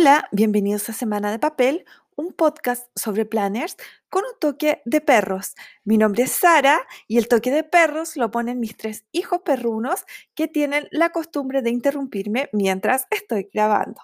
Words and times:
Hola, 0.00 0.28
bienvenidos 0.30 0.88
a 0.88 0.92
Semana 0.92 1.32
de 1.32 1.40
Papel, 1.40 1.84
un 2.14 2.32
podcast 2.32 2.86
sobre 2.94 3.24
planners 3.26 3.76
con 4.08 4.22
un 4.24 4.38
toque 4.38 4.80
de 4.84 5.00
perros. 5.00 5.56
Mi 5.82 5.98
nombre 5.98 6.22
es 6.22 6.30
Sara 6.30 6.86
y 7.08 7.18
el 7.18 7.26
toque 7.26 7.50
de 7.50 7.64
perros 7.64 8.16
lo 8.16 8.30
ponen 8.30 8.60
mis 8.60 8.76
tres 8.76 9.06
hijos 9.10 9.40
perrunos 9.44 10.04
que 10.36 10.46
tienen 10.46 10.86
la 10.92 11.10
costumbre 11.10 11.62
de 11.62 11.70
interrumpirme 11.70 12.48
mientras 12.52 13.08
estoy 13.10 13.48
grabando. 13.52 14.00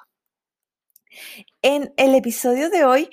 En 1.62 1.94
el 1.96 2.16
episodio 2.16 2.70
de 2.70 2.84
hoy 2.84 3.08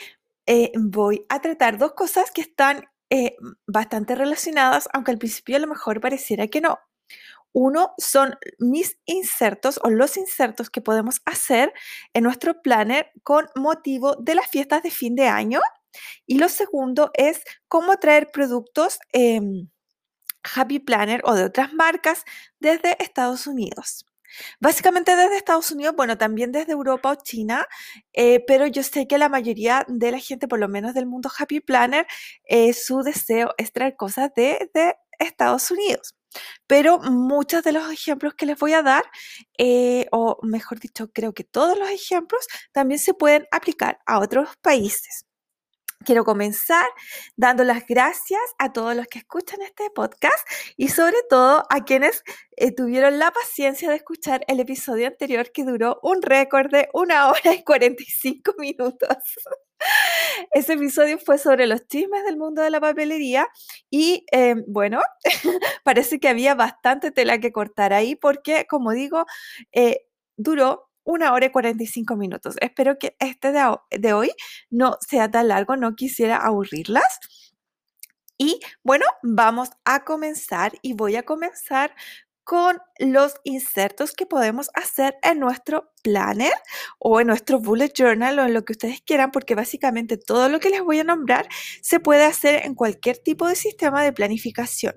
eh, 0.47 0.71
voy 0.75 1.23
a 1.29 1.39
tratar 1.39 1.77
dos 1.77 1.93
cosas 1.93 2.31
que 2.31 2.41
están 2.41 2.89
eh, 3.11 3.35
bastante 3.67 4.15
relacionadas, 4.15 4.89
aunque 4.91 5.11
al 5.11 5.19
principio 5.19 5.55
a 5.57 5.59
lo 5.59 5.67
mejor 5.67 6.01
pareciera 6.01 6.47
que 6.47 6.61
no. 6.61 6.79
Uno 7.53 7.93
son 7.97 8.37
mis 8.59 8.97
insertos 9.05 9.79
o 9.83 9.89
los 9.89 10.17
insertos 10.17 10.69
que 10.69 10.81
podemos 10.81 11.21
hacer 11.25 11.73
en 12.13 12.23
nuestro 12.23 12.61
planner 12.61 13.11
con 13.23 13.47
motivo 13.55 14.15
de 14.15 14.35
las 14.35 14.47
fiestas 14.47 14.83
de 14.83 14.91
fin 14.91 15.15
de 15.15 15.27
año. 15.27 15.59
Y 16.25 16.37
lo 16.39 16.49
segundo 16.49 17.11
es 17.13 17.43
cómo 17.67 17.97
traer 17.97 18.31
productos 18.31 18.99
em, 19.11 19.69
Happy 20.43 20.79
Planner 20.79 21.21
o 21.25 21.33
de 21.35 21.43
otras 21.45 21.73
marcas 21.73 22.23
desde 22.59 23.01
Estados 23.03 23.47
Unidos. 23.47 24.05
Básicamente 24.59 25.15
desde 25.15 25.37
Estados 25.37 25.71
Unidos, 25.71 25.95
bueno, 25.95 26.17
también 26.17 26.51
desde 26.51 26.71
Europa 26.71 27.11
o 27.11 27.15
China, 27.15 27.67
eh, 28.13 28.43
pero 28.47 28.65
yo 28.67 28.83
sé 28.83 29.07
que 29.07 29.17
la 29.17 29.29
mayoría 29.29 29.85
de 29.89 30.11
la 30.11 30.19
gente, 30.19 30.47
por 30.47 30.59
lo 30.59 30.69
menos 30.69 30.93
del 30.93 31.05
mundo 31.05 31.29
Happy 31.37 31.59
Planner, 31.59 32.07
eh, 32.45 32.73
su 32.73 33.01
deseo 33.03 33.53
es 33.57 33.73
traer 33.73 33.95
cosas 33.97 34.31
de, 34.35 34.69
de 34.73 34.95
Estados 35.19 35.69
Unidos. 35.71 36.15
Pero 36.67 36.99
muchos 36.99 37.63
de 37.63 37.71
los 37.71 37.91
ejemplos 37.91 38.33
que 38.35 38.45
les 38.45 38.57
voy 38.57 38.73
a 38.73 38.83
dar, 38.83 39.03
eh, 39.57 40.07
o 40.11 40.39
mejor 40.43 40.79
dicho, 40.79 41.11
creo 41.11 41.33
que 41.33 41.43
todos 41.43 41.77
los 41.77 41.89
ejemplos 41.89 42.47
también 42.71 42.99
se 42.99 43.13
pueden 43.13 43.47
aplicar 43.51 43.99
a 44.05 44.19
otros 44.19 44.49
países. 44.61 45.25
Quiero 46.03 46.23
comenzar 46.23 46.85
dando 47.35 47.63
las 47.63 47.85
gracias 47.85 48.41
a 48.57 48.73
todos 48.73 48.95
los 48.95 49.05
que 49.05 49.19
escuchan 49.19 49.61
este 49.61 49.89
podcast 49.91 50.47
y 50.75 50.87
sobre 50.89 51.17
todo 51.29 51.63
a 51.69 51.85
quienes 51.85 52.23
eh, 52.57 52.71
tuvieron 52.73 53.19
la 53.19 53.29
paciencia 53.31 53.89
de 53.89 53.97
escuchar 53.97 54.43
el 54.47 54.59
episodio 54.59 55.07
anterior 55.07 55.51
que 55.51 55.63
duró 55.63 55.99
un 56.01 56.23
récord 56.23 56.71
de 56.71 56.89
una 56.93 57.29
hora 57.29 57.53
y 57.53 57.63
45 57.63 58.55
minutos. 58.57 58.97
Ese 60.51 60.73
episodio 60.73 61.19
fue 61.19 61.37
sobre 61.37 61.67
los 61.67 61.87
chismes 61.87 62.23
del 62.25 62.37
mundo 62.37 62.61
de 62.61 62.69
la 62.69 62.79
papelería 62.79 63.47
y 63.89 64.25
em, 64.31 64.63
bueno, 64.67 65.01
parece 65.83 66.19
que 66.19 66.29
había 66.29 66.55
bastante 66.55 67.11
tela 67.11 67.39
que 67.39 67.51
cortar 67.51 67.93
ahí 67.93 68.15
porque, 68.15 68.65
como 68.67 68.91
digo, 68.91 69.25
eh, 69.71 70.01
duró 70.37 70.89
una 71.03 71.33
hora 71.33 71.47
y 71.47 71.51
45 71.51 72.15
minutos. 72.15 72.55
Espero 72.61 72.97
que 72.97 73.15
este 73.19 73.51
de 73.91 74.13
hoy 74.13 74.31
no 74.69 74.97
sea 75.07 75.29
tan 75.29 75.47
largo, 75.47 75.75
no 75.75 75.95
quisiera 75.95 76.37
aburrirlas. 76.37 77.19
Y 78.37 78.59
bueno, 78.83 79.05
vamos 79.21 79.69
a 79.85 80.03
comenzar 80.03 80.73
y 80.81 80.93
voy 80.93 81.15
a 81.15 81.23
comenzar 81.23 81.95
con 82.43 82.79
los 82.99 83.35
insertos 83.43 84.13
que 84.13 84.25
podemos 84.25 84.69
hacer 84.73 85.15
en 85.21 85.39
nuestro 85.39 85.91
planner 86.03 86.53
o 86.99 87.19
en 87.19 87.27
nuestro 87.27 87.59
bullet 87.59 87.93
journal 87.95 88.39
o 88.39 88.45
en 88.45 88.53
lo 88.53 88.65
que 88.65 88.73
ustedes 88.73 89.01
quieran, 89.01 89.31
porque 89.31 89.55
básicamente 89.55 90.17
todo 90.17 90.49
lo 90.49 90.59
que 90.59 90.69
les 90.69 90.81
voy 90.81 90.99
a 90.99 91.03
nombrar 91.03 91.47
se 91.81 91.99
puede 91.99 92.25
hacer 92.25 92.65
en 92.65 92.75
cualquier 92.75 93.17
tipo 93.17 93.47
de 93.47 93.55
sistema 93.55 94.03
de 94.03 94.13
planificación. 94.13 94.95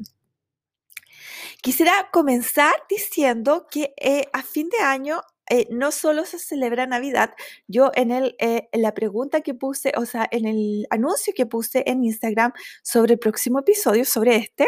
Quisiera 1.62 2.11
comenzar 2.12 2.75
diciendo 2.91 3.67
que 3.70 3.95
eh, 3.97 4.29
a 4.33 4.42
fin 4.42 4.69
de 4.69 4.84
año 4.84 5.23
eh, 5.50 5.67
no 5.70 5.92
solo 5.92 6.25
se 6.25 6.39
celebra 6.39 6.87
Navidad, 6.87 7.34
yo 7.67 7.91
en, 7.95 8.11
el, 8.11 8.34
eh, 8.39 8.69
la 8.73 8.95
pregunta 8.95 9.42
que 9.42 9.55
puse, 9.55 9.92
o 9.97 10.06
sea, 10.06 10.27
en 10.31 10.47
el 10.47 10.86
anuncio 10.91 11.34
que 11.36 11.47
puse 11.47 11.84
en 11.86 12.05
Instagram 12.05 12.53
sobre 12.83 13.14
el 13.14 13.19
próximo 13.19 13.61
episodio, 13.61 14.05
sobre 14.05 14.36
este, 14.36 14.67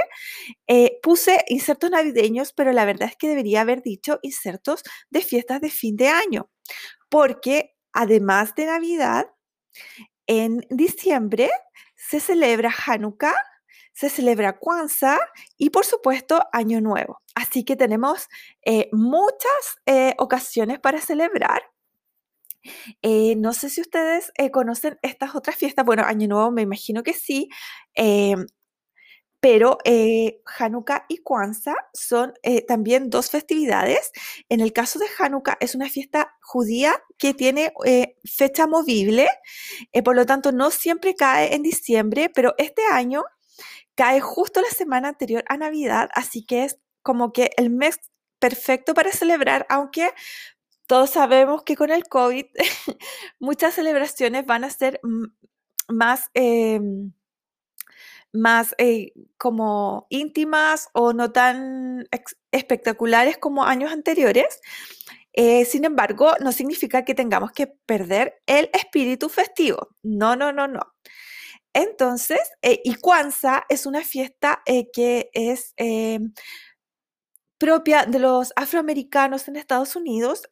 eh, 0.67 0.99
puse 1.03 1.45
insertos 1.49 1.91
navideños, 1.91 2.53
pero 2.53 2.73
la 2.73 2.85
verdad 2.85 3.09
es 3.09 3.17
que 3.17 3.29
debería 3.29 3.63
haber 3.63 3.83
dicho 3.83 4.19
insertos 4.23 4.83
de 5.11 5.23
fiestas 5.23 5.61
de 5.61 5.71
fin 5.71 5.97
de 5.97 6.09
año, 6.09 6.51
porque 7.09 7.75
además 7.93 8.55
de 8.55 8.67
Navidad, 8.67 9.27
en 10.27 10.67
diciembre 10.71 11.51
se 11.95 12.21
celebra 12.21 12.75
Hanukkah, 12.87 13.35
se 13.97 14.11
celebra 14.11 14.59
Kwanzaa 14.59 15.19
y 15.57 15.71
por 15.71 15.87
supuesto 15.87 16.43
Año 16.53 16.83
Nuevo. 16.83 17.23
Así 17.35 17.65
que 17.65 17.77
tenemos 17.77 18.29
eh, 18.63 18.91
muchas 18.93 19.79
eh, 19.87 20.15
ocasiones 20.19 20.79
para 20.81 21.01
celebrar. 21.01 21.63
Eh, 23.01 23.37
no 23.37 23.55
sé 23.55 23.71
si 23.71 23.81
ustedes 23.81 24.33
conocen 24.53 24.99
estas 25.01 25.35
otras 25.35 25.57
fiestas. 25.57 25.87
Bueno, 25.87 26.03
Año 26.05 26.29
Nuevo 26.29 26.51
me 26.51 26.63
imagino 26.63 27.03
que 27.03 27.15
sí. 27.15 27.49
Pero 29.41 29.79
Hanukkah 30.59 31.07
y 31.09 31.19
Kwanzaa 31.19 31.77
son 31.95 32.35
también 32.67 33.09
dos 33.09 33.31
festividades. 33.31 34.11
En 34.49 34.61
el 34.61 34.73
caso 34.73 34.99
de 34.99 35.07
Hanukkah 35.19 35.57
es 35.61 35.75
una 35.75 35.89
fiesta 35.89 36.37
judía 36.43 37.01
que 37.17 37.33
tiene 37.33 37.73
fecha 38.25 38.67
movible, 38.67 39.29
por 40.05 40.17
lo 40.17 40.27
tanto 40.27 40.53
no 40.53 40.71
siempre 40.71 41.15
cae 41.15 41.55
en 41.55 41.63
diciembre, 41.63 42.29
pero 42.35 42.55
este 42.59 42.83
año 42.91 43.25
cae 43.97 44.21
justo 44.21 44.61
la 44.61 44.71
semana 44.71 45.09
anterior 45.09 45.45
a 45.49 45.57
Navidad, 45.57 46.11
así 46.15 46.45
que 46.45 46.65
es 46.65 46.79
como 47.03 47.33
que 47.33 47.51
el 47.57 47.71
mes 47.71 47.99
perfecto 48.39 48.95
para 48.95 49.11
celebrar, 49.13 49.67
aunque 49.69 50.11
todos 50.87 51.11
sabemos 51.11 51.63
que 51.65 51.77
con 51.77 51.91
el 51.91 52.05
COVID 52.05 52.47
muchas 53.41 53.75
celebraciones 53.75 54.47
van 54.47 54.65
a 54.65 54.71
ser 54.71 55.01
más, 55.89 56.31
em, 56.35 57.13
más 58.33 58.75
eh, 58.79 59.13
como 59.39 60.07
íntimas 60.11 60.89
o 60.93 61.13
no 61.13 61.33
tan 61.33 62.07
espectaculares 62.53 63.39
como 63.39 63.65
años 63.65 63.93
anteriores. 63.93 64.61
Eh, 65.33 65.65
sin 65.67 65.85
embargo, 65.85 66.33
no 66.41 66.53
significa 66.53 67.05
que 67.05 67.15
tengamos 67.15 67.53
que 67.53 67.67
perder 67.67 68.43
el 68.47 68.71
espíritu 68.73 69.29
festivo. 69.29 69.89
No, 70.03 70.35
no, 70.37 70.53
no, 70.53 70.67
no. 70.67 70.81
Entonces, 71.77 72.41
eh, 72.63 72.81
es 73.69 73.85
una 73.85 74.03
fiesta 74.03 74.63
eh, 74.65 74.91
que 74.91 75.29
es 75.35 75.75
eh, 75.77 76.19
propia 77.59 78.07
de 78.07 78.19
los 78.19 78.55
afroamericanos 78.57 79.47
en 79.47 79.57
Estados 79.57 79.95
Unidos. 79.95 80.45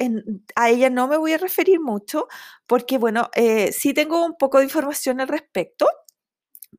a 0.55 0.69
ella 0.69 0.91
no 0.91 1.09
me 1.09 1.17
voy 1.17 1.33
a 1.33 1.39
referir 1.39 1.81
mucho 1.81 2.29
porque, 2.67 2.99
bueno, 2.99 3.31
sí 3.73 3.95
tengo 3.95 4.25
un 4.27 4.37
poco 4.37 4.59
de 4.59 4.65
información 4.65 5.21
al 5.21 5.29
respecto, 5.29 5.89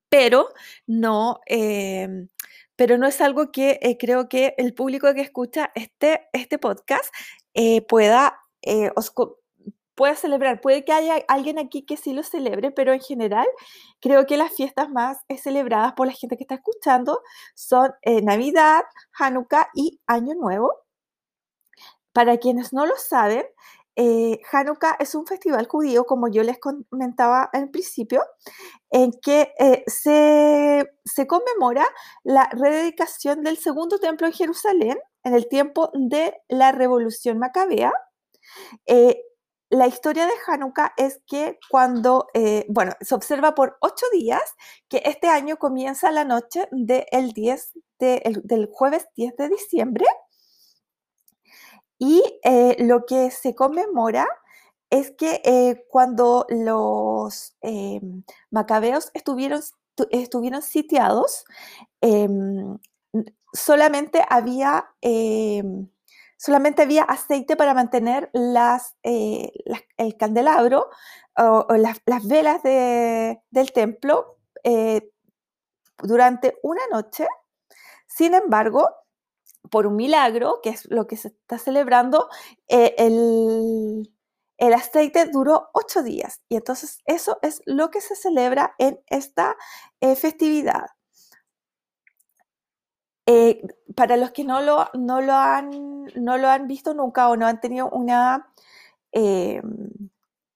pero 0.10 0.50
no, 0.88 1.40
em, 1.48 2.30
pero 2.76 2.98
no 3.00 3.08
es 3.08 3.22
algo 3.22 3.52
que 3.52 3.98
creo 4.00 4.30
que 4.30 4.54
el 4.58 4.74
público 4.76 5.14
que 5.16 5.22
escucha 5.22 5.72
este, 5.76 6.28
este 6.34 6.60
podcast 6.60 7.14
pueda 7.88 8.40
pueda 9.96 10.16
celebrar. 10.16 10.62
Puede 10.62 10.86
que 10.86 10.92
haya 10.94 11.16
alguien 11.28 11.58
aquí 11.58 11.86
que 11.86 11.98
sí 11.98 12.14
lo 12.14 12.24
celebre, 12.24 12.72
pero 12.72 12.94
en 12.94 13.02
general 13.02 13.48
creo 14.02 14.26
que 14.26 14.38
las 14.38 14.54
fiestas 14.54 14.90
más 14.90 15.18
eh, 15.30 15.38
celebradas 15.38 15.94
por 15.94 16.08
la 16.08 16.14
gente 16.14 16.38
que 16.38 16.44
está 16.44 16.56
escuchando 16.56 17.22
son 17.56 17.94
eh, 18.02 18.22
Navidad, 18.22 18.84
Hanukkah 19.18 19.70
y 19.74 20.02
Año 20.06 20.36
Nuevo. 20.36 20.74
Para 22.14 22.38
quienes 22.38 22.72
no 22.72 22.86
lo 22.86 22.96
saben, 22.98 23.46
eh, 23.98 24.40
Hanukkah 24.52 24.98
es 25.00 25.16
un 25.16 25.26
festival 25.26 25.68
judío, 25.68 26.06
como 26.06 26.28
yo 26.30 26.44
les 26.44 26.60
comentaba 26.60 27.44
al 27.52 27.70
principio, 27.70 28.24
en 28.90 29.12
que 29.22 29.54
se, 29.88 30.86
se, 31.06 31.28
conmemora 31.28 31.86
la 32.24 32.50
rededicación 32.52 33.44
del 33.44 33.58
segundo 33.58 34.00
templo 34.00 34.28
en 34.28 34.34
Jerusalén 34.34 34.98
en 35.24 35.34
el 35.34 35.48
tiempo 35.50 35.92
de 35.94 36.36
la 36.50 36.72
Revolución 36.72 37.38
Macabea 37.40 37.92
la 39.76 39.88
historia 39.88 40.26
de 40.26 40.34
Hanukkah 40.48 40.94
es 40.98 41.22
que 41.28 41.60
cuando, 41.70 42.28
eh, 42.34 42.66
bueno, 42.70 42.94
se 43.02 43.14
observa 43.14 43.54
por 43.56 43.78
ocho 43.82 44.06
días 44.14 44.42
que 44.88 45.02
este 45.06 45.28
año 45.28 45.58
comienza 45.58 46.12
la 46.12 46.24
noche 46.24 46.68
del 46.72 47.34
10 47.34 47.74
del 48.00 48.70
jueves 48.72 49.08
10 49.16 49.36
de 49.36 49.50
diciembre. 49.50 50.06
Y 51.98 52.24
eh, 52.44 52.76
lo 52.80 53.06
que 53.06 53.32
se 53.32 53.56
conmemora 53.56 54.28
es 54.90 55.12
que 55.12 55.42
eh, 55.44 55.86
cuando 55.90 56.46
los 56.50 57.56
macabeos 58.52 59.12
estuvieron, 59.14 59.62
estuvieron 60.12 60.62
sitiados, 60.62 61.46
em, 62.02 62.78
solamente 63.54 64.24
había 64.30 64.86
em, 65.02 65.88
solamente 66.38 66.82
había 66.82 67.04
aceite 67.04 67.56
para 67.56 67.74
mantener 67.74 68.30
las, 68.34 68.96
eh, 69.04 69.52
el 69.98 70.18
candelabro 70.18 70.90
o, 71.38 71.68
las, 71.76 72.02
velas 72.28 72.64
del 72.64 73.72
templo 73.74 74.38
eh, 74.64 75.12
durante 76.02 76.58
una 76.64 76.82
noche. 76.92 77.28
Sin 78.08 78.34
embargo, 78.34 78.90
por 79.72 79.88
un 79.88 79.96
milagro, 79.96 80.60
que 80.62 80.70
es 80.70 80.86
lo 80.90 81.08
que 81.08 81.18
se 81.18 81.30
está 81.30 81.58
celebrando, 81.58 82.30
eh, 82.68 82.96
el, 82.98 84.14
el 84.58 84.74
aceite 84.74 85.26
duró 85.26 85.70
ocho 85.74 86.04
días 86.04 86.42
y 86.48 86.56
entonces 86.56 87.00
eso 87.06 87.40
es 87.42 87.62
lo 87.66 87.90
que 87.90 88.02
se 88.02 88.16
celebra 88.16 88.76
en 88.78 89.00
esta 89.08 89.58
festividad. 90.16 90.86
Eh, 93.28 93.62
para 93.96 94.18
los 94.18 94.32
que 94.32 94.44
no 94.44 94.62
lo, 94.62 94.90
no, 94.94 95.22
lo 95.22 95.34
han, 95.34 96.06
no 96.16 96.38
lo 96.38 96.50
han 96.50 96.68
visto 96.68 96.94
nunca 96.94 97.30
o 97.30 97.36
no 97.36 97.48
han 97.48 97.60
tenido 97.60 97.90
una, 97.90 98.52
eh, 99.12 99.62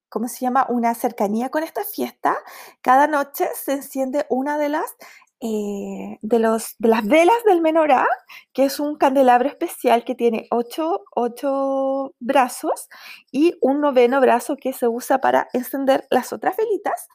¿cómo 0.09 0.27
se 0.27 0.41
llama? 0.41 0.67
Una 0.69 0.93
cercanía 0.93 1.49
con 1.49 1.63
esta 1.63 1.83
fiesta, 1.83 2.37
cada 2.81 3.07
noche 3.07 3.47
se 3.55 3.73
enciende 3.73 4.25
una 4.29 4.57
de 4.57 4.69
las 4.69 4.95
eh, 5.41 6.19
de, 6.21 6.39
los, 6.39 6.75
de 6.79 6.89
las 6.89 7.07
velas 7.07 7.37
del 7.45 7.61
menorá, 7.61 8.05
que 8.51 8.65
es 8.65 8.77
un 8.79 8.97
candelabro 8.97 9.47
especial 9.47 10.03
que 10.03 10.13
tiene 10.13 10.47
ocho, 10.51 11.05
ocho 11.15 12.13
brazos 12.19 12.89
y 13.31 13.57
un 13.61 13.79
noveno 13.79 14.19
brazo 14.19 14.57
que 14.57 14.73
se 14.73 14.89
usa 14.89 15.19
para 15.21 15.47
encender 15.53 16.05
las 16.09 16.33
otras 16.33 16.57
velitas. 16.57 17.07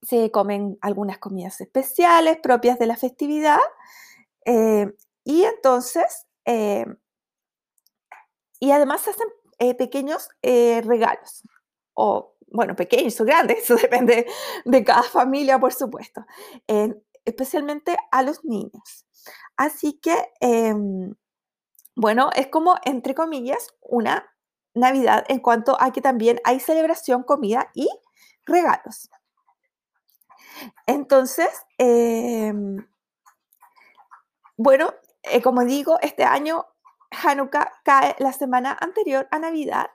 Se 0.00 0.30
comen 0.30 0.78
algunas 0.80 1.18
comidas 1.18 1.60
especiales 1.60 2.38
propias 2.42 2.78
de 2.78 2.86
la 2.86 2.96
festividad 2.96 3.60
eh, 4.44 4.92
y 5.24 5.44
entonces, 5.44 6.26
eh, 6.44 6.86
y 8.60 8.70
además 8.70 9.06
hacen 9.08 9.28
pequeños 9.78 10.28
regalos 10.42 11.42
o 11.94 12.34
bueno, 12.48 12.74
pequeños 12.76 13.20
o 13.20 13.24
grandes, 13.24 13.58
eso 13.64 13.76
depende 13.82 14.26
de 14.64 14.84
cada 14.84 15.02
familia, 15.04 15.58
por 15.58 15.72
supuesto, 15.72 16.24
especialmente 17.24 17.96
a 18.10 18.22
los 18.22 18.44
niños. 18.44 19.06
Así 19.56 19.94
que, 19.94 20.32
em, 20.40 21.14
bueno, 21.94 22.30
es 22.34 22.48
como, 22.48 22.76
entre 22.84 23.14
comillas, 23.14 23.74
una 23.80 24.28
Navidad 24.74 25.24
en 25.28 25.40
cuanto 25.40 25.80
a 25.80 25.92
que 25.92 26.00
también 26.00 26.40
hay 26.44 26.58
celebración, 26.60 27.22
comida 27.24 27.70
y 27.74 27.88
regalos. 28.46 29.10
Entonces, 30.86 31.50
em, 31.78 32.86
bueno, 34.62 34.94
eh, 35.24 35.42
como 35.42 35.64
digo, 35.64 35.98
este 36.02 36.22
año 36.22 36.66
Hanukkah 37.10 37.72
cae 37.84 38.14
la 38.20 38.32
semana 38.32 38.76
anterior 38.80 39.26
a 39.32 39.40
Navidad. 39.40 39.86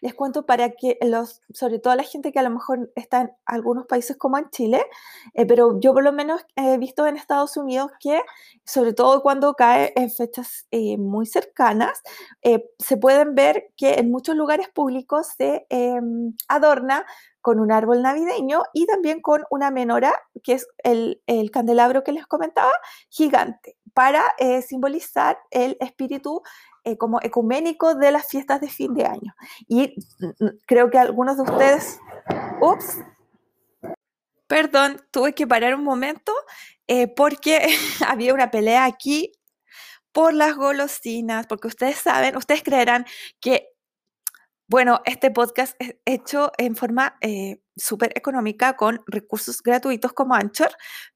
Les 0.00 0.14
cuento 0.14 0.46
para 0.46 0.70
que 0.70 0.96
los, 1.02 1.42
sobre 1.52 1.78
todo 1.78 1.94
la 1.94 2.04
gente 2.04 2.32
que 2.32 2.38
a 2.38 2.44
lo 2.44 2.50
mejor 2.50 2.90
está 2.94 3.22
en 3.22 3.32
algunos 3.44 3.86
países 3.86 4.16
como 4.16 4.38
en 4.38 4.48
Chile, 4.48 4.86
eh, 5.34 5.44
pero 5.46 5.78
yo 5.80 5.92
por 5.92 6.04
lo 6.04 6.12
menos 6.12 6.46
he 6.56 6.78
visto 6.78 7.06
en 7.06 7.16
Estados 7.16 7.56
Unidos 7.58 7.90
que, 8.00 8.22
sobre 8.64 8.94
todo 8.94 9.20
cuando 9.20 9.54
cae 9.54 9.92
en 9.96 10.10
fechas 10.10 10.66
eh, 10.70 10.96
muy 10.96 11.26
cercanas, 11.26 12.02
se 12.78 12.96
pueden 12.96 13.34
ver 13.34 13.72
que 13.76 13.94
en 13.94 14.10
muchos 14.10 14.36
lugares 14.36 14.68
públicos 14.68 15.26
se 15.36 15.66
em, 15.68 16.34
adorna 16.48 17.04
con 17.40 17.60
un 17.60 17.72
árbol 17.72 18.00
navideño 18.00 18.62
y 18.72 18.86
también 18.86 19.20
con 19.20 19.44
una 19.50 19.70
menora, 19.70 20.14
que 20.42 20.54
es 20.54 20.66
el, 20.82 21.20
el 21.26 21.50
candelabro 21.50 22.02
que 22.04 22.12
les 22.12 22.26
comentaba, 22.26 22.72
gigante, 23.10 23.76
para 23.94 24.22
simbolizar 24.66 25.38
el 25.50 25.76
espíritu 25.80 26.42
eh, 26.86 26.98
como 26.98 27.18
ecuménico 27.22 27.94
de 27.94 28.12
las 28.12 28.28
fiestas 28.28 28.60
de 28.60 28.68
fin 28.68 28.92
de 28.92 29.06
año. 29.06 29.34
Y 29.66 29.94
mm, 30.18 30.44
mm, 30.44 30.58
creo 30.66 30.90
que 30.90 30.98
algunos 30.98 31.38
de 31.38 31.44
ustedes, 31.44 31.98
ups, 32.60 32.98
perdón, 34.46 35.00
tuve 35.10 35.32
que 35.32 35.46
parar 35.46 35.74
un 35.74 35.82
momento 35.82 36.34
eh, 36.86 37.08
porque 37.08 37.66
había 38.06 38.34
una 38.34 38.50
pelea 38.50 38.84
aquí 38.84 39.32
por 40.12 40.34
las 40.34 40.56
golosinas, 40.56 41.46
porque 41.46 41.68
ustedes 41.68 41.96
saben, 41.96 42.36
ustedes 42.36 42.62
creerán 42.62 43.06
que 43.40 43.70
bueno, 44.66 45.00
este 45.04 45.30
podcast 45.30 45.76
es 45.78 45.96
hecho 46.06 46.50
en 46.56 46.74
forma 46.74 47.16
eh, 47.20 47.60
súper 47.76 48.12
económica 48.14 48.76
con 48.76 49.02
recursos 49.06 49.62
gratuitos 49.62 50.12
como 50.14 50.34
Anchor, 50.34 50.70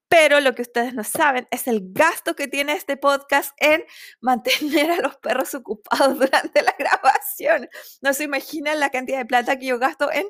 pero 0.09 0.39
lo 0.41 0.55
que 0.55 0.63
ustedes 0.63 0.93
no 0.95 1.03
saben 1.03 1.47
es 1.51 1.67
el 1.67 1.93
gasto 1.93 2.35
que 2.35 2.47
tiene 2.47 2.73
este 2.73 2.97
podcast 2.97 3.53
en 3.57 3.85
mantener 4.21 4.91
a 4.91 5.01
los 5.01 5.15
perros 5.17 5.53
ocupados 5.53 6.19
durante 6.19 6.61
la 6.63 6.75
grabación. 6.77 7.69
No 8.01 8.13
se 8.13 8.25
imaginan 8.25 8.79
la 8.79 8.89
cantidad 8.89 9.19
de 9.19 9.25
plata 9.25 9.57
que 9.57 9.67
yo 9.67 9.79
gasto 9.79 10.11
en, 10.11 10.27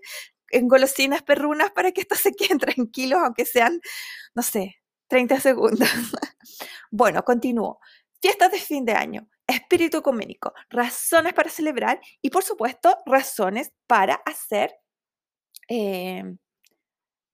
en 0.50 0.68
golosinas 0.68 1.24
perrunas 1.24 1.72
para 1.72 1.92
que 1.92 2.02
estos 2.02 2.20
se 2.20 2.34
queden 2.34 2.60
tranquilos, 2.60 3.20
aunque 3.24 3.46
sean, 3.46 3.80
no 4.36 4.44
sé, 4.44 4.76
30 5.08 5.40
segundos. 5.40 5.90
bueno, 6.92 7.24
continúo. 7.24 7.80
Fiestas 8.22 8.52
de 8.52 8.60
fin 8.60 8.86
de 8.86 8.94
año 8.94 9.28
espíritu 9.50 9.98
ecuménico, 9.98 10.54
razones 10.70 11.34
para 11.34 11.50
celebrar 11.50 12.00
y 12.22 12.30
por 12.30 12.44
supuesto 12.44 12.98
razones 13.06 13.72
para 13.88 14.22
hacer, 14.26 14.76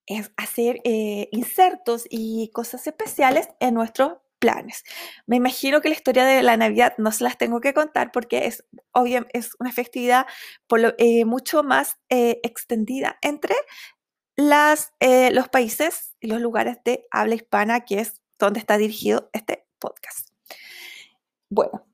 em, 0.07 0.25
hacer 0.37 0.81
eh, 0.83 1.29
insertos 1.31 2.05
y 2.09 2.49
cosas 2.53 2.85
especiales 2.87 3.49
en 3.59 3.73
nuestros 3.73 4.13
planes. 4.39 4.83
Me 5.25 5.37
imagino 5.37 5.81
que 5.81 5.89
la 5.89 5.95
historia 5.95 6.25
de 6.25 6.43
la 6.43 6.57
Navidad 6.57 6.93
no 6.97 7.11
se 7.11 7.23
las 7.23 7.37
tengo 7.37 7.61
que 7.61 7.73
contar 7.73 8.11
porque 8.11 8.45
es, 8.45 8.65
es 9.33 9.51
una 9.59 9.71
festividad 9.71 10.27
eh, 10.97 11.25
mucho 11.25 11.63
más 11.63 11.97
eh, 12.09 12.39
extendida 12.43 13.17
entre 13.21 13.55
los 14.37 15.49
países 15.49 16.15
y 16.19 16.27
los 16.27 16.41
lugares 16.41 16.77
de 16.83 17.07
habla 17.09 17.35
hispana, 17.35 17.85
que 17.85 17.99
es 17.99 18.21
donde 18.37 18.59
está 18.59 18.77
dirigido 18.77 19.29
este 19.33 19.65
podcast. 19.79 20.29
Bueno, 21.49 21.85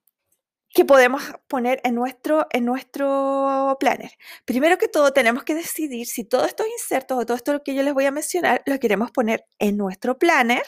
que 0.82 0.86
podemos 0.86 1.22
poner 1.48 1.80
en 1.84 1.94
nuestro, 1.94 2.48
en 2.50 2.66
nuestro 2.66 3.78
planner. 3.80 4.18
Primero 4.46 4.80
que 4.80 4.88
todo, 4.88 5.14
tenemos 5.14 5.44
que 5.44 5.54
decidir 5.54 6.08
si 6.08 6.24
todos 6.24 6.48
estos 6.48 6.66
insertos 6.68 7.20
o 7.20 7.24
todo 7.24 7.38
esto 7.38 7.62
que 7.64 7.76
yo 7.76 7.84
les 7.84 7.94
voy 7.94 8.06
a 8.06 8.12
mencionar 8.12 8.64
lo 8.66 8.80
queremos 8.80 9.12
poner 9.12 9.46
en 9.60 9.78
nuestro 9.78 10.18
planner 10.18 10.64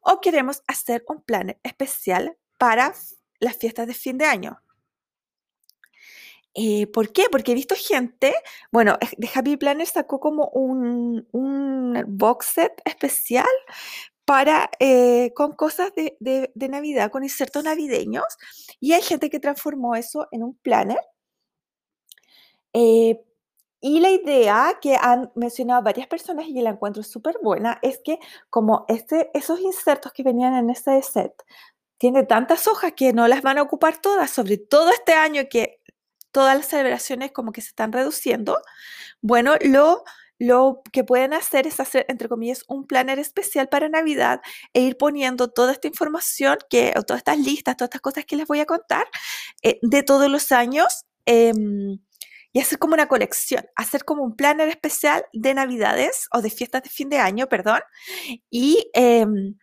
o 0.00 0.18
queremos 0.22 0.62
hacer 0.66 1.04
un 1.08 1.20
planner 1.20 1.58
especial 1.62 2.38
para 2.56 2.94
las 3.38 3.54
fiestas 3.58 3.86
de 3.86 3.92
fin 3.92 4.16
de 4.16 4.24
año. 4.24 4.62
Eh, 6.54 6.86
¿Por 6.86 7.12
qué? 7.12 7.26
Porque 7.30 7.52
he 7.52 7.54
visto 7.54 7.74
gente, 7.76 8.34
bueno, 8.72 8.96
de 9.18 9.30
Happy 9.34 9.58
Planner 9.58 9.86
sacó 9.86 10.20
como 10.20 10.48
un, 10.54 11.28
un 11.32 12.02
box 12.08 12.46
set 12.46 12.80
especial 12.86 13.44
para, 14.30 14.70
eh, 14.78 15.32
con 15.34 15.54
cosas 15.54 15.92
de, 15.96 16.16
de, 16.54 16.68
Navidad, 16.68 17.10
con 17.10 17.24
insertos 17.24 17.64
navideños, 17.64 18.24
y 18.78 18.92
hay 18.92 19.02
gente 19.02 19.28
que 19.28 19.40
transformó 19.40 19.96
eso 19.96 20.28
en 20.30 20.44
un 20.44 20.54
planner. 20.54 21.00
Eh, 22.72 23.20
y 23.80 23.98
la 23.98 24.10
idea 24.10 24.78
que 24.80 24.94
han 24.94 25.32
mencionado 25.34 25.82
varias 25.82 26.06
personas 26.06 26.46
y 26.46 26.62
la 26.62 26.70
encuentro 26.70 27.02
súper 27.02 27.38
buena 27.42 27.80
es 27.82 27.98
que 28.04 28.20
como 28.50 28.84
este, 28.86 29.32
esos 29.34 29.58
insertos 29.58 30.12
que 30.12 30.22
venían 30.22 30.54
en 30.54 30.70
este 30.70 31.02
set 31.02 31.34
tiene 31.98 32.22
tantas 32.22 32.68
hojas 32.68 32.92
que 32.92 33.12
no 33.12 33.26
las 33.26 33.42
van 33.42 33.58
a 33.58 33.62
ocupar 33.62 34.00
todas, 34.00 34.30
sobre 34.30 34.58
todo 34.58 34.90
este 34.92 35.12
año 35.12 35.42
que 35.50 35.80
todas 36.30 36.56
las 36.56 36.66
celebraciones 36.66 37.32
como 37.32 37.50
que 37.50 37.62
se 37.62 37.70
están 37.70 37.92
reduciendo, 37.92 38.58
bueno, 39.22 39.56
lo 39.60 40.04
lo 40.40 40.80
que 40.90 41.04
pueden 41.04 41.34
hacer 41.34 41.66
es 41.66 41.80
hacer, 41.80 42.06
entre 42.08 42.26
comillas, 42.28 42.64
un 42.66 42.86
planner 42.86 43.18
especial 43.18 43.68
para 43.68 43.90
Navidad 43.90 44.40
e 44.72 44.80
ir 44.80 44.96
poniendo 44.96 45.48
toda 45.48 45.72
esta 45.72 45.86
información, 45.86 46.56
que, 46.70 46.94
o 46.96 47.02
todas 47.02 47.20
estas 47.20 47.38
listas, 47.38 47.76
todas 47.76 47.88
estas 47.88 48.00
cosas 48.00 48.24
que 48.24 48.36
les 48.36 48.46
voy 48.46 48.60
a 48.60 48.64
contar 48.64 49.06
eh, 49.62 49.78
de 49.82 50.02
todos 50.02 50.30
los 50.30 50.50
años. 50.50 51.04
Em, 51.26 52.00
y 52.52 52.58
hacer 52.58 52.78
como 52.78 52.94
una 52.94 53.06
colección, 53.06 53.64
hacer 53.76 54.04
como 54.04 54.24
un 54.24 54.34
planner 54.34 54.68
especial 54.70 55.24
de 55.32 55.54
Navidades 55.54 56.26
o 56.32 56.40
de 56.42 56.50
fiestas 56.50 56.82
de 56.82 56.90
fin 56.90 57.08
de 57.10 57.18
año, 57.18 57.48
perdón, 57.48 57.80
y 58.50 58.90
em, 58.94 59.54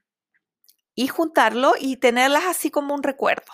y 0.95 1.07
juntarlo 1.07 1.73
y 1.79 1.97
tenerlas 1.97 2.45
así 2.45 2.71
como 2.71 2.95
un 2.95 3.03
recuerdo. 3.03 3.51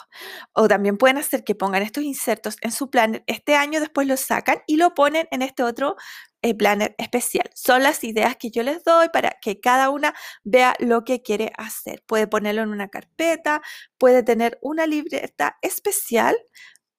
O 0.54 0.70
también 0.70 0.98
pueden 0.98 1.18
hacer 1.18 1.44
que 1.44 1.56
pongan 1.56 1.84
estos 1.84 2.04
insertos 2.04 2.56
en 2.62 2.72
su 2.72 2.90
planner 2.90 3.24
este 3.28 3.56
año, 3.56 3.82
después 3.82 4.08
los 4.08 4.22
sacan 4.22 4.60
y 4.66 4.78
lo 4.78 4.94
ponen 4.94 5.28
en 5.30 5.42
este 5.42 5.62
otro 5.62 5.98
eh, 6.44 6.56
planner 6.56 6.96
especial. 6.98 7.50
Son 7.56 7.84
las 7.84 8.04
ideas 8.04 8.38
que 8.38 8.52
yo 8.52 8.64
les 8.64 8.84
doy 8.84 9.10
para 9.10 9.32
que 9.42 9.60
cada 9.60 9.90
una 9.90 10.14
vea 10.44 10.76
lo 10.80 11.04
que 11.04 11.22
quiere 11.24 11.52
hacer. 11.58 12.04
Puede 12.06 12.28
ponerlo 12.28 12.62
en 12.62 12.70
una 12.70 12.90
carpeta, 12.90 13.62
puede 13.98 14.24
tener 14.24 14.60
una 14.62 14.86
libreta 14.88 15.58
especial 15.62 16.36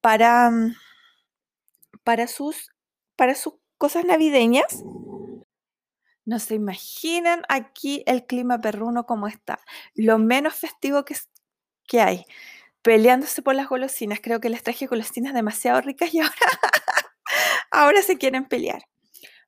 para, 0.00 0.50
mm, 0.50 0.74
para, 2.04 2.26
sus, 2.26 2.70
para 3.16 3.34
sus 3.34 3.54
cosas 3.78 4.04
navideñas 4.04 4.82
no 6.26 6.38
se 6.38 6.54
imaginan 6.54 7.42
aquí 7.48 8.02
el 8.06 8.26
clima 8.26 8.60
perruno 8.60 9.06
como 9.06 9.28
está. 9.28 9.60
Lo 9.94 10.18
menos 10.18 10.54
festivo 10.54 11.04
que, 11.04 11.16
que 11.86 12.00
hay. 12.00 12.24
Peleándose 12.82 13.42
por 13.42 13.54
las 13.54 13.68
golosinas. 13.68 14.20
Creo 14.22 14.40
que 14.40 14.50
les 14.50 14.62
traje 14.62 14.86
golosinas 14.86 15.34
demasiado 15.34 15.80
ricas 15.80 16.14
y 16.14 16.20
ahora, 16.20 16.34
ahora 17.70 18.02
se 18.02 18.18
quieren 18.18 18.46
pelear. 18.46 18.84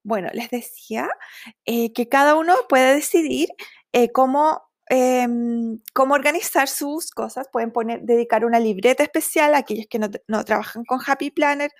Bueno, 0.07 0.29
les 0.33 0.49
decía 0.51 1.09
eh, 1.65 1.93
que 1.93 2.09
cada 2.09 2.37
uno 2.37 2.55
puede 2.69 2.95
decidir 2.95 3.49
eh, 3.93 4.13
cómo, 4.13 4.63
em, 4.89 5.81
cómo 5.95 6.15
organizar 6.15 6.69
sus 6.69 7.11
cosas. 7.11 7.49
Pueden 7.53 7.73
poner, 7.73 8.03
dedicar 8.03 8.45
una 8.45 8.61
libreta 8.61 9.03
especial 9.03 9.53
a 9.55 9.59
aquellos 9.59 9.87
que 9.91 9.99
no, 9.99 10.45
trabajan 10.45 10.85
con 10.85 11.01
Happy 11.05 11.33
Planner 11.33 11.73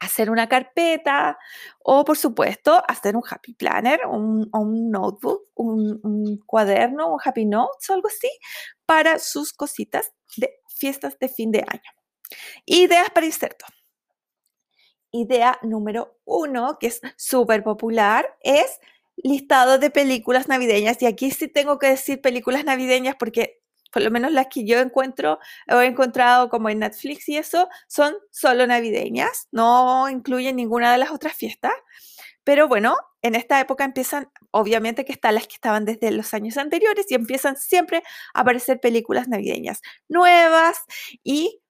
hacer 0.00 0.28
una 0.28 0.48
carpeta 0.48 1.38
o, 1.84 2.04
por 2.04 2.18
supuesto, 2.18 2.82
hacer 2.88 3.16
un 3.16 3.22
happy 3.28 3.54
planner, 3.54 4.00
un, 4.06 4.48
un 4.52 4.90
notebook, 4.90 5.44
un, 5.54 6.00
un, 6.02 6.38
cuaderno, 6.44 7.14
un 7.14 7.20
happy 7.24 7.46
notes 7.46 7.88
o 7.88 7.94
algo 7.94 8.08
así 8.08 8.28
para 8.84 9.18
sus 9.20 9.52
cositas 9.52 10.12
de 10.36 10.50
fiestas 10.68 11.16
de 11.18 11.28
fin 11.28 11.52
de 11.52 11.60
año. 11.60 11.90
Ideas 12.66 13.08
para 13.10 13.26
inserto. 13.26 13.64
Idea 15.12 15.58
número 15.62 16.18
uno, 16.24 16.78
que 16.78 16.88
es 16.88 17.00
súper 17.16 17.62
popular, 17.62 18.36
es 18.42 18.80
listado 19.16 19.78
de 19.78 19.90
películas 19.90 20.48
navideñas. 20.48 21.00
Y 21.02 21.06
aquí 21.06 21.30
sí 21.30 21.48
tengo 21.48 21.78
que 21.78 21.88
decir 21.88 22.20
películas 22.20 22.64
navideñas 22.64 23.16
porque 23.16 23.60
por 23.92 24.02
lo 24.02 24.10
menos 24.10 24.30
las 24.32 24.48
que 24.48 24.66
yo 24.66 24.78
encuentro 24.80 25.38
o 25.68 25.80
he 25.80 25.86
encontrado 25.86 26.50
como 26.50 26.68
en 26.68 26.80
Netflix 26.80 27.28
y 27.30 27.38
eso, 27.38 27.68
son 27.88 28.14
solo 28.30 28.66
navideñas, 28.66 29.48
no 29.52 30.10
incluyen 30.10 30.56
ninguna 30.56 30.92
de 30.92 30.98
las 30.98 31.10
otras 31.10 31.34
fiestas. 31.34 31.72
Pero 32.44 32.68
bueno, 32.68 32.96
en 33.22 33.34
esta 33.34 33.58
época 33.58 33.84
empiezan, 33.84 34.30
obviamente 34.50 35.04
que 35.04 35.12
están 35.12 35.34
las 35.34 35.46
que 35.46 35.54
estaban 35.54 35.84
desde 35.84 36.10
los 36.10 36.34
años 36.34 36.58
anteriores 36.58 37.06
y 37.10 37.14
empiezan 37.14 37.56
siempre 37.56 38.02
a 38.34 38.40
aparecer 38.42 38.80
películas 38.80 39.28
navideñas 39.28 39.80
nuevas 40.08 40.78
y 41.24 41.60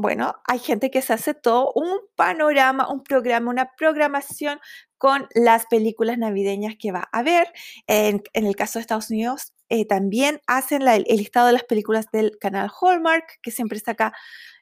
bueno, 0.00 0.36
hay 0.44 0.60
gente 0.60 0.92
que 0.92 1.02
se 1.02 1.12
hace 1.12 1.34
todo 1.34 1.72
un 1.74 1.98
panorama, 2.14 2.88
un 2.88 3.02
programa, 3.02 3.50
una 3.50 3.72
programación 3.76 4.60
con 4.96 5.26
las 5.34 5.66
películas 5.66 6.18
navideñas 6.18 6.76
que 6.78 6.92
va 6.92 7.08
a 7.10 7.24
ver. 7.24 7.52
En, 7.88 8.22
el 8.32 8.54
caso 8.54 8.78
de 8.78 8.82
Estados 8.82 9.10
Unidos, 9.10 9.54
eh, 9.68 9.86
también 9.86 10.40
hacen 10.46 10.86
el 10.86 11.02
listado 11.08 11.48
de 11.48 11.54
las 11.54 11.64
películas 11.64 12.06
del 12.12 12.38
canal 12.38 12.70
Hallmark, 12.80 13.40
que 13.42 13.50
siempre 13.50 13.80
saca 13.80 14.12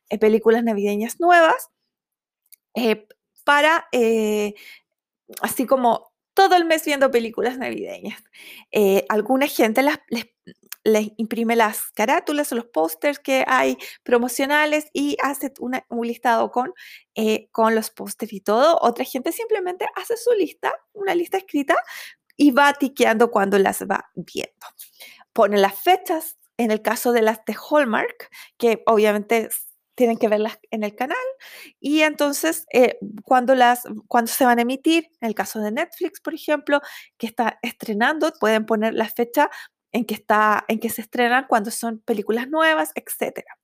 eh, 0.09 0.19
películas 0.19 0.65
navideñas 0.65 1.21
nuevas, 1.21 1.69
eh, 2.75 3.07
para, 3.45 3.89
así 5.43 5.67
como 5.67 6.13
todo 6.33 6.57
el 6.57 6.65
mes 6.65 6.83
viendo 6.87 7.11
películas 7.11 7.59
navideñas. 7.59 8.23
alguna 9.11 9.49
gente 9.49 9.83
las, 9.83 9.99
imprime 11.17 11.57
las 11.57 11.91
carátulas 11.93 12.53
o 12.53 12.57
los 12.57 12.67
pósters 12.67 13.19
que 13.19 13.45
hay 13.47 13.77
promocionales 14.03 14.87
y 14.93 15.17
hace 15.23 15.53
un 15.59 16.07
listado 16.07 16.51
con, 16.51 16.73
con 17.53 17.75
los 17.75 17.91
pósters 17.91 18.33
y 18.33 18.41
todo. 18.41 18.79
Otra 18.81 19.05
gente 19.05 19.33
simplemente 19.33 19.87
hace 19.97 20.17
su 20.17 20.33
lista, 20.33 20.73
una 20.93 21.15
lista 21.15 21.39
escrita 21.39 21.77
y 22.37 22.51
va 22.51 22.73
tiqueando 22.75 23.31
cuando 23.31 23.59
las 23.59 23.83
va 23.83 24.11
viendo. 24.15 24.67
Pone 25.33 25.59
las 25.59 25.75
fechas, 25.81 26.39
en 26.57 26.71
el 26.71 26.83
caso 26.83 27.13
de 27.13 27.23
las 27.23 27.45
de 27.45 27.55
Hallmark, 27.55 28.31
que 28.57 28.83
obviamente 28.87 29.51
tienen 29.97 30.19
que 30.19 30.29
verlas 30.29 30.59
en 30.71 30.85
el 30.85 30.95
canal 30.95 31.17
y 31.81 32.03
entonces 32.03 32.67
eh, 32.73 32.99
cuando 33.25 33.55
las 33.55 33.83
cuando 34.07 34.31
se 34.31 34.45
van 34.45 34.59
a 34.59 34.63
emitir 34.63 35.09
en 35.21 35.29
el 35.29 35.35
caso 35.35 35.59
de 35.61 35.73
Netflix 35.73 36.21
por 36.21 36.35
ejemplo 36.35 36.81
que 37.17 37.27
está 37.27 37.59
estrenando 37.63 38.31
pueden 38.39 38.67
poner 38.67 38.93
la 38.93 39.09
fecha 39.09 39.51
en 39.97 40.05
que 40.05 40.15
está 40.15 40.65
en 40.69 40.81
se 40.91 41.01
estrenan 41.03 41.47
cuando 41.49 41.71
son 41.71 41.99
películas 42.01 42.49
nuevas 42.49 42.93
etcétera 42.95 43.59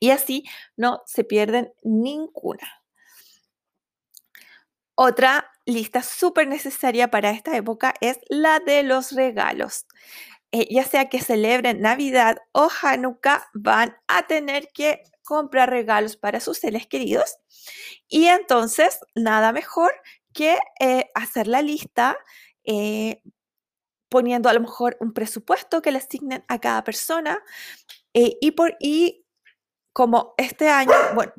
y 0.00 0.10
así 0.10 0.44
no 0.76 1.02
se 1.06 1.24
pierden 1.24 1.72
ninguna 1.82 2.68
otra 4.94 5.50
lista 5.66 6.02
súper 6.02 6.46
necesaria 6.46 7.10
para 7.10 7.30
esta 7.30 7.56
época 7.56 7.94
es 8.00 8.18
la 8.28 8.60
de 8.60 8.82
los 8.82 9.12
regalos. 9.12 9.86
Eh, 10.52 10.68
ya 10.70 10.84
sea 10.84 11.08
que 11.08 11.20
celebren 11.20 11.80
Navidad 11.80 12.38
o 12.52 12.68
Hanukkah, 12.82 13.48
van 13.54 13.96
a 14.06 14.26
tener 14.26 14.68
que 14.72 15.02
comprar 15.24 15.70
regalos 15.70 16.16
para 16.16 16.38
sus 16.38 16.58
seres 16.58 16.86
queridos. 16.86 17.38
Y 18.08 18.26
entonces, 18.26 19.00
nada 19.16 19.52
mejor 19.52 19.92
que 20.32 20.58
eh, 20.80 21.10
hacer 21.14 21.48
la 21.48 21.62
lista 21.62 22.16
eh, 22.64 23.20
poniendo 24.14 24.48
a 24.48 24.52
lo 24.52 24.60
mejor 24.60 24.96
un 25.00 25.12
presupuesto 25.12 25.82
que 25.82 25.90
le 25.90 25.98
asignen 25.98 26.44
a 26.46 26.60
cada 26.60 26.84
persona 26.84 27.42
y, 28.12 28.52
por, 28.52 28.76
y 28.78 29.26
como 29.92 30.34
este 30.36 30.68
año, 30.68 30.92
bueno, 31.16 31.32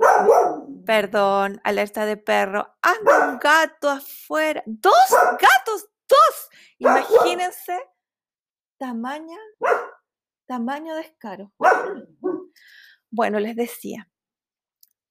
perdón, 0.86 1.62
alerta 1.64 2.06
de 2.06 2.18
perro, 2.18 2.76
anda 2.82 3.30
un 3.30 3.40
gato 3.40 3.90
afuera, 3.90 4.62
dos 4.66 4.94
gatos, 5.40 5.88
dos, 6.10 6.50
imagínense, 6.78 7.80
tamaño, 8.78 9.38
tamaño 10.46 10.96
descaro. 10.96 11.54
Bueno, 13.10 13.40
les 13.40 13.56
decía, 13.56 14.10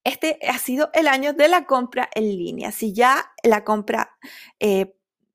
este 0.04 0.38
ha 0.46 0.58
sido 0.58 0.90
el 0.92 1.08
año 1.08 1.32
de 1.32 1.48
la 1.48 1.64
compra 1.64 2.10
en 2.14 2.24
línea. 2.24 2.72
Si 2.72 2.92
ya 2.92 3.32
la 3.42 3.64
compra 3.64 4.18
eh, 4.60 4.94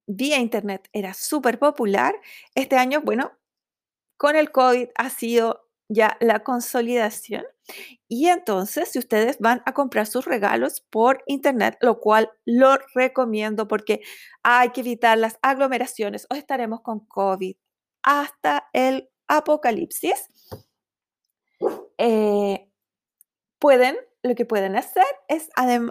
vía 0.10 0.40
internet 0.40 0.90
era 0.92 1.14
súper 1.14 1.60
popular, 1.60 2.16
este 2.56 2.76
año, 2.78 3.02
bueno, 3.02 3.32
con 4.18 4.36
el 4.36 4.52
COVID 4.52 4.90
ha 4.96 5.10
sido 5.10 5.70
ya 5.88 6.18
la 6.20 6.40
consolidación. 6.44 7.46
Y 8.08 8.28
entonces, 8.28 8.90
si 8.90 9.00
ustedes 9.00 9.38
van 9.40 9.62
a 9.66 9.74
comprar 9.74 10.08
sus 10.08 10.26
regalos 10.26 10.82
por 10.90 11.24
internet, 11.28 11.78
lo 11.82 12.00
cual 12.00 12.32
lo 12.44 12.78
recomiendo 12.96 13.68
porque 13.68 14.02
hay 14.44 14.70
que 14.72 14.82
evitar 14.82 15.18
las 15.18 15.38
aglomeraciones 15.44 16.26
o 16.32 16.36
estaremos 16.36 16.82
con 16.82 17.06
COVID 17.06 17.56
hasta 18.02 18.68
el 18.74 19.10
apocalipsis, 19.28 20.28
eh, 22.00 22.68
pueden, 23.60 23.98
lo 24.24 24.34
que 24.34 24.46
pueden 24.46 24.76
hacer 24.76 25.06
es 25.28 25.50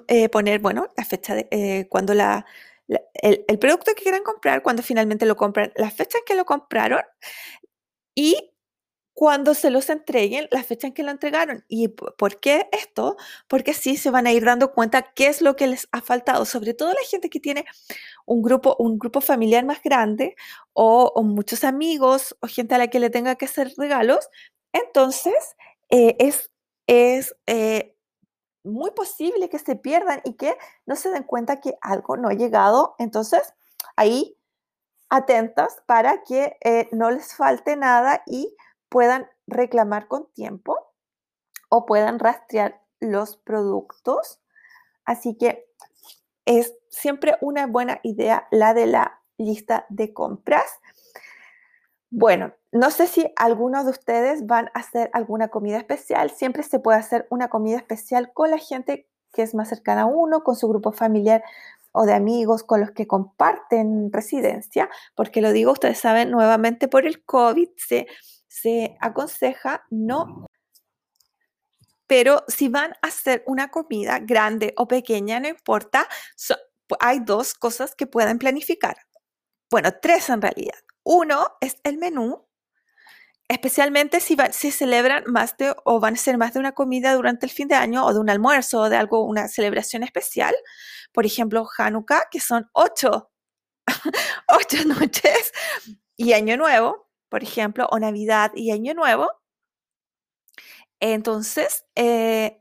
eh, 0.09 0.29
poner, 0.29 0.61
bueno, 0.61 0.89
la 0.97 1.05
fecha 1.05 1.37
de 1.37 1.47
eh, 1.53 1.87
cuando 1.89 2.15
la, 2.15 2.45
el, 2.89 3.59
producto 3.59 3.93
que 3.95 4.03
quieran 4.03 4.23
comprar, 4.23 4.63
cuando 4.63 4.83
finalmente 4.83 5.27
lo 5.27 5.37
compran, 5.37 5.73
la 5.77 5.91
fecha 5.91 6.19
en 6.19 6.25
que 6.25 6.35
lo 6.35 6.45
compraron 6.45 7.03
y 8.15 8.53
cuando 9.19 9.55
se 9.55 9.71
los 9.71 9.91
entreguen, 9.91 10.47
la 10.53 10.63
fecha 10.63 10.87
en 10.87 10.93
que 10.93 11.03
lo 11.03 11.11
entregaron. 11.11 11.65
¿Y 11.67 11.89
por 11.89 12.39
qué 12.39 12.69
esto? 12.71 13.17
Porque 13.49 13.75
sí 13.75 13.97
se 13.97 14.11
van 14.13 14.29
a 14.29 14.33
ir 14.33 14.45
dando 14.45 14.73
cuenta 14.73 15.13
qué 15.13 15.27
es 15.27 15.43
lo 15.43 15.57
que 15.57 15.67
les 15.67 15.89
ha 15.91 16.01
faltado, 16.03 16.45
sobre 16.45 16.73
todo 16.73 16.91
la 16.91 17.01
gente 17.05 17.29
que 17.29 17.41
tiene 17.41 17.65
un 18.27 18.43
grupo, 18.43 18.77
un 18.79 18.97
grupo 18.97 19.21
familiar 19.21 19.65
más 19.65 19.83
grande 19.83 20.37
o, 20.73 21.21
muchos 21.25 21.65
amigos 21.65 22.37
o 22.41 22.47
gente 22.47 22.77
a 22.77 22.79
la 22.79 22.89
que 22.89 23.01
le 23.01 23.11
tenga 23.11 23.35
que 23.35 23.47
hacer 23.47 23.73
regalos. 23.77 24.29
Entonces, 24.73 25.57
eh, 25.91 26.15
es, 26.21 26.53
es 26.87 27.35
eh, 27.49 27.98
muy 28.69 28.91
posible 28.93 29.49
que 29.49 29.59
se 29.59 29.77
pierdan 29.77 30.21
y 30.25 30.35
que 30.35 30.57
no 30.87 30.97
se 30.97 31.11
den 31.11 31.25
cuenta 31.25 31.61
que 31.61 31.77
algo 31.81 32.17
no 32.17 32.29
ha 32.29 32.35
llegado. 32.35 32.95
Entonces, 32.99 33.55
ahí 33.97 34.39
atentas 35.09 35.83
para 35.87 36.23
que 36.23 36.57
eh, 36.63 36.89
no 36.93 37.11
les 37.11 37.35
falte 37.35 37.77
nada 37.77 38.23
y 38.27 38.55
puedan 38.89 39.29
reclamar 39.47 40.09
con 40.09 40.31
tiempo 40.33 40.77
o 41.69 41.87
puedan 41.87 42.19
rastrear 42.19 42.81
los 43.01 43.37
productos. 43.37 44.41
Así 45.05 45.37
que 45.37 45.67
es 46.45 46.75
siempre 46.89 47.37
una 47.41 47.67
buena 47.67 48.01
idea 48.03 48.49
la 48.51 48.75
de 48.75 48.87
la 48.87 49.23
lista 49.37 49.87
de 49.89 50.13
compras. 50.13 50.67
Bueno, 52.11 52.55
no 52.73 52.91
sé 52.91 53.07
si 53.07 53.31
algunos 53.37 53.85
de 53.85 53.93
ustedes 53.93 54.47
van 54.47 54.67
a 54.75 54.81
hacer 54.81 55.11
alguna 55.13 55.49
comida 55.49 55.79
especial. 55.79 56.31
Siempre 56.31 56.63
se 56.63 56.79
puede 56.79 56.99
hacer 56.99 57.27
una 57.31 57.49
comida 57.49 57.77
especial 57.77 58.33
con 58.33 58.51
la 58.51 58.59
gente 58.59 59.09
que 59.33 59.43
es 59.43 59.55
más 59.55 59.69
cercana 59.69 60.03
a 60.03 60.07
uno, 60.07 60.43
con 60.43 60.57
su 60.57 60.69
grupo 60.69 60.93
familiar 60.93 61.43
o 61.93 62.05
de 62.05 62.15
amigos 62.15 62.63
con 62.65 62.81
los 62.81 62.91
que 62.91 63.07
comparten 63.07 64.13
residencia, 64.13 64.89
porque 65.15 65.41
lo 65.41 65.53
digo, 65.53 65.73
ustedes 65.73 65.99
saben, 65.99 66.31
nuevamente 66.31 66.87
por 66.87 67.07
el 67.07 67.25
COVID 67.25 67.69
se 67.77 68.07
se 68.61 68.97
aconseja 69.01 69.85
no. 69.91 70.47
Pero 72.07 72.45
si 72.49 72.69
van 72.69 72.93
a 73.03 73.09
hacer 73.09 73.45
una 73.47 73.71
comida 73.71 74.19
grande 74.19 74.73
o 74.77 74.89
pequeña, 74.89 75.41
no 75.41 75.49
importa, 75.49 76.09
hay 77.01 77.21
dos 77.21 77.55
cosas 77.55 77.95
que 77.95 78.07
pueden 78.07 78.39
planificar. 78.39 78.97
Bueno, 79.71 79.91
tres 80.01 80.31
en 80.31 80.41
realidad. 80.41 80.79
Uno 81.05 81.47
es 81.61 81.77
el 81.85 81.99
menú, 81.99 82.48
especialmente 83.49 84.21
si, 84.21 84.37
si 84.53 84.71
celebran 84.71 85.25
más 85.27 85.57
de 85.57 85.75
o 85.85 86.01
van 86.01 86.15
a 86.15 86.17
ser 86.19 86.39
más 86.39 86.55
de 86.55 86.61
una 86.61 86.73
comida 86.73 87.15
durante 87.15 87.47
el 87.47 87.53
fin 87.53 87.69
de 87.69 87.75
año 87.75 88.05
o 88.05 88.13
de 88.13 88.21
un 88.21 88.31
almuerzo 88.31 88.83
o 88.83 88.89
de 88.91 88.97
algo, 88.97 89.25
una 89.25 89.49
celebración 89.49 90.03
especial. 90.03 90.55
Por 91.13 91.27
ejemplo, 91.27 91.67
Hanukkah, 91.77 92.29
que 92.31 92.41
son 92.41 92.69
ocho, 92.73 93.31
ocho 94.49 94.85
noches, 94.87 95.53
y 96.17 96.33
Año 96.35 96.57
Nuevo, 96.57 97.09
por 97.29 97.43
ejemplo, 97.43 97.89
o 97.91 97.99
Navidad 97.99 98.53
y 98.55 98.71
Año 98.73 98.95
Nuevo. 98.95 99.31
Entonces, 101.01 101.85
eh, 101.95 102.61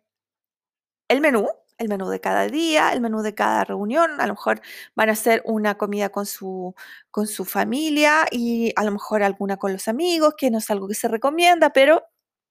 el 1.10 1.22
menú, 1.22 1.50
el 1.78 1.90
menú 1.90 2.10
de 2.10 2.20
cada 2.22 2.48
día, 2.48 2.92
el 2.94 3.02
menú 3.02 3.22
de 3.22 3.36
cada 3.36 3.64
reunión, 3.64 4.20
a 4.22 4.28
lo 4.28 4.34
mejor 4.34 4.62
van 4.96 5.10
a 5.10 5.14
hacer 5.14 5.42
una 5.46 5.76
comida 5.78 6.10
con 6.10 6.26
su, 6.26 6.76
con 7.12 7.28
su 7.28 7.46
familia 7.46 8.26
y 8.32 8.74
a 8.76 8.84
lo 8.84 8.92
mejor 8.92 9.24
alguna 9.24 9.58
con 9.58 9.74
los 9.74 9.88
amigos, 9.88 10.36
que 10.38 10.50
no 10.52 10.58
es 10.60 10.70
algo 10.72 10.88
que 10.88 10.96
se 10.96 11.08
recomienda, 11.08 11.72
pero 11.72 12.04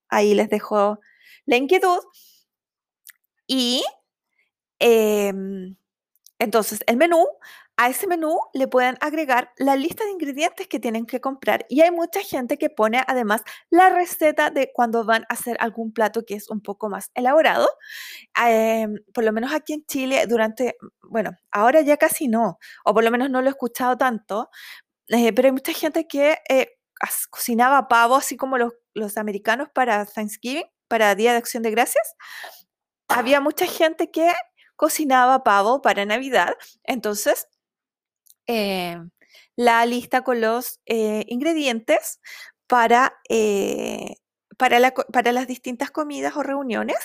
ahí 0.09 0.35
les 0.35 0.49
dejo 0.51 1.01
la 1.47 1.57
inquietud. 1.57 2.01
Y 3.47 3.83
Em, 4.79 5.77
entonces, 6.39 6.81
el 6.87 6.97
menú, 6.97 7.27
a 7.77 7.89
ese 7.89 8.07
menú 8.07 8.39
le 8.55 8.69
pueden 8.69 8.97
agregar 9.01 9.53
la 9.59 9.77
lista 9.77 10.05
de 10.05 10.11
ingredientes 10.11 10.67
que 10.67 10.81
tienen 10.81 11.05
que 11.05 11.21
comprar. 11.21 11.67
Y 11.69 11.83
hay 11.83 11.91
mucha 11.91 12.21
gente 12.21 12.57
que 12.57 12.71
pone 12.71 13.03
además 13.07 13.43
la 13.71 13.91
receta 13.91 14.51
de 14.51 14.71
cuando 14.73 15.05
van 15.05 15.25
a 15.29 15.35
hacer 15.35 15.57
algún 15.61 15.93
plato 15.93 16.25
que 16.25 16.35
es 16.35 16.49
un 16.51 16.63
poco 16.63 16.89
más 16.89 17.11
elaborado. 17.15 17.69
Em, 18.47 18.97
por 19.13 19.25
lo 19.25 19.33
menos 19.33 19.53
aquí 19.53 19.75
en 19.75 19.85
Chile, 19.87 20.27
durante, 20.27 20.77
bueno, 21.03 21.33
ahora 21.51 21.83
ya 21.83 21.97
casi 21.99 22.29
no, 22.29 22.59
o 22.85 22.95
por 22.95 23.05
lo 23.05 23.11
menos 23.11 23.31
no 23.31 23.43
lo 23.43 23.49
he 23.49 23.51
escuchado 23.51 23.97
tanto, 23.99 24.49
eh, 25.09 25.33
pero 25.33 25.49
hay 25.49 25.53
mucha 25.53 25.73
gente 25.73 26.07
que 26.07 26.39
eh, 26.49 26.79
cocinaba 27.31 27.89
pavo 27.89 28.17
así 28.17 28.37
como 28.37 28.59
los, 28.59 28.73
los 28.95 29.17
americanos 29.19 29.69
para 29.75 30.07
Thanksgiving, 30.07 30.67
para 30.89 31.15
Día 31.15 31.33
de 31.33 31.39
Acción 31.39 31.63
de 31.63 31.71
Gracias. 31.71 32.15
Había 33.09 33.41
mucha 33.41 33.67
gente 33.67 34.11
que 34.11 34.33
cocinaba 34.77 35.43
pavo 35.45 35.83
para 35.83 36.05
Navidad. 36.05 36.55
Entonces, 36.85 37.49
eh, 38.47 38.99
la 39.57 39.85
lista 39.87 40.23
con 40.23 40.41
los 40.41 40.81
eh, 40.87 41.25
ingredientes 41.29 42.21
para, 42.67 43.19
eh, 43.29 44.17
para, 44.57 44.79
las 45.33 45.47
distintas 45.47 45.91
comidas 45.91 46.37
o 46.37 46.43
reuniones. 46.43 46.97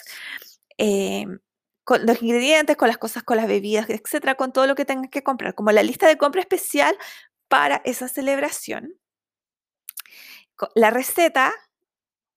con 1.83 2.05
los 2.05 2.21
ingredientes, 2.21 2.77
con 2.77 2.87
las 2.87 2.97
cosas, 2.97 3.23
con 3.23 3.37
las 3.37 3.47
bebidas, 3.47 3.89
etcétera, 3.89 4.35
con 4.35 4.53
todo 4.53 4.67
lo 4.67 4.75
que 4.75 4.85
tengas 4.85 5.09
que 5.09 5.23
comprar, 5.23 5.55
como 5.55 5.71
la 5.71 5.83
lista 5.83 6.07
de 6.07 6.17
compra 6.17 6.41
especial 6.41 6.95
para 7.47 7.81
esa 7.85 8.07
celebración, 8.07 8.93
la 10.75 10.91
receta 10.91 11.53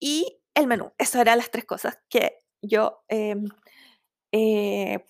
y 0.01 0.41
el 0.55 0.67
menú. 0.67 0.93
Esas 0.99 1.23
eran 1.23 1.39
las 1.39 1.51
tres 1.51 1.65
cosas 1.67 1.99
que 2.09 2.39
yo 2.63 3.05
em, 3.09 3.45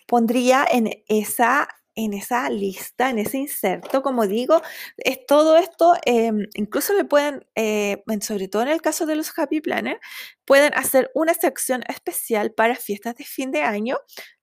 pondría 0.07 0.67
en 0.71 0.91
esa, 1.09 1.69
en 1.97 2.13
esa 2.15 2.51
lista, 2.51 3.11
en 3.11 3.19
ese 3.19 3.39
inserto, 3.39 4.03
como 4.03 4.27
digo, 4.27 4.61
es 4.97 5.25
todo 5.27 5.57
esto, 5.57 5.95
em, 6.05 6.47
incluso 6.55 6.95
le 6.95 7.05
pueden, 7.05 7.47
eh, 7.55 8.03
sobre 8.21 8.49
todo 8.49 8.63
en 8.63 8.69
el 8.69 8.83
caso 8.83 9.07
de 9.07 9.17
los 9.17 9.37
Happy 9.39 9.61
Planner, 9.61 10.01
pueden 10.45 10.75
hacer 10.75 11.11
una 11.15 11.35
sección 11.35 11.83
especial 11.89 12.53
para 12.53 12.77
fiestas 12.77 13.17
de 13.17 13.25
fin 13.25 13.51
de 13.53 13.63
año, 13.63 13.99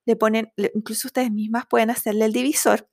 le 0.06 0.16
ponen, 0.16 0.52
incluso 0.74 1.08
ustedes 1.08 1.30
mismas 1.30 1.64
pueden 1.68 1.90
hacerle 1.90 2.24
el 2.26 2.32
divisor 2.32 2.88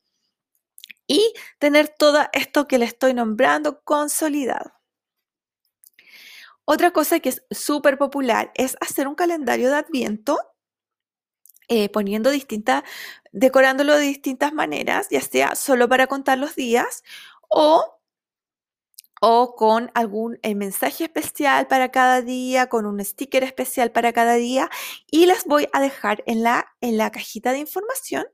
y 1.08 1.34
tener 1.60 1.90
todo 1.90 2.20
esto 2.34 2.68
que 2.68 2.78
le 2.78 2.86
estoy 2.86 3.14
nombrando 3.14 3.82
consolidado. 3.84 4.72
Otra 6.66 6.92
cosa 6.92 7.20
que 7.20 7.30
es 7.30 7.44
súper 7.50 7.98
popular 7.98 8.52
es 8.54 8.78
hacer 8.80 9.08
un 9.08 9.16
calendario 9.16 9.70
de 9.70 9.78
adviento 9.78 10.38
eh, 11.70 11.90
poniendo 11.90 12.32
distintas, 12.32 12.84
decorándolo 13.32 13.96
de 13.96 14.02
distintas 14.02 14.54
maneras, 14.54 15.08
ya 15.12 15.22
sea 15.22 15.56
solo 15.56 15.88
para 15.88 16.08
contar 16.08 16.38
los 16.40 16.56
días 16.56 17.04
o, 17.48 18.00
o 19.22 19.56
con 19.56 19.92
algún 19.94 20.40
eh, 20.44 20.56
mensaje 20.56 21.06
especial 21.06 21.68
para 21.68 21.92
cada 21.92 22.22
día, 22.22 22.68
con 22.70 22.86
un 22.86 23.04
sticker 23.04 23.44
especial 23.44 23.92
para 23.92 24.14
cada 24.14 24.36
día. 24.36 24.70
Y 25.12 25.26
les 25.28 25.46
voy 25.46 25.68
a 25.74 25.80
dejar 25.80 26.24
en 26.26 26.44
la, 26.44 26.68
en 26.82 26.98
la 26.98 27.12
cajita 27.12 27.52
de 27.52 27.60
información 27.60 28.26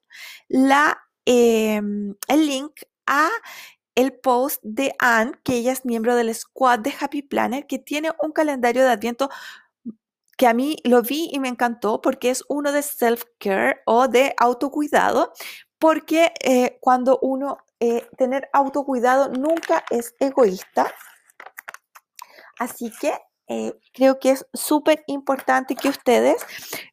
la, 0.48 0.98
em, 1.26 2.16
el 2.28 2.48
link 2.48 2.72
a 3.08 3.30
el 3.96 4.14
post 4.14 4.62
de 4.64 4.94
Anne, 5.00 5.34
que 5.44 5.56
ella 5.56 5.72
es 5.72 5.86
miembro 5.86 6.16
del 6.16 6.34
squad 6.36 6.80
de 6.80 6.94
Happy 7.00 7.22
Planner, 7.22 7.66
que 7.66 7.80
tiene 7.80 8.12
un 8.22 8.32
calendario 8.32 8.84
de 8.84 8.92
adviento 8.92 9.30
que 10.38 10.48
a 10.48 10.54
mí 10.54 10.78
lo 10.84 11.02
vi 11.02 11.30
y 11.32 11.40
me 11.40 11.48
encantó 11.48 12.02
porque 12.02 12.30
es 12.30 12.44
uno 12.48 12.72
de 12.72 12.82
self-care 12.82 13.82
o 13.86 14.08
de 14.08 14.34
autocuidado, 14.38 15.32
porque 15.80 16.34
eh, 16.42 16.78
cuando 16.82 17.20
uno, 17.22 17.58
eh, 17.80 18.08
tener 18.18 18.50
autocuidado 18.54 19.30
nunca 19.30 19.86
es 19.90 20.14
egoísta. 20.20 20.94
Así 22.60 22.92
que 23.00 23.14
eh, 23.48 23.74
creo 23.94 24.20
que 24.20 24.32
es 24.32 24.46
súper 24.54 25.04
importante 25.08 25.76
que 25.76 25.90
ustedes 25.90 26.44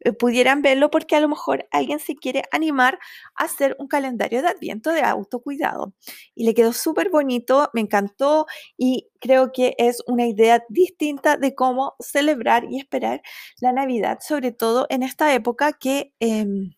eh, 0.00 0.12
pudieran 0.12 0.60
verlo 0.60 0.90
porque 0.90 1.16
a 1.16 1.20
lo 1.20 1.28
mejor 1.28 1.66
alguien 1.70 1.98
se 1.98 2.14
quiere 2.14 2.42
animar 2.52 2.98
a 3.36 3.44
hacer 3.44 3.74
un 3.78 3.88
calendario 3.88 4.42
de 4.42 4.48
adviento 4.48 4.90
de 4.90 5.02
autocuidado. 5.02 5.94
Y 6.34 6.44
le 6.44 6.54
quedó 6.54 6.72
súper 6.72 7.10
bonito, 7.10 7.70
me 7.72 7.80
encantó 7.80 8.46
y 8.76 9.08
creo 9.20 9.52
que 9.52 9.74
es 9.78 10.02
una 10.06 10.26
idea 10.26 10.62
distinta 10.68 11.36
de 11.36 11.54
cómo 11.54 11.94
celebrar 12.00 12.64
y 12.70 12.78
esperar 12.78 13.22
la 13.60 13.72
Navidad, 13.72 14.18
sobre 14.20 14.52
todo 14.52 14.86
en 14.90 15.02
esta 15.02 15.32
época 15.34 15.72
que... 15.72 16.12
Em, 16.20 16.72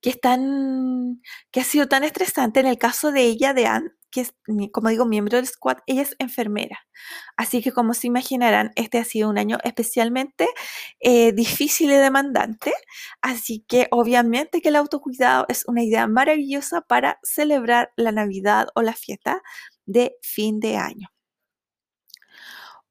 que, 0.00 0.12
que 1.50 1.60
ha 1.60 1.64
sido 1.64 1.88
tan 1.88 2.04
estresante 2.04 2.60
en 2.60 2.66
el 2.66 2.78
caso 2.78 3.10
de 3.10 3.22
ella, 3.22 3.52
de 3.52 3.66
Anne, 3.66 3.90
que 4.10 4.22
es, 4.22 4.34
como 4.72 4.88
digo, 4.88 5.04
miembro 5.06 5.36
del 5.36 5.46
squad, 5.46 5.78
ella 5.86 6.02
es 6.02 6.16
enfermera. 6.18 6.78
Así 7.36 7.62
que 7.62 7.72
como 7.72 7.94
se 7.94 8.06
imaginarán, 8.06 8.72
este 8.76 8.98
ha 8.98 9.04
sido 9.04 9.28
un 9.30 9.38
año 9.38 9.58
especialmente 9.64 10.48
eh, 11.00 11.32
difícil 11.32 11.90
y 11.90 11.96
demandante. 11.96 12.72
Así 13.22 13.64
que 13.68 13.88
obviamente 13.90 14.60
que 14.60 14.68
el 14.70 14.76
autocuidado 14.76 15.46
es 15.48 15.64
una 15.66 15.82
idea 15.82 16.06
maravillosa 16.06 16.80
para 16.82 17.18
celebrar 17.22 17.92
la 17.96 18.12
Navidad 18.12 18.68
o 18.74 18.82
la 18.82 18.94
fiesta 18.94 19.42
de 19.86 20.16
fin 20.22 20.60
de 20.60 20.76
año. 20.76 21.08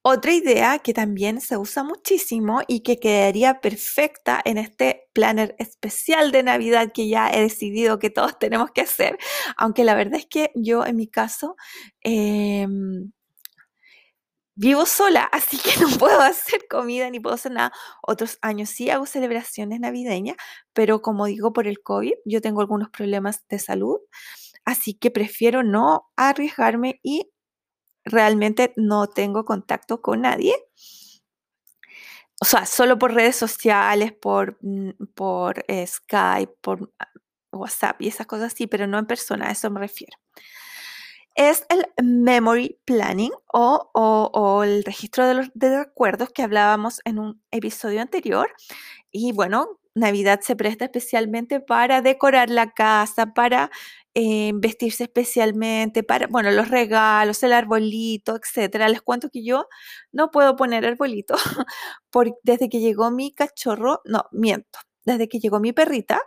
Otra 0.10 0.32
idea 0.32 0.80
que 0.80 0.94
también 0.94 1.42
se 1.42 1.58
usa 1.58 1.84
muchísimo 1.84 2.62
y 2.66 2.80
que 2.80 2.98
quedaría 2.98 3.60
perfecta 3.60 4.42
en 4.46 4.58
este 4.58 5.10
planner 5.12 5.54
especial 5.60 6.32
de 6.32 6.44
Navidad 6.44 6.94
que 6.94 7.10
ya 7.10 7.30
he 7.30 7.42
decidido 7.42 8.00
que 8.00 8.10
todos 8.10 8.40
tenemos 8.40 8.72
que 8.72 8.80
hacer, 8.80 9.18
aunque 9.58 9.84
la 9.84 9.96
verdad 9.96 10.16
es 10.16 10.26
que 10.26 10.52
yo 10.56 10.86
en 10.86 10.96
mi 10.96 11.10
caso 11.10 11.58
em, 12.00 13.12
vivo 14.56 14.86
sola, 14.86 15.24
así 15.34 15.58
que 15.58 15.78
no 15.82 15.90
puedo 15.98 16.22
hacer 16.22 16.62
comida 16.70 17.10
ni 17.10 17.20
puedo 17.20 17.36
hacer 17.36 17.52
nada. 17.52 17.74
Otros 18.02 18.40
años 18.42 18.70
sí 18.70 18.90
hago 18.90 19.06
celebraciones 19.08 19.82
navideñas, 19.82 20.38
pero 20.72 21.02
como 21.02 21.26
digo 21.26 21.52
por 21.52 21.68
el 21.68 21.82
COVID, 21.84 22.14
yo 22.24 22.40
tengo 22.40 22.62
algunos 22.62 22.90
problemas 22.92 23.46
de 23.50 23.60
salud, 23.60 23.98
así 24.64 24.94
que 24.94 25.12
prefiero 25.12 25.64
no 25.64 26.08
arriesgarme 26.16 27.02
y 27.04 27.30
realmente 28.08 28.74
no 28.76 29.08
tengo 29.08 29.46
contacto 29.46 30.02
con 30.02 30.22
nadie. 30.22 30.56
O 32.40 32.46
sea, 32.46 32.66
solo 32.66 33.00
por 33.00 33.14
redes 33.14 33.36
sociales, 33.36 34.14
por, 34.14 34.58
mm, 34.62 34.92
por 35.16 35.64
eh, 35.68 35.86
Skype, 35.86 36.54
por 36.62 36.94
ah, 37.00 37.10
WhatsApp 37.52 38.02
y 38.02 38.08
esas 38.08 38.28
cosas 38.28 38.54
sí, 38.54 38.68
pero 38.68 38.88
no 38.88 39.00
en 39.00 39.08
persona, 39.08 39.48
a 39.50 39.52
eso 39.52 39.70
me 39.72 39.80
refiero. 39.80 40.18
Es 41.36 41.66
el 41.70 41.86
memory 42.04 42.80
planning 42.86 43.32
o, 43.54 44.64
el 44.64 44.84
registro 44.84 45.28
de 45.28 45.36
los 45.36 45.50
de 45.54 45.84
recuerdos 45.86 46.30
que 46.32 46.42
hablábamos 46.42 47.00
en 47.06 47.20
un 47.20 47.42
episodio 47.52 48.02
anterior. 48.02 48.50
Y 49.12 49.34
bueno, 49.34 49.80
Navidad 49.94 50.42
se 50.42 50.56
presta 50.56 50.86
especialmente 50.86 51.60
para 51.60 52.02
decorar 52.02 52.50
la 52.50 52.72
casa, 52.72 53.34
para 53.34 53.70
eh, 54.20 54.52
vestirse 54.56 55.04
especialmente, 55.04 56.02
para, 56.02 56.26
bueno, 56.26 56.50
los 56.50 56.70
regalos, 56.70 57.44
el 57.44 57.54
arbolito, 57.54 58.36
etcétera. 58.36 58.90
Les 58.90 59.04
cuento 59.04 59.30
que 59.30 59.44
yo 59.44 59.68
no 60.12 60.32
puedo 60.32 60.56
poner 60.56 60.88
arbolito 60.88 61.36
porque 62.10 62.34
desde 62.42 62.68
que 62.68 62.80
llegó 62.80 63.12
mi 63.12 63.32
cachorro, 63.32 64.02
no, 64.06 64.26
miento, 64.32 64.80
desde 65.06 65.28
que 65.30 65.40
llegó 65.40 65.60
mi 65.60 65.72
perrita, 65.72 66.20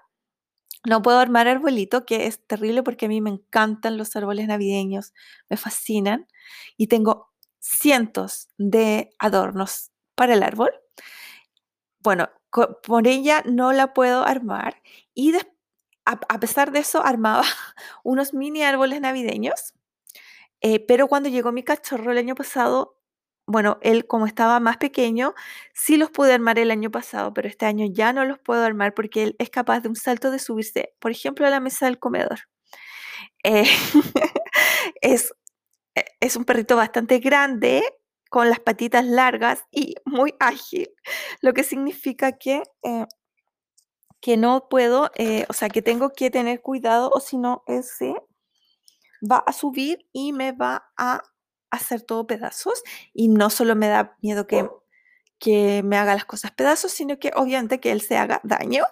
no 0.86 1.02
puedo 1.02 1.18
armar 1.18 1.48
arbolito, 1.48 2.06
que 2.06 2.26
es 2.26 2.46
terrible 2.46 2.84
porque 2.84 3.06
a 3.06 3.08
mí 3.08 3.20
me 3.20 3.30
encantan 3.30 3.98
los 3.98 4.14
árboles 4.14 4.46
navideños, 4.46 5.12
me 5.48 5.56
fascinan 5.56 6.28
y 6.76 6.86
tengo 6.86 7.32
cientos 7.58 8.50
de 8.56 9.10
adornos 9.18 9.90
para 10.14 10.34
el 10.34 10.44
árbol. 10.44 10.70
Bueno, 12.04 12.28
por 12.86 13.08
ella 13.08 13.42
no 13.46 13.72
la 13.72 13.92
puedo 13.94 14.24
armar 14.24 14.80
y 15.12 15.32
después 15.32 15.59
a, 16.28 16.40
pesar 16.40 16.72
de 16.72 16.80
eso, 16.80 17.04
armaba 17.04 17.44
unos 18.04 18.34
mini 18.34 18.62
árboles 18.62 19.00
navideños, 19.00 19.74
eh, 20.60 20.84
pero 20.86 21.08
cuando 21.08 21.28
llegó 21.28 21.52
mi 21.52 21.62
cachorro 21.62 22.12
el 22.12 22.18
año 22.18 22.34
pasado, 22.34 22.96
bueno, 23.46 23.78
él 23.82 24.06
como 24.06 24.26
estaba 24.26 24.60
más 24.60 24.76
pequeño, 24.76 25.34
sí 25.74 25.96
los 25.96 26.10
pude 26.10 26.32
armar 26.32 26.58
el 26.58 26.70
año 26.70 26.90
pasado, 26.90 27.34
pero 27.34 27.48
este 27.48 27.66
año 27.66 27.86
ya 27.90 28.12
no 28.12 28.24
los 28.24 28.38
puedo 28.38 28.62
armar 28.64 28.94
porque 28.94 29.22
él 29.24 29.36
es 29.38 29.50
capaz 29.50 29.80
de 29.80 29.88
un 29.88 29.96
salto 29.96 30.30
de 30.30 30.38
subirse, 30.38 30.94
por 31.00 31.10
ejemplo, 31.10 31.46
a 31.46 31.50
la 31.50 31.60
mesa 31.60 31.86
del 31.86 31.98
comedor. 31.98 32.40
Eh, 33.42 33.64
es, 35.00 35.34
e, 35.94 36.04
es 36.20 36.36
un 36.36 36.44
perrito 36.44 36.76
bastante 36.76 37.18
grande, 37.18 37.82
con 38.30 38.48
las 38.48 38.60
patitas 38.60 39.04
largas 39.04 39.64
y 39.72 39.96
muy 40.06 40.34
ágil, 40.38 40.88
lo 41.42 41.52
que 41.52 41.64
significa 41.64 42.38
que 42.38 42.62
eh, 42.84 43.06
que 44.20 44.36
no 44.36 44.68
puedo, 44.68 45.10
eh, 45.16 45.46
o 45.48 45.52
sea, 45.52 45.68
que 45.68 45.82
tengo 45.82 46.10
que 46.10 46.30
tener 46.30 46.60
cuidado 46.60 47.10
o 47.12 47.20
si 47.20 47.38
no, 47.38 47.62
ese 47.66 48.14
va 49.20 49.38
a 49.46 49.52
subir 49.52 50.06
y 50.12 50.32
me 50.32 50.52
va 50.52 50.90
a 50.96 51.22
hacer 51.70 52.02
todo 52.02 52.26
pedazos. 52.26 52.82
Y 53.12 53.28
no 53.28 53.50
solo 53.50 53.76
me 53.76 53.88
da 53.88 54.16
miedo 54.22 54.46
que, 54.46 54.68
que 55.38 55.82
me 55.84 55.96
haga 55.96 56.14
las 56.14 56.24
cosas 56.24 56.50
pedazos, 56.52 56.92
sino 56.92 57.18
que 57.18 57.32
obviamente 57.34 57.80
que 57.80 57.92
él 57.92 58.00
se 58.02 58.16
haga 58.16 58.40
daño. 58.44 58.84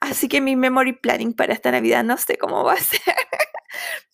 Así 0.00 0.28
que 0.28 0.40
mi 0.40 0.56
memory 0.56 0.94
planning 0.94 1.34
para 1.34 1.54
esta 1.54 1.70
Navidad 1.70 2.04
no 2.04 2.16
sé 2.16 2.36
cómo 2.38 2.64
va 2.64 2.74
a 2.74 2.76
ser. 2.78 3.00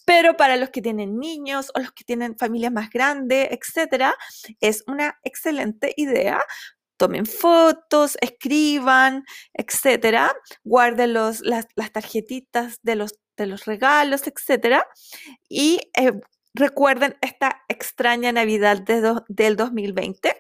Pero 0.06 0.36
para 0.36 0.56
los 0.56 0.70
que 0.70 0.82
tienen 0.82 1.18
niños 1.18 1.70
o 1.74 1.80
los 1.80 1.92
que 1.92 2.04
tienen 2.04 2.36
familias 2.36 2.72
más 2.72 2.90
grandes, 2.90 3.48
etcétera, 3.50 4.16
es 4.60 4.82
una 4.86 5.18
excelente 5.22 5.92
idea. 5.96 6.42
Tomen 7.00 7.24
fotos, 7.24 8.18
escriban, 8.20 9.24
etcétera. 9.54 10.34
Guarden 10.64 11.14
los, 11.14 11.40
las, 11.40 11.66
tarjetitas 11.92 12.78
de 12.82 12.94
los, 12.94 13.14
de 13.38 13.46
los 13.46 13.64
regalos, 13.64 14.26
etcétera. 14.26 14.86
Y 15.48 15.80
eh, 15.96 16.12
recuerden 16.52 17.16
esta 17.22 17.62
extraña 17.68 18.32
Navidad 18.32 18.82
del 19.28 19.56
2020. 19.56 20.36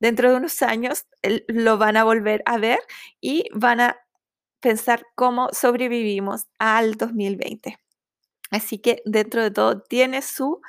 Dentro 0.00 0.30
de 0.30 0.36
unos 0.38 0.62
años 0.62 1.06
lo 1.46 1.78
van 1.78 1.96
a 1.96 2.02
volver 2.02 2.42
a 2.44 2.58
ver 2.58 2.80
y 3.20 3.44
van 3.54 3.80
a 3.80 3.96
pensar 4.58 5.06
cómo 5.14 5.50
sobrevivimos 5.52 6.46
al 6.58 6.96
2020. 6.96 7.78
Así 8.50 8.80
que 8.80 9.00
dentro 9.04 9.44
de 9.44 9.52
todo 9.52 9.80
tiene 9.80 10.22
su, 10.22 10.60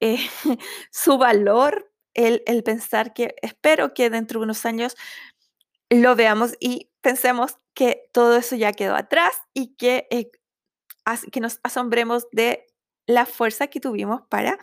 eh, 0.00 0.18
su 0.90 1.16
valor 1.16 1.90
el, 2.14 2.42
pensar 2.64 3.12
que 3.12 3.34
espero 3.42 3.94
que 3.94 4.10
dentro 4.10 4.40
de 4.40 4.44
unos 4.44 4.64
años 4.64 4.96
lo 5.90 6.16
veamos 6.16 6.54
y 6.60 6.90
pensemos 7.00 7.58
que 7.74 8.08
todo 8.12 8.36
eso 8.36 8.56
ya 8.56 8.72
quedó 8.72 8.94
atrás 8.94 9.34
y 9.52 9.74
que, 9.76 10.06
eh, 10.10 10.30
que 11.30 11.40
nos 11.40 11.60
asombremos 11.62 12.26
de 12.32 12.66
la 13.06 13.26
fuerza 13.26 13.66
que 13.66 13.80
tuvimos 13.80 14.22
para 14.28 14.58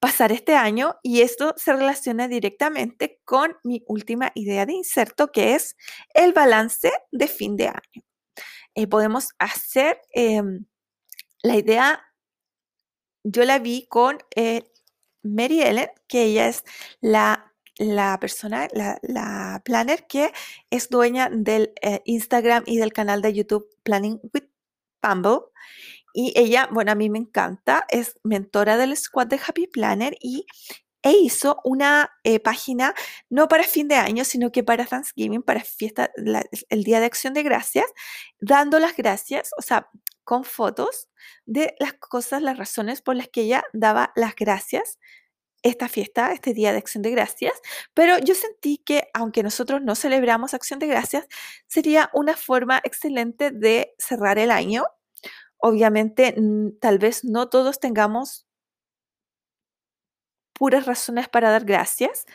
pasar 0.00 0.32
este 0.32 0.56
año 0.56 0.96
y 1.02 1.20
esto 1.20 1.54
se 1.56 1.74
relaciona 1.74 2.26
directamente 2.26 3.20
con 3.24 3.56
mi 3.62 3.84
última 3.86 4.32
idea 4.34 4.64
de 4.64 4.72
inserto 4.72 5.30
que 5.30 5.54
es 5.54 5.76
el 6.14 6.32
balance 6.32 6.90
de 7.12 7.28
fin 7.28 7.56
de 7.56 7.68
año. 7.68 8.02
Eh, 8.74 8.86
podemos 8.86 9.30
hacer 9.38 10.00
em, 10.10 10.64
la 11.42 11.56
idea, 11.56 12.02
yo 13.24 13.44
la 13.44 13.58
vi 13.58 13.86
con 13.88 14.18
eh, 14.34 14.62
Mary 15.22 15.62
Ellen, 15.62 15.88
que 16.08 16.24
ella 16.24 16.48
es 16.48 16.64
la, 17.00 17.52
la 17.76 18.18
persona, 18.20 18.68
la, 18.72 19.62
planner 19.64 20.06
que 20.06 20.32
es 20.70 20.88
dueña 20.88 21.28
del 21.30 21.72
eh, 21.82 22.02
Instagram 22.04 22.64
y 22.66 22.78
del 22.78 22.92
canal 22.92 23.22
de 23.22 23.32
YouTube 23.32 23.68
Planning 23.82 24.20
with 24.34 24.44
Bumble. 25.02 25.40
Y 26.12 26.32
ella, 26.36 26.68
bueno, 26.72 26.92
a 26.92 26.96
mí 26.96 27.08
me 27.08 27.18
encanta, 27.18 27.86
es 27.88 28.18
mentora 28.24 28.76
del 28.76 28.96
squad 28.96 29.28
de 29.28 29.40
Happy 29.46 29.66
Planner 29.66 30.16
y 30.20 30.44
e 31.02 31.12
hizo 31.12 31.60
una 31.64 32.10
eh, 32.24 32.40
página 32.40 32.94
no 33.30 33.48
para 33.48 33.64
fin 33.64 33.88
de 33.88 33.94
año, 33.94 34.24
sino 34.24 34.52
que 34.52 34.62
para 34.62 34.84
Thanksgiving, 34.84 35.42
para 35.42 35.60
fiesta, 35.64 36.10
el 36.68 36.84
Día 36.84 37.00
de 37.00 37.06
Acción 37.06 37.32
de 37.32 37.42
Gracias, 37.42 37.86
dando 38.40 38.78
las 38.78 38.96
gracias, 38.96 39.50
o 39.56 39.62
sea, 39.62 39.88
con 40.30 40.44
fotos 40.44 41.08
de 41.44 41.74
las 41.80 41.94
cosas, 41.94 42.40
las 42.40 42.56
razones 42.56 43.02
por 43.02 43.16
las 43.16 43.26
que 43.28 43.40
ella 43.42 43.64
daba 43.72 44.12
las 44.14 44.36
gracias 44.36 45.00
esta 45.64 45.88
fiesta, 45.88 46.32
este 46.32 46.54
Día 46.54 46.72
de 46.72 46.78
Acción 46.78 47.02
de 47.02 47.10
Gracias, 47.10 47.54
pero 47.94 48.18
yo 48.20 48.34
sentí 48.36 48.78
que 48.78 49.08
aunque 49.12 49.42
nosotros 49.42 49.82
no 49.82 49.96
celebramos 49.96 50.54
Acción 50.54 50.78
de 50.78 50.86
Gracias, 50.86 51.26
sería 51.66 52.10
una 52.14 52.36
forma 52.36 52.80
excelente 52.84 53.50
de 53.50 53.92
cerrar 53.98 54.38
el 54.38 54.52
año 54.52 54.84
Obviamente, 55.62 56.34
tal 56.80 56.98
vez 56.98 57.24
no 57.24 57.50
todos 57.50 57.80
tengamos 57.80 58.46
puras 60.52 60.86
razones 60.86 61.28
para 61.28 61.50
dar 61.50 61.64
gracias. 61.64 62.26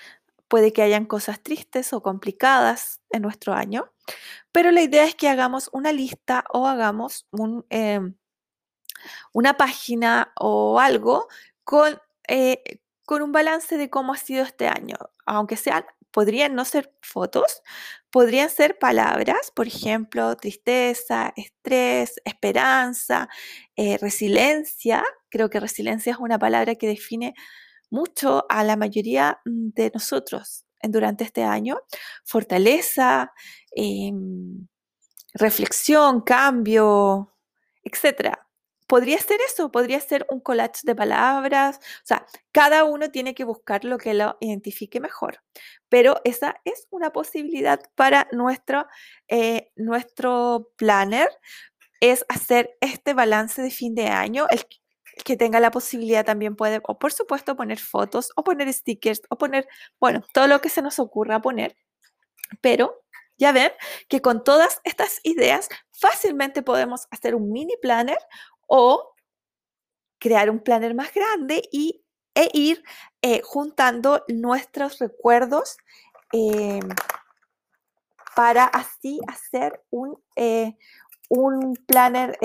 Puede 0.56 0.72
que 0.72 0.82
hayan 0.82 1.04
cosas 1.04 1.44
tristes 1.44 1.91
o 1.91 2.02
complicadas 2.02 3.02
en 3.10 3.24
nuestro 3.24 3.52
año, 3.52 3.91
pero 4.54 4.72
la 4.72 4.82
idea 4.82 5.04
es 5.04 5.13
que 5.13 5.28
hagamos 5.28 5.70
una 5.74 5.91
lista 5.91 6.46
o 6.50 6.65
hagamos 6.65 7.28
em, 7.70 8.15
una 9.34 9.58
página 9.58 10.32
o 10.39 10.80
algo 10.80 11.28
con, 11.65 12.00
eh, 12.30 12.80
con 13.06 13.22
un 13.22 13.34
balance 13.34 13.78
de 13.78 13.89
cómo 13.89 14.13
ha 14.13 14.18
sido 14.18 14.46
este 14.46 14.70
año, 14.70 14.96
aunque 15.26 15.58
sean 15.58 15.84
podrían 16.12 16.56
no 16.56 16.63
ser 16.63 16.96
fotos, 17.02 17.62
podrían 18.10 18.50
ser 18.50 18.80
palabras, 18.80 19.52
por 19.54 19.68
ejemplo, 19.68 20.38
tristeza, 20.38 21.34
estrés, 21.36 22.22
esperanza, 22.24 23.28
eh, 23.76 23.98
resiliencia. 23.98 25.04
Creo 25.28 25.50
que 25.50 25.60
resiliencia 25.60 26.13
es 26.13 26.18
una 26.18 26.39
palabra 26.39 26.76
que 26.76 26.88
define 26.88 27.36
mucho 27.89 28.45
a 28.50 28.63
la 28.63 28.76
mayoría 28.76 29.39
mm, 29.45 29.69
de 29.76 29.91
nosotros 29.93 30.65
durante 30.84 31.24
este 31.24 31.43
año. 31.43 31.80
Fortaleza, 32.24 33.32
em, 33.71 34.67
reflexión, 35.34 36.21
cambio, 36.21 37.34
etcétera 37.84 38.45
podría 38.88 39.17
ser 39.19 39.39
eso, 39.41 39.71
podría 39.71 40.00
ser 40.00 40.26
un 40.30 40.39
collage 40.39 40.82
de 40.84 40.95
palabras, 40.95 41.78
o 41.78 42.06
sea, 42.06 42.26
cada 42.52 42.84
uno 42.84 43.10
tiene 43.10 43.34
que 43.34 43.43
buscar 43.43 43.84
lo 43.84 43.98
que 43.98 44.13
lo 44.13 44.38
identifique 44.39 45.00
mejor, 45.00 45.41
pero 45.89 46.21
esa 46.24 46.62
es 46.65 46.88
una 46.91 47.12
posibilidad 47.12 47.80
para 47.95 48.28
nuestro, 48.32 48.86
eh, 49.28 49.71
nuestro 49.76 50.71
planner, 50.78 51.30
es 52.02 52.26
hacer 52.30 52.78
este 52.82 53.13
balance 53.13 53.62
de 53.62 53.71
fin 53.71 53.95
de 53.95 54.08
año, 54.08 54.48
el 54.50 54.65
que 55.23 55.38
tenga 55.38 55.60
la 55.60 55.71
posibilidad 55.71 56.25
también 56.25 56.56
puede, 56.56 56.82
o 56.84 56.99
por 56.99 57.13
supuesto, 57.13 57.56
poner 57.56 57.80
fotos, 57.80 58.32
o 58.36 58.43
poner 58.43 58.71
stickers, 58.73 59.21
o 59.30 59.38
poner, 59.38 59.67
bueno, 59.99 60.23
todo 60.34 60.47
lo 60.47 60.62
que 60.62 60.69
se 60.69 60.82
nos 60.82 60.99
ocurra 60.99 61.41
poner, 61.41 61.75
pero 62.62 63.04
ya 63.38 63.51
ven 63.51 63.71
que 64.08 64.21
con 64.21 64.43
todas 64.43 64.82
estas 64.84 65.19
ideas 65.23 65.69
fácilmente 65.91 66.62
podemos 66.62 67.08
hacer 67.12 67.36
un 67.36 67.51
mini 67.51 67.75
planner 67.82 68.17
o 68.67 69.13
crear 70.19 70.49
un 70.49 70.60
planner 70.60 70.95
más 70.95 71.13
grande 71.13 71.62
y, 71.71 72.04
e 72.34 72.49
ir 72.54 72.84
eh, 73.21 73.41
juntando 73.43 74.23
nuestros 74.28 74.99
recuerdos 74.99 75.78
eh, 76.34 76.80
para 78.36 78.65
así 78.65 79.19
hacer 79.28 79.82
un, 79.89 80.21
eh, 80.36 80.75
un 81.30 81.75
planner 81.88 82.38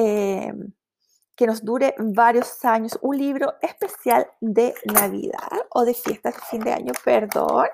que 1.40 1.46
nos 1.46 1.64
dure 1.64 1.94
varios 1.96 2.62
años, 2.66 2.98
un 3.00 3.16
libro 3.16 3.54
especial 3.62 4.30
de 4.42 4.74
Navidad 4.84 5.48
o 5.70 5.86
de 5.86 5.94
fiestas 5.94 6.34
de 6.34 6.42
fin 6.42 6.60
de 6.60 6.70
año, 6.70 6.92
perdón. 7.02 7.66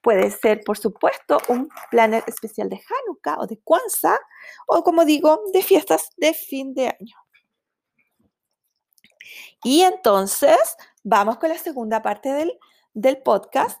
Puede 0.00 0.30
ser, 0.30 0.62
por 0.64 0.78
supuesto, 0.78 1.38
un 1.48 1.68
planner 1.90 2.24
especial 2.26 2.70
de 2.70 2.80
Hanukkah 2.80 3.36
o 3.40 3.46
de 3.46 3.58
Kwanzaa 3.58 4.18
o, 4.66 4.82
como 4.82 5.04
digo, 5.04 5.38
de 5.52 5.62
fiestas 5.62 6.08
de 6.16 6.32
fin 6.32 6.72
de 6.72 6.86
año. 6.86 7.16
Y 9.64 9.82
entonces 9.82 10.78
vamos 11.04 11.36
con 11.36 11.50
la 11.50 11.58
segunda 11.58 12.00
parte 12.00 12.32
del, 12.94 13.18
podcast, 13.22 13.78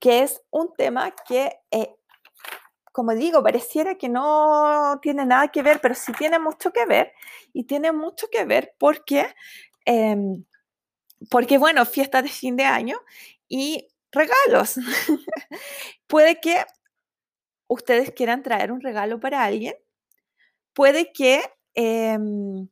que 0.00 0.24
es 0.24 0.42
un 0.50 0.74
tema 0.74 1.12
que, 1.28 1.60
eh, 1.70 1.94
como 2.94 3.12
digo, 3.12 3.42
pareciera 3.42 3.96
que 3.96 4.08
no 4.08 5.00
tiene 5.02 5.26
nada 5.26 5.48
que 5.48 5.62
ver, 5.62 5.80
pero 5.80 5.96
sí 5.96 6.12
tiene 6.12 6.38
mucho 6.38 6.72
que 6.72 6.86
ver. 6.86 7.12
Y 7.52 7.64
tiene 7.64 7.90
mucho 7.90 8.28
que 8.30 8.44
ver 8.44 8.76
porque, 8.78 9.26
em, 9.84 10.44
porque 11.28 11.58
bueno, 11.58 11.84
fiesta 11.86 12.22
de 12.22 12.28
fin 12.28 12.54
de 12.54 12.62
año 12.62 12.96
y 13.48 13.88
regalos. 14.12 14.76
Puede 16.06 16.40
que 16.40 16.64
ustedes 17.66 18.12
quieran 18.12 18.44
traer 18.44 18.70
un 18.70 18.80
regalo 18.80 19.18
para 19.18 19.42
alguien. 19.42 19.74
Puede 20.72 21.12
que... 21.12 21.42
Em, 21.74 22.68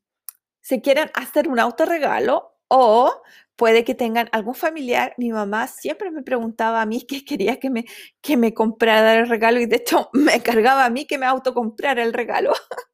se 0.61 0.81
quieren 0.81 1.11
hacer 1.15 1.49
un 1.49 1.59
autorregalo 1.59 2.57
o 2.69 3.23
puede 3.63 3.85
que 3.85 3.95
tengan 3.95 4.29
algún 4.33 4.57
familiar. 4.57 5.15
Mi 5.19 5.31
mamá 5.31 5.69
siempre 5.69 6.11
me 6.11 6.25
preguntaba 6.25 6.83
a 6.83 6.87
mí 6.87 7.01
qué 7.09 7.25
quería 7.25 7.61
que 7.61 7.71
me, 7.71 7.85
que 8.21 8.37
me 8.37 8.53
comprara 8.53 9.15
el 9.21 9.29
regalo 9.29 9.61
y 9.61 9.67
de 9.67 9.77
hecho 9.77 10.11
me 10.13 10.43
cargaba 10.43 10.85
a 10.85 10.91
mí 10.91 11.07
que 11.07 11.17
me 11.17 11.27
autocomprara 11.27 12.03
el 12.03 12.13
regalo. 12.13 12.53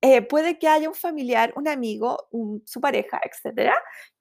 Eh, 0.00 0.22
puede 0.22 0.60
que 0.60 0.68
haya 0.68 0.88
un 0.88 0.94
familiar, 0.94 1.52
un 1.56 1.66
amigo, 1.66 2.28
su 2.64 2.80
pareja, 2.80 3.20
etcétera, 3.20 3.74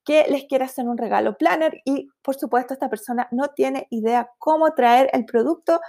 que 0.04 0.26
les 0.28 0.45
quiera 0.45 0.65
hacer 0.65 0.88
un 0.88 0.97
regalo 0.97 1.38
planner 1.38 1.82
y 1.86 2.10
por 2.23 2.34
supuesto 2.36 2.73
esta 2.73 2.89
persona 2.89 3.28
no 3.32 3.50
tiene 3.50 3.86
idea 3.91 4.32
cómo 4.39 4.73
traer 4.73 5.08
el 5.13 5.26
producto, 5.26 5.80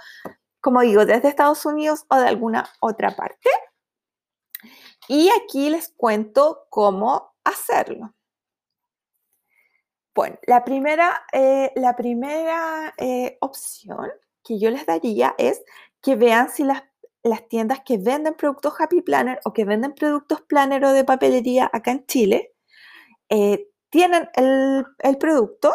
como 0.60 0.82
digo, 0.82 1.06
desde 1.06 1.28
Estados 1.28 1.64
Unidos 1.64 2.04
o 2.10 2.18
de 2.18 2.28
alguna 2.28 2.68
otra 2.80 3.16
parte. 3.16 3.48
Y 5.08 5.30
aquí 5.30 5.70
les 5.70 5.88
cuento 5.96 6.66
cómo 6.68 7.32
hacerlo. 7.42 8.12
Bueno, 10.18 10.36
la 10.48 10.64
primera, 10.64 11.22
eh, 11.32 11.70
la 11.76 11.94
primera 11.94 12.92
eh, 12.98 13.38
opción 13.40 14.10
que 14.42 14.58
yo 14.58 14.68
les 14.68 14.84
daría 14.84 15.36
es 15.38 15.62
que 16.02 16.16
vean 16.16 16.50
si 16.50 16.64
las, 16.64 16.82
tiendas 17.48 17.82
que 17.86 17.98
venden 17.98 18.34
productos 18.34 18.74
Happy 18.80 19.00
Planner 19.00 19.38
o 19.44 19.52
que 19.52 19.64
venden 19.64 19.94
productos 19.94 20.40
Planner 20.40 20.84
o 20.84 20.92
de 20.92 21.04
papelería 21.04 21.70
acá 21.72 21.92
en 21.92 22.04
Chile 22.06 22.52
eh, 23.28 23.68
tienen 23.90 24.28
el, 24.34 24.86
el 24.98 25.18
producto 25.18 25.72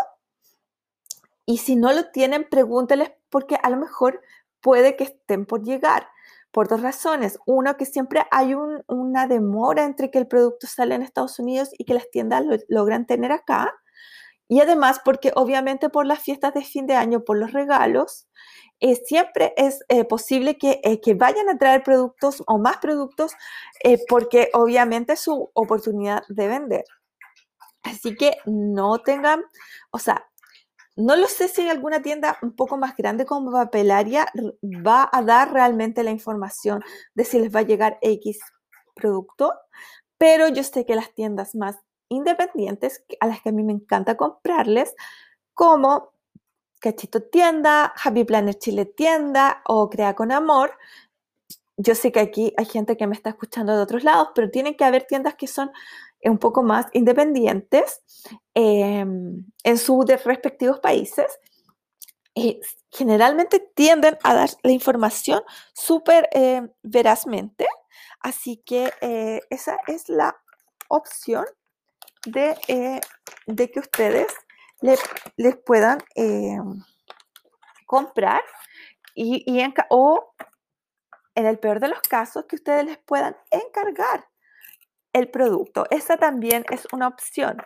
Y 1.46 1.60
si 1.60 1.78
no 1.78 1.94
lo 1.94 2.12
tienen, 2.12 2.46
pregúnteles 2.50 3.14
porque 3.30 3.58
a 3.64 3.70
lo 3.70 3.78
mejor 3.78 4.20
puede 4.60 4.98
que 4.98 5.06
estén 5.06 5.46
por 5.46 5.64
llegar 5.64 6.10
por 6.52 6.68
dos 6.68 6.82
razones. 6.82 7.40
Uno, 7.46 7.78
que 7.78 7.86
siempre 7.86 8.26
hay 8.30 8.56
una 8.56 9.28
demora 9.28 9.86
entre 9.86 10.12
que 10.12 10.20
el 10.20 10.28
producto 10.28 10.68
sale 10.68 10.96
en 10.96 11.02
Estados 11.02 11.40
Unidos 11.40 11.70
y 11.78 11.86
que 11.86 11.94
las 11.94 12.12
tiendas 12.12 12.46
lo 12.46 12.58
logran 12.68 13.06
tener 13.06 13.32
acá. 13.32 13.74
Y 14.48 14.60
además 14.60 15.02
porque 15.04 15.32
obviamente 15.36 15.90
por 15.90 16.06
las 16.06 16.20
fiestas 16.20 16.54
de 16.54 16.64
fin 16.64 16.86
de 16.86 16.96
año, 16.96 17.24
por 17.24 17.38
los 17.38 17.54
regalos, 17.54 18.28
eh, 18.80 18.96
siempre 19.06 19.54
es 19.56 19.80
eh, 19.88 20.04
posible 20.04 20.58
que, 20.58 20.82
eh, 20.84 21.00
que, 21.00 21.14
vayan 21.14 21.48
a 21.48 21.58
traer 21.58 21.84
productos 21.84 22.44
o 22.48 22.58
más 22.58 22.78
productos 22.78 23.32
porque 24.10 24.50
obviamente 24.54 25.14
es 25.14 25.22
su 25.22 25.50
oportunidad 25.54 26.24
de 26.28 26.48
vender. 26.48 26.84
Así 27.84 28.16
que 28.16 28.38
no 28.46 29.00
tengan, 29.00 29.44
o 29.92 30.00
sea, 30.00 30.26
no 30.96 31.16
lo 31.16 31.28
sé 31.28 31.48
si 31.48 31.70
alguna 31.70 32.02
tienda 32.02 32.38
un 32.42 32.56
poco 32.56 32.78
más 32.78 32.96
grande 32.96 33.26
como 33.26 33.52
papelaria 33.52 34.28
va 34.64 35.10
a 35.12 35.22
dar 35.24 35.54
realmente 35.54 36.04
la 36.04 36.12
información 36.12 36.84
de 37.16 37.26
si 37.26 37.40
les 37.40 37.56
va 37.56 37.62
a 37.62 37.64
llegar 37.64 37.98
X 38.02 38.40
producto, 38.96 39.54
pero 40.18 40.50
yo 40.50 40.64
sé 40.64 40.86
que 40.86 40.96
las 40.96 41.14
tiendas 41.14 41.56
más 41.56 41.78
independientes, 42.14 43.04
a 43.20 43.28
las 43.28 43.42
que 43.42 43.50
a 43.50 43.52
mí 43.52 43.64
me 43.64 43.74
encanta 43.74 44.16
comprarles, 44.18 44.96
como 45.54 46.14
Cachito 46.80 47.24
Tienda, 47.24 47.94
Happy 48.04 48.26
Planner 48.26 48.56
Chile 48.56 48.86
Tienda 48.86 49.62
o 49.66 49.90
Crea 49.90 50.16
con 50.16 50.32
Amor. 50.32 50.78
Yo 51.78 51.96
sé 51.96 52.12
que 52.12 52.20
aquí 52.20 52.54
hay 52.58 52.66
gente 52.66 52.98
que 52.98 53.08
me 53.08 53.16
está 53.16 53.30
escuchando 53.30 53.76
de 53.76 53.82
otros 53.82 54.04
lados, 54.04 54.30
pero 54.36 54.52
tienen 54.52 54.76
que 54.76 54.84
haber 54.84 55.04
tiendas 55.04 55.36
que 55.36 55.48
son 55.48 55.72
un 56.24 56.38
poco 56.38 56.64
más 56.64 56.88
independientes 56.94 58.02
em, 58.54 59.46
en 59.64 59.78
sus 59.78 60.06
respectivos 60.06 60.80
países. 60.80 61.40
y 62.36 62.62
generalmente 62.92 63.60
tienden 63.76 64.18
a 64.24 64.34
dar 64.34 64.50
la 64.64 64.72
información 64.72 65.44
súper 65.74 66.30
eh, 66.34 66.68
verazmente. 66.82 67.68
Así 68.20 68.58
que 68.58 68.92
eh, 69.02 69.42
esa 69.50 69.78
es 69.88 70.10
la 70.10 70.36
opción 70.88 71.46
de, 72.26 72.56
eh, 72.68 73.02
de 73.48 73.72
que 73.72 73.80
ustedes 73.80 74.28
les 75.38 75.56
puedan 75.58 76.00
eh, 76.16 76.58
comprar 77.86 78.42
y, 79.16 79.46
o 79.90 80.34
en 81.36 81.46
el 81.46 81.60
peor 81.60 81.80
de 81.80 81.88
los 81.88 82.02
casos 82.02 82.46
que 82.46 82.58
ustedes 82.58 82.86
les 82.86 82.98
puedan 82.98 83.36
encargar 83.50 84.28
el 85.14 85.30
producto. 85.30 85.86
Esa 85.90 86.18
también 86.18 86.66
es 86.70 86.88
una 86.92 87.08
opción. 87.08 87.58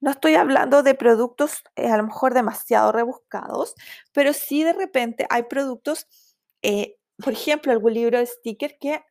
No 0.00 0.10
estoy 0.10 0.34
hablando 0.34 0.82
de 0.82 0.94
productos 0.94 1.62
eh, 1.76 1.88
a 1.88 1.96
lo 1.96 2.04
mejor 2.04 2.34
demasiado 2.34 2.90
rebuscados, 2.90 3.74
pero 4.12 4.32
sí 4.32 4.64
de 4.64 4.72
repente 4.72 5.26
hay 5.30 5.44
productos, 5.44 6.06
por 7.22 7.32
ejemplo, 7.32 7.72
algún 7.72 7.94
libro 7.94 8.18
de 8.18 8.26
sticker 8.26 8.78
que 8.78 9.04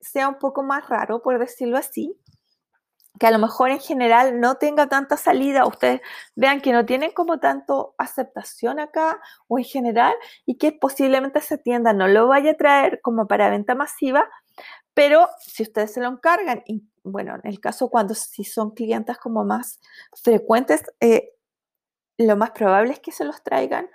sea 0.00 0.28
un 0.28 0.38
poco 0.38 0.62
más 0.62 0.88
raro, 0.88 1.22
por 1.22 1.38
decirlo 1.38 1.78
así, 1.78 2.18
que 3.22 3.28
a 3.28 3.30
lo 3.30 3.38
mejor 3.38 3.70
en 3.70 3.78
general 3.78 4.40
no 4.40 4.56
tenga 4.56 4.88
tanta 4.88 5.16
salida, 5.16 5.64
ustedes 5.64 6.00
vean 6.34 6.60
que 6.60 6.72
no 6.72 6.84
tienen 6.84 7.12
como 7.12 7.38
tanto 7.38 7.94
aceptación 7.96 8.80
acá 8.80 9.20
o 9.46 9.60
en 9.60 9.64
general 9.64 10.12
y 10.44 10.58
que 10.58 10.72
posiblemente 10.72 11.38
esa 11.38 11.56
tienda 11.56 11.92
no 11.92 12.08
lo 12.08 12.26
vaya 12.26 12.50
a 12.50 12.54
traer 12.54 13.00
como 13.00 13.28
para 13.28 13.48
venta 13.48 13.76
masiva, 13.76 14.28
pero 14.92 15.28
si 15.38 15.62
ustedes 15.62 15.92
se 15.92 16.00
lo 16.00 16.08
encargan, 16.08 16.64
y 16.66 16.82
bueno, 17.04 17.36
en 17.36 17.48
el 17.48 17.60
caso 17.60 17.90
cuando 17.90 18.16
si 18.16 18.42
son 18.42 18.72
clientes 18.72 19.16
como 19.18 19.44
más 19.44 19.78
frecuentes, 20.20 20.82
eh, 20.98 21.30
lo 22.18 22.36
más 22.36 22.50
probable 22.50 22.94
es 22.94 22.98
que 22.98 23.12
se 23.12 23.24
los 23.24 23.40
traigan 23.44 23.88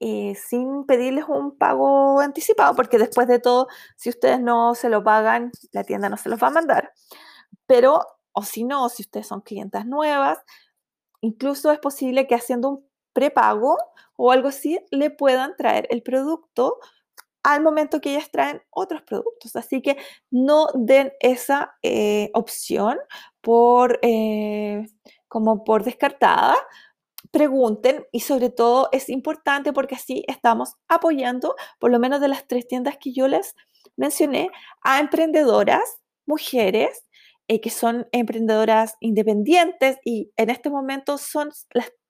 eh, 0.00 0.34
sin 0.34 0.84
pedirles 0.84 1.24
un 1.28 1.56
pago 1.56 2.20
anticipado, 2.20 2.76
porque 2.76 2.98
después 2.98 3.26
de 3.26 3.38
todo, 3.38 3.68
si 3.96 4.10
ustedes 4.10 4.38
no 4.38 4.74
se 4.74 4.90
lo 4.90 5.02
pagan, 5.02 5.50
la 5.72 5.82
tienda 5.82 6.10
no 6.10 6.18
se 6.18 6.28
los 6.28 6.42
va 6.42 6.48
a 6.48 6.50
mandar. 6.50 6.92
Pero 7.66 8.04
o 8.36 8.42
si 8.42 8.64
no, 8.64 8.88
si 8.90 9.02
ustedes 9.02 9.26
son 9.26 9.40
clientas 9.40 9.86
nuevas, 9.86 10.38
incluso 11.22 11.72
es 11.72 11.78
posible 11.78 12.26
que 12.26 12.34
haciendo 12.34 12.68
un 12.68 12.86
prepago 13.14 13.78
o 14.16 14.30
algo 14.30 14.48
así 14.48 14.78
le 14.90 15.10
puedan 15.10 15.56
traer 15.56 15.88
el 15.90 16.02
producto 16.02 16.78
al 17.42 17.62
momento 17.62 18.00
que 18.00 18.10
ellas 18.10 18.30
traen 18.30 18.60
otros 18.70 19.02
productos. 19.02 19.56
Así 19.56 19.80
que 19.80 19.96
no 20.30 20.66
den 20.74 21.12
esa 21.20 21.76
eh, 21.82 22.30
opción 22.34 22.98
por, 23.40 23.98
eh, 24.02 24.86
como 25.28 25.64
por 25.64 25.82
descartada. 25.82 26.56
Pregunten 27.30 28.06
y 28.12 28.20
sobre 28.20 28.50
todo 28.50 28.90
es 28.92 29.08
importante 29.08 29.72
porque 29.72 29.94
así 29.94 30.24
estamos 30.28 30.74
apoyando, 30.88 31.56
por 31.78 31.90
lo 31.90 31.98
menos 31.98 32.20
de 32.20 32.28
las 32.28 32.46
tres 32.46 32.68
tiendas 32.68 32.98
que 32.98 33.14
yo 33.14 33.28
les 33.28 33.54
mencioné, 33.96 34.50
a 34.82 35.00
emprendedoras, 35.00 36.02
mujeres 36.26 37.05
eh, 37.48 37.60
que 37.60 37.70
son 37.70 38.08
emprendedoras 38.12 38.96
independientes 39.00 39.98
y 40.04 40.32
en 40.36 40.50
este 40.50 40.70
momento 40.70 41.18
son 41.18 41.50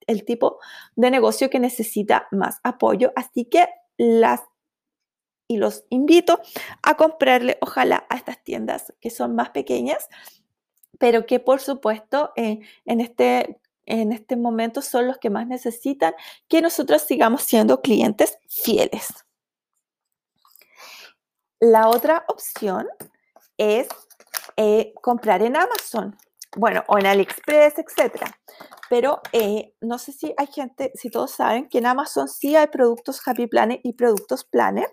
el 0.07 0.25
tipo 0.25 0.59
de 0.95 1.11
negocio 1.11 1.49
que 1.49 1.59
necesita 1.59 2.27
más 2.31 2.59
apoyo. 2.63 3.11
Así 3.15 3.45
que 3.45 3.67
las 3.97 4.41
y 5.47 5.57
los 5.57 5.85
invito 5.89 6.41
a 6.83 6.97
comprarle, 6.97 7.57
ojalá, 7.61 8.05
a 8.09 8.17
estas 8.17 8.43
tiendas 8.43 8.93
que 8.99 9.09
son 9.09 9.35
más 9.35 9.51
pequeñas, 9.51 10.09
pero 10.99 11.25
que 11.25 11.39
por 11.39 11.61
supuesto 11.61 12.31
eh, 12.35 12.59
en, 12.85 12.99
este, 12.99 13.59
en 13.85 14.11
este 14.11 14.35
momento 14.35 14.81
son 14.81 15.07
los 15.07 15.17
que 15.19 15.29
más 15.29 15.47
necesitan 15.47 16.13
que 16.47 16.61
nosotros 16.61 17.01
sigamos 17.01 17.43
siendo 17.43 17.81
clientes 17.81 18.37
fieles. 18.47 19.07
La 21.59 21.87
otra 21.87 22.25
opción 22.27 22.87
es 23.57 23.87
eh, 24.59 24.91
comprar 25.03 25.43
en 25.43 25.55
Amazon, 25.55 26.17
bueno, 26.55 26.83
o 26.87 26.97
en 26.97 27.05
AliExpress, 27.05 27.75
etcétera. 27.77 28.39
Pero 28.89 29.21
eh, 29.31 29.75
no 29.81 29.99
sé 29.99 30.11
si 30.11 30.33
hay 30.35 30.47
gente, 30.47 30.91
si 30.95 31.11
todos 31.11 31.29
saben 31.29 31.69
que 31.69 31.77
en 31.77 31.85
Amazon 31.85 32.27
sí 32.27 32.55
hay 32.55 32.65
productos 32.65 33.21
Happy 33.23 33.45
Planner 33.45 33.79
y 33.83 33.93
productos 33.93 34.45
Planner. 34.45 34.87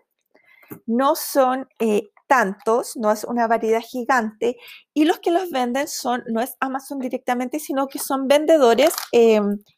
No 0.87 1.15
son 1.17 1.67
eh, 1.79 2.11
tantos, 2.27 2.95
no 2.97 3.11
es 3.11 3.25
una 3.25 3.47
variedad 3.47 3.81
gigante. 3.81 4.59
Y 4.93 5.07
los 5.07 5.19
que 5.21 5.31
los 5.31 5.51
venden 5.51 5.89
son, 5.89 6.23
no 6.27 6.43
es 6.43 6.57
Amazon 6.61 6.99
directamente, 6.99 7.59
sino 7.59 7.87
que 7.87 7.99
son 7.99 8.29
vendedores 8.29 8.95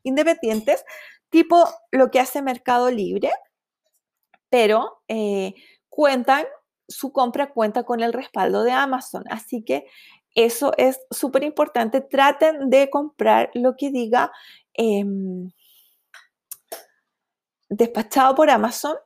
independientes, 0.02 0.84
tipo 1.28 1.64
lo 1.92 2.10
que 2.10 2.18
hace 2.18 2.42
Mercado 2.42 2.90
Libre, 2.90 3.30
pero 4.50 5.02
cuentan 5.88 6.44
su 6.88 7.12
compra 7.12 7.52
cuenta 7.52 7.84
con 7.84 8.00
el 8.00 8.12
respaldo 8.12 8.62
de 8.62 8.72
Amazon. 8.72 9.24
Así 9.30 9.62
que 9.62 9.86
eso 10.36 10.72
es 10.76 11.00
súper 11.10 11.42
importante. 11.44 12.02
Traten 12.02 12.70
de 12.70 12.90
comprar 12.90 13.50
lo 13.54 13.74
que 13.76 13.90
diga 13.90 14.30
em, 14.74 15.50
despachado 17.70 18.34
por 18.34 18.50
Amazon, 18.50 18.96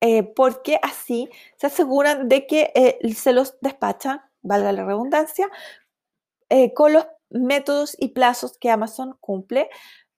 eh, 0.00 0.22
porque 0.22 0.78
así 0.82 1.28
se 1.56 1.66
aseguran 1.68 2.28
de 2.28 2.46
que 2.46 2.72
eh, 2.74 2.98
se 3.14 3.32
los 3.32 3.58
despachan, 3.60 4.20
valga 4.42 4.72
la 4.72 4.84
redundancia, 4.84 5.48
eh, 6.48 6.72
con 6.72 6.94
los 6.94 7.06
métodos 7.28 7.94
y 7.98 8.08
plazos 8.08 8.56
que 8.58 8.70
Amazon 8.70 9.16
cumple. 9.20 9.68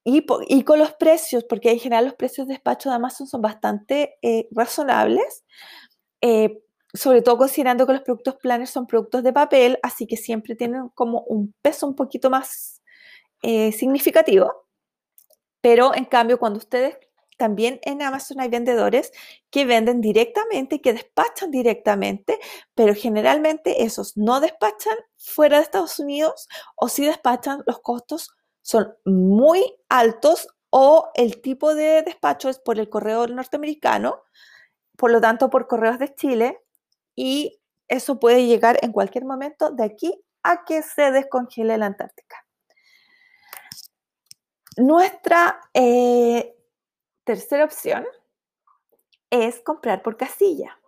Y, 0.04 0.24
y, 0.48 0.62
con 0.62 0.78
los 0.78 0.92
precios, 0.94 1.44
porque 1.44 1.70
en 1.70 1.80
general 1.80 2.06
los 2.06 2.14
precios 2.14 2.46
de 2.46 2.54
despacho 2.54 2.88
de 2.88 2.94
Amazon 2.94 3.26
son 3.26 3.42
bastante 3.42 4.18
razonables 4.52 5.44
sobre 6.94 7.22
todo 7.22 7.38
considerando 7.38 7.86
que 7.86 7.92
los 7.92 8.02
productos 8.02 8.36
planners 8.36 8.70
son 8.70 8.86
productos 8.86 9.22
de 9.22 9.32
papel, 9.32 9.78
así 9.82 10.06
que 10.06 10.16
siempre 10.16 10.54
tienen 10.54 10.88
como 10.90 11.22
un 11.22 11.54
peso 11.62 11.86
un 11.86 11.94
poquito 11.94 12.30
más 12.30 12.82
eh, 13.42 13.72
significativo. 13.72 14.66
Pero 15.60 15.94
en 15.94 16.04
cambio, 16.04 16.38
cuando 16.38 16.58
ustedes 16.58 16.96
también 17.38 17.78
en 17.82 18.02
Amazon 18.02 18.40
hay 18.40 18.48
vendedores 18.48 19.12
que 19.50 19.64
venden 19.64 20.00
directamente, 20.00 20.80
que 20.80 20.92
despachan 20.92 21.50
directamente, 21.50 22.38
pero 22.74 22.94
generalmente 22.94 23.84
esos 23.84 24.16
no 24.16 24.40
despachan 24.40 24.96
fuera 25.16 25.58
de 25.58 25.62
Estados 25.62 25.98
Unidos 25.98 26.48
o 26.76 26.88
si 26.88 27.06
despachan, 27.06 27.62
los 27.66 27.80
costos 27.80 28.30
son 28.60 28.94
muy 29.04 29.64
altos 29.88 30.48
o 30.70 31.10
el 31.14 31.40
tipo 31.40 31.74
de 31.74 32.02
despacho 32.02 32.48
es 32.48 32.58
por 32.58 32.78
el 32.78 32.90
correo 32.90 33.26
norteamericano, 33.26 34.22
por 34.96 35.10
lo 35.10 35.20
tanto 35.20 35.48
por 35.48 35.68
correos 35.68 35.98
de 35.98 36.14
Chile, 36.14 36.60
y 37.20 37.60
eso 37.88 38.20
puede 38.20 38.46
llegar 38.46 38.78
en 38.80 38.92
cualquier 38.92 39.24
momento 39.24 39.72
de 39.72 39.82
aquí 39.82 40.24
a 40.44 40.64
que 40.64 40.82
se 40.82 41.10
descongele 41.10 41.76
la 41.76 41.86
Antártica. 41.86 42.46
Nuestra 44.76 45.60
eh, 45.74 46.56
tercera 47.24 47.64
opción 47.64 48.06
es 49.30 49.58
comprar 49.62 50.00
por 50.02 50.16
casilla. 50.16 50.78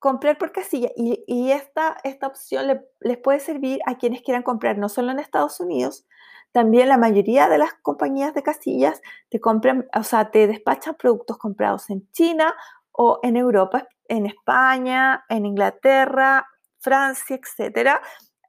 Comprar 0.00 0.38
por 0.38 0.50
casilla 0.50 0.90
y, 0.96 1.52
esta, 1.52 1.98
esta 2.02 2.26
opción 2.26 2.82
les 2.98 3.18
puede 3.18 3.38
servir 3.38 3.78
a 3.86 3.96
quienes 3.96 4.22
quieran 4.22 4.42
comprar 4.42 4.76
no 4.76 4.88
solo 4.88 5.12
en 5.12 5.20
Estados 5.20 5.60
Unidos, 5.60 6.04
También 6.50 6.88
la 6.88 6.96
mayoría 6.96 7.48
de 7.48 7.58
las 7.58 7.74
compañías 7.74 8.34
de 8.34 8.42
casillas 8.42 9.00
te 9.28 9.38
compran, 9.38 9.86
o 9.94 10.02
sea, 10.02 10.32
te 10.32 10.48
despachan 10.48 10.96
productos 10.96 11.38
comprados 11.38 11.90
en 11.90 12.10
China 12.10 12.56
o 12.90 13.20
en 13.22 13.36
Europa, 13.36 13.86
en 14.08 14.26
España, 14.26 15.24
en 15.28 15.46
Inglaterra, 15.46 16.46
Francia, 16.78 17.36
etcétera. 17.36 18.02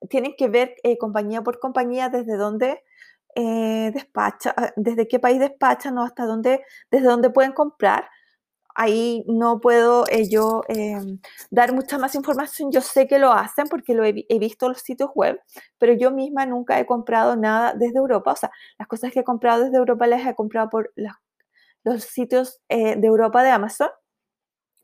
Tienen 0.10 0.36
que 0.38 0.48
ver 0.48 0.76
eh, 0.84 0.98
compañía 0.98 1.41
por 1.43 1.60
compañía 1.60 2.10
desde 2.10 2.38
dónde 2.38 2.84
eh, 3.36 3.91
despacha, 3.93 4.54
ah, 4.58 4.72
desde 4.76 5.08
qué 5.08 5.19
país 5.19 5.39
despachan 5.39 5.98
o 5.98 6.04
hasta 6.04 6.26
dónde, 6.26 6.63
desde 6.91 7.08
dónde 7.08 7.30
pueden 7.30 7.54
comprar. 7.54 8.10
Ahí 8.76 9.26
no 9.28 9.60
puedo 9.60 10.06
eh, 10.10 10.30
yo 10.30 10.62
em, 10.69 11.19
dar 11.52 11.74
mucha 11.74 11.98
más 11.98 12.15
información. 12.15 12.72
Yo 12.72 12.82
sé 12.82 13.08
que 13.08 13.19
lo 13.19 13.34
hacen 13.34 13.67
porque 13.67 13.93
lo 13.93 14.06
he, 14.06 14.13
visto 14.39 14.69
los 14.69 14.80
sitios 14.80 15.10
web, 15.15 15.41
pero 15.78 15.93
yo 15.93 16.12
misma 16.12 16.45
nunca 16.45 16.80
he 16.80 16.86
comprado 16.86 17.36
nada 17.36 17.74
desde 17.74 18.00
Europa. 18.00 18.32
O 18.34 18.36
sea, 18.36 18.52
las 18.78 18.88
cosas 18.88 19.12
que 19.12 19.19
he 19.22 19.24
comprado 19.24 19.65
desde 19.65 19.78
Europa 19.78 20.08
las 20.08 20.26
he 20.26 20.36
comprado 20.36 20.69
por 20.69 20.93
los 21.84 22.04
sitios 22.04 22.62
de 22.69 23.06
Europa 23.06 23.43
de 23.43 23.52
Amazon 23.52 23.89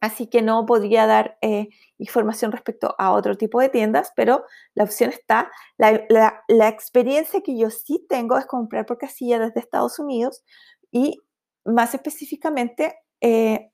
así 0.02 0.28
que 0.28 0.42
no 0.42 0.66
podría 0.66 1.08
dar 1.08 1.38
eh, 1.42 1.70
información 1.98 2.52
respecto 2.52 2.96
a 2.98 3.12
otro 3.12 3.38
tipo 3.38 3.60
de 3.60 3.70
tiendas, 3.70 4.12
pero 4.16 4.46
la 4.74 4.84
opción 4.84 5.10
está. 5.10 5.52
La, 5.78 6.70
experiencia 6.70 7.42
que 7.42 7.58
yo 7.58 7.70
sí 7.70 8.06
tengo 8.10 8.38
es 8.38 8.46
comprar 8.46 8.86
por 8.86 8.98
casilla 8.98 9.40
desde 9.40 9.60
Estados 9.60 10.00
Unidos 10.00 10.44
y 10.92 11.22
más 11.66 11.94
específicamente, 11.94 12.96
eh, 13.22 13.72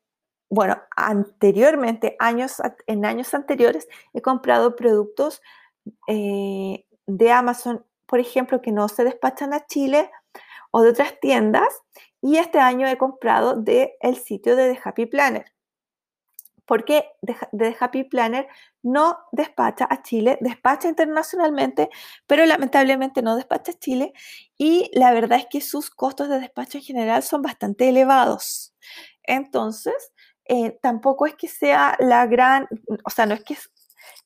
bueno, 0.50 0.78
anteriormente, 0.96 2.16
años, 2.20 2.62
en 2.88 3.06
años 3.06 3.34
anteriores, 3.34 3.88
he 4.14 4.22
comprado 4.22 4.76
productos 4.76 5.42
eh, 6.08 6.86
de 7.08 7.32
Amazon, 7.32 7.86
por 8.06 8.20
ejemplo, 8.20 8.62
que 8.62 8.72
no 8.72 8.88
se 8.88 9.04
despachan 9.04 9.54
a 9.54 9.66
Chile 9.66 10.10
o 10.72 10.82
de 10.82 10.90
otras 10.92 11.20
tiendas. 11.20 11.74
Y 12.22 12.38
este 12.38 12.60
año 12.60 12.88
he 12.88 12.98
comprado 12.98 13.56
del 13.56 13.90
el 14.02 14.16
sitio 14.16 14.56
de 14.56 14.74
The 14.74 14.80
Happy 14.84 15.06
Planner 15.08 15.52
porque 16.66 17.06
The 17.22 17.76
Happy 17.80 18.04
Planner 18.04 18.48
no 18.84 19.18
despacha 19.32 19.88
a 19.90 20.02
Chile, 20.02 20.38
despacha 20.42 20.88
internacionalmente, 20.88 21.90
pero 22.28 22.46
lamentablemente 22.46 23.22
no 23.22 23.36
despacha 23.36 23.74
a 23.74 23.80
Chile 23.80 24.14
y 24.58 24.90
la 24.94 25.14
verdad 25.14 25.40
es 25.40 25.48
que 25.50 25.62
sus 25.62 25.90
costos 25.90 26.30
de 26.30 26.40
despacho 26.40 26.78
en 26.78 26.84
general 26.84 27.24
son 27.24 27.42
bastante 27.42 27.90
elevados. 27.90 28.74
Entonces, 29.24 30.14
eh, 30.46 30.78
tampoco 30.82 31.26
es 31.26 31.36
que 31.36 31.48
sea 31.48 31.96
la 32.00 32.26
gran, 32.26 32.68
o 33.06 33.10
sea, 33.10 33.26
no 33.26 33.34
es 33.34 33.44
que 33.44 33.58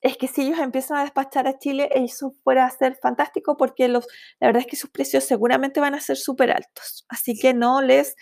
es 0.01 0.17
que 0.17 0.27
si 0.27 0.43
ellos 0.43 0.59
empiezan 0.59 0.97
a 0.97 1.01
despachar 1.03 1.47
a 1.47 1.57
Chile, 1.57 1.89
eso 1.91 2.33
fuera 2.43 2.65
a 2.65 2.69
ser 2.69 2.95
fantástico 3.01 3.57
porque 3.57 3.87
los, 3.87 4.07
la 4.39 4.47
verdad 4.47 4.61
es 4.61 4.67
que 4.67 4.75
sus 4.75 4.89
precios 4.89 5.23
seguramente 5.23 5.79
van 5.79 5.95
a 5.95 5.99
ser 5.99 6.17
súper 6.17 6.51
altos. 6.51 7.05
Así 7.09 7.37
que 7.37 7.53
no 7.53 7.81
les, 7.81 8.15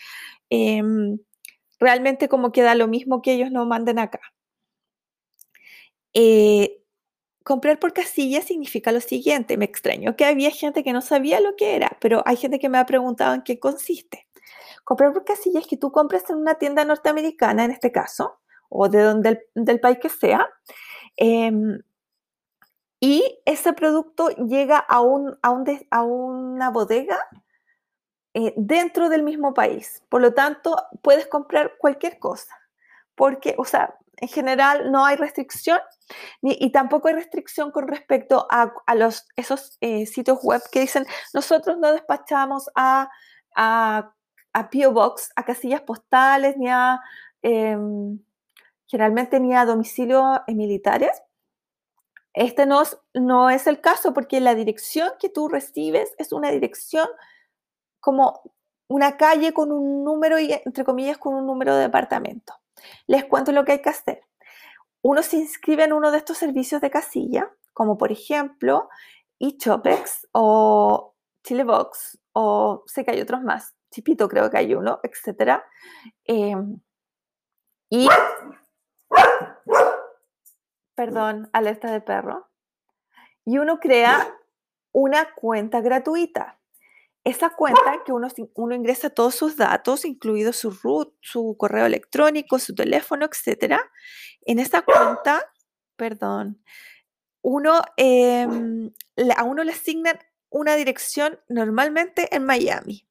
em, 0.50 1.18
realmente 1.84 2.28
como 2.28 2.50
queda 2.50 2.74
lo 2.74 2.88
mismo 2.88 3.20
que 3.22 3.34
ellos 3.34 3.50
no 3.50 3.66
manden 3.66 3.98
acá. 3.98 4.20
Eh, 6.14 6.80
comprar 7.44 7.78
por 7.78 7.92
casilla 7.92 8.40
significa 8.40 8.90
lo 8.90 9.00
siguiente, 9.00 9.58
me 9.58 9.66
extraño 9.66 10.16
que 10.16 10.24
había 10.24 10.50
gente 10.50 10.82
que 10.82 10.94
no 10.94 11.02
sabía 11.02 11.40
lo 11.40 11.56
que 11.56 11.76
era, 11.76 11.98
pero 12.00 12.22
hay 12.24 12.36
gente 12.36 12.58
que 12.58 12.70
me 12.70 12.78
ha 12.78 12.86
preguntado 12.86 13.34
en 13.34 13.42
qué 13.42 13.58
consiste. 13.58 14.26
Comprar 14.84 15.12
por 15.12 15.24
casilla 15.24 15.60
es 15.60 15.66
que 15.66 15.76
tú 15.76 15.92
compras 15.92 16.28
en 16.30 16.36
una 16.36 16.54
tienda 16.56 16.84
norteamericana, 16.84 17.64
en 17.64 17.70
este 17.70 17.92
caso, 17.92 18.38
o 18.70 18.88
de 18.88 19.02
donde 19.02 19.46
del 19.54 19.80
país 19.80 19.98
que 20.00 20.08
sea, 20.08 20.48
em, 21.16 21.80
y 23.00 23.22
ese 23.44 23.74
producto 23.74 24.30
llega 24.30 24.78
a, 24.78 25.02
un, 25.02 25.36
a, 25.42 25.64
a 25.90 26.02
una 26.02 26.70
bodega 26.70 27.18
eh, 28.34 28.52
dentro 28.56 29.08
del 29.08 29.22
mismo 29.22 29.54
país. 29.54 30.02
Por 30.08 30.20
lo 30.20 30.34
tanto, 30.34 30.76
puedes 31.02 31.26
comprar 31.28 31.76
cualquier 31.78 32.18
cosa, 32.18 32.52
porque, 33.14 33.54
o 33.58 33.64
sea, 33.64 33.94
en 34.16 34.28
general 34.28 34.90
no 34.90 35.04
hay 35.04 35.16
restricción 35.16 35.80
y 36.42 36.70
tampoco 36.70 37.08
hay 37.08 37.14
restricción 37.14 37.70
con 37.70 37.88
respecto 37.88 38.46
a, 38.50 38.72
los, 38.94 39.26
esos 39.36 39.76
eh, 39.80 40.06
sitios 40.06 40.38
web 40.42 40.62
que 40.70 40.80
dicen 40.80 41.06
nosotros 41.32 41.78
no 41.78 41.92
despachamos 41.92 42.70
a, 42.74 43.08
a, 43.56 44.12
a 44.52 44.70
PO 44.70 44.92
Box, 44.92 45.32
a 45.36 45.44
casillas 45.44 45.82
postales, 45.82 46.56
ni 46.56 46.68
a 46.68 47.00
em, 47.42 48.18
generalmente 48.86 49.40
ni 49.40 49.54
a 49.54 49.64
domicilios 49.64 50.40
militares. 50.48 51.22
Este 52.32 52.66
no 52.66 52.82
no 53.14 53.50
es 53.50 53.66
el 53.66 53.80
caso 53.80 54.12
porque 54.12 54.40
la 54.40 54.54
dirección 54.54 55.10
que 55.20 55.28
tú 55.28 55.48
recibes 55.48 56.14
es 56.18 56.32
una 56.32 56.50
dirección 56.50 57.08
como 58.04 58.42
una 58.86 59.16
calle 59.16 59.54
con 59.54 59.72
un 59.72 60.04
número 60.04 60.38
y, 60.38 60.52
entre 60.52 60.84
comillas, 60.84 61.16
con 61.16 61.34
un 61.34 61.46
número 61.46 61.74
de 61.74 61.84
departamento. 61.84 62.52
Les 63.06 63.24
cuento 63.24 63.50
lo 63.50 63.64
que 63.64 63.72
hay 63.72 63.80
que 63.80 63.88
hacer. 63.88 64.20
Uno 65.00 65.22
se 65.22 65.38
inscribe 65.38 65.84
en 65.84 65.94
uno 65.94 66.10
de 66.10 66.18
estos 66.18 66.36
servicios 66.36 66.82
de 66.82 66.90
casilla, 66.90 67.50
como 67.72 67.96
por 67.96 68.12
ejemplo 68.12 68.90
eChopex 69.40 70.28
o 70.32 71.14
Chilebox, 71.44 72.18
o 72.34 72.82
sé 72.86 73.06
que 73.06 73.12
hay 73.12 73.22
otros 73.22 73.40
más, 73.42 73.74
Chipito 73.90 74.28
creo 74.28 74.50
que 74.50 74.58
hay 74.58 74.74
uno, 74.74 75.00
etc. 75.02 75.62
Em, 76.24 76.78
y, 77.88 78.06
perdón, 80.94 81.48
alerta 81.54 81.90
de 81.90 82.02
perro. 82.02 82.50
Y 83.46 83.56
uno 83.56 83.80
crea 83.80 84.36
una 84.92 85.32
cuenta 85.34 85.80
gratuita 85.80 86.60
esa 87.24 87.50
cuenta 87.50 88.02
que 88.04 88.12
uno, 88.12 88.28
uno 88.54 88.74
ingresa 88.74 89.08
todos 89.08 89.34
sus 89.34 89.56
datos, 89.56 90.04
incluido 90.04 90.52
su 90.52 90.70
root, 90.70 91.14
su 91.20 91.56
correo 91.58 91.86
electrónico, 91.86 92.58
su 92.58 92.74
teléfono, 92.74 93.26
etc. 93.26 93.80
En 94.42 94.58
esa 94.58 94.82
cuenta, 94.82 95.50
perdón, 95.96 96.62
uno, 97.40 97.82
em, 97.96 98.92
a 99.36 99.44
uno 99.44 99.64
le 99.64 99.72
asignan 99.72 100.18
una 100.50 100.76
dirección 100.76 101.40
normalmente 101.48 102.34
en 102.34 102.44
Miami. 102.44 103.06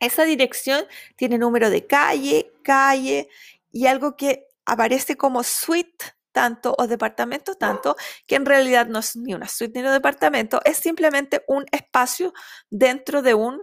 Esa 0.00 0.24
dirección 0.24 0.86
tiene 1.16 1.36
número 1.36 1.68
de 1.68 1.86
calle, 1.86 2.52
calle 2.62 3.28
y 3.70 3.86
algo 3.86 4.16
que 4.16 4.48
aparece 4.64 5.16
como 5.16 5.42
suite 5.42 6.06
tanto 6.32 6.74
o 6.78 6.86
departamento 6.86 7.54
tanto, 7.54 7.96
que 8.26 8.36
en 8.36 8.46
realidad 8.46 8.86
no 8.86 8.98
es 9.00 9.16
ni 9.16 9.34
una 9.34 9.48
suite 9.48 9.80
ni 9.80 9.86
un 9.86 9.92
departamento, 9.92 10.60
es 10.64 10.76
simplemente 10.76 11.44
un 11.48 11.66
espacio 11.72 12.32
dentro 12.70 13.22
de 13.22 13.34
un 13.34 13.62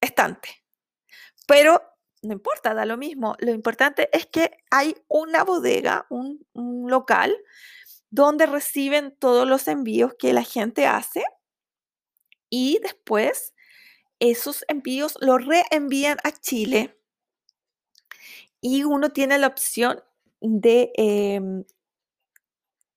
estante. 0.00 0.64
Pero 1.46 1.82
no 2.22 2.32
importa, 2.32 2.74
da 2.74 2.84
lo 2.84 2.96
mismo. 2.96 3.34
Lo 3.38 3.52
importante 3.52 4.08
es 4.12 4.26
que 4.26 4.58
hay 4.70 4.96
una 5.08 5.44
bodega, 5.44 6.06
un, 6.10 6.46
local, 6.88 7.36
donde 8.10 8.46
reciben 8.46 9.16
todos 9.18 9.48
los 9.48 9.68
envíos 9.68 10.14
que 10.18 10.32
la 10.32 10.42
gente 10.42 10.86
hace 10.86 11.24
y 12.48 12.80
después 12.82 13.54
esos 14.18 14.64
envíos 14.68 15.16
los 15.20 15.44
reenvían 15.46 16.18
a 16.24 16.32
Chile 16.32 16.98
y 18.60 18.82
uno 18.84 19.10
tiene 19.10 19.38
la 19.38 19.46
opción 19.46 20.02
de 20.40 20.90
em, 20.96 21.64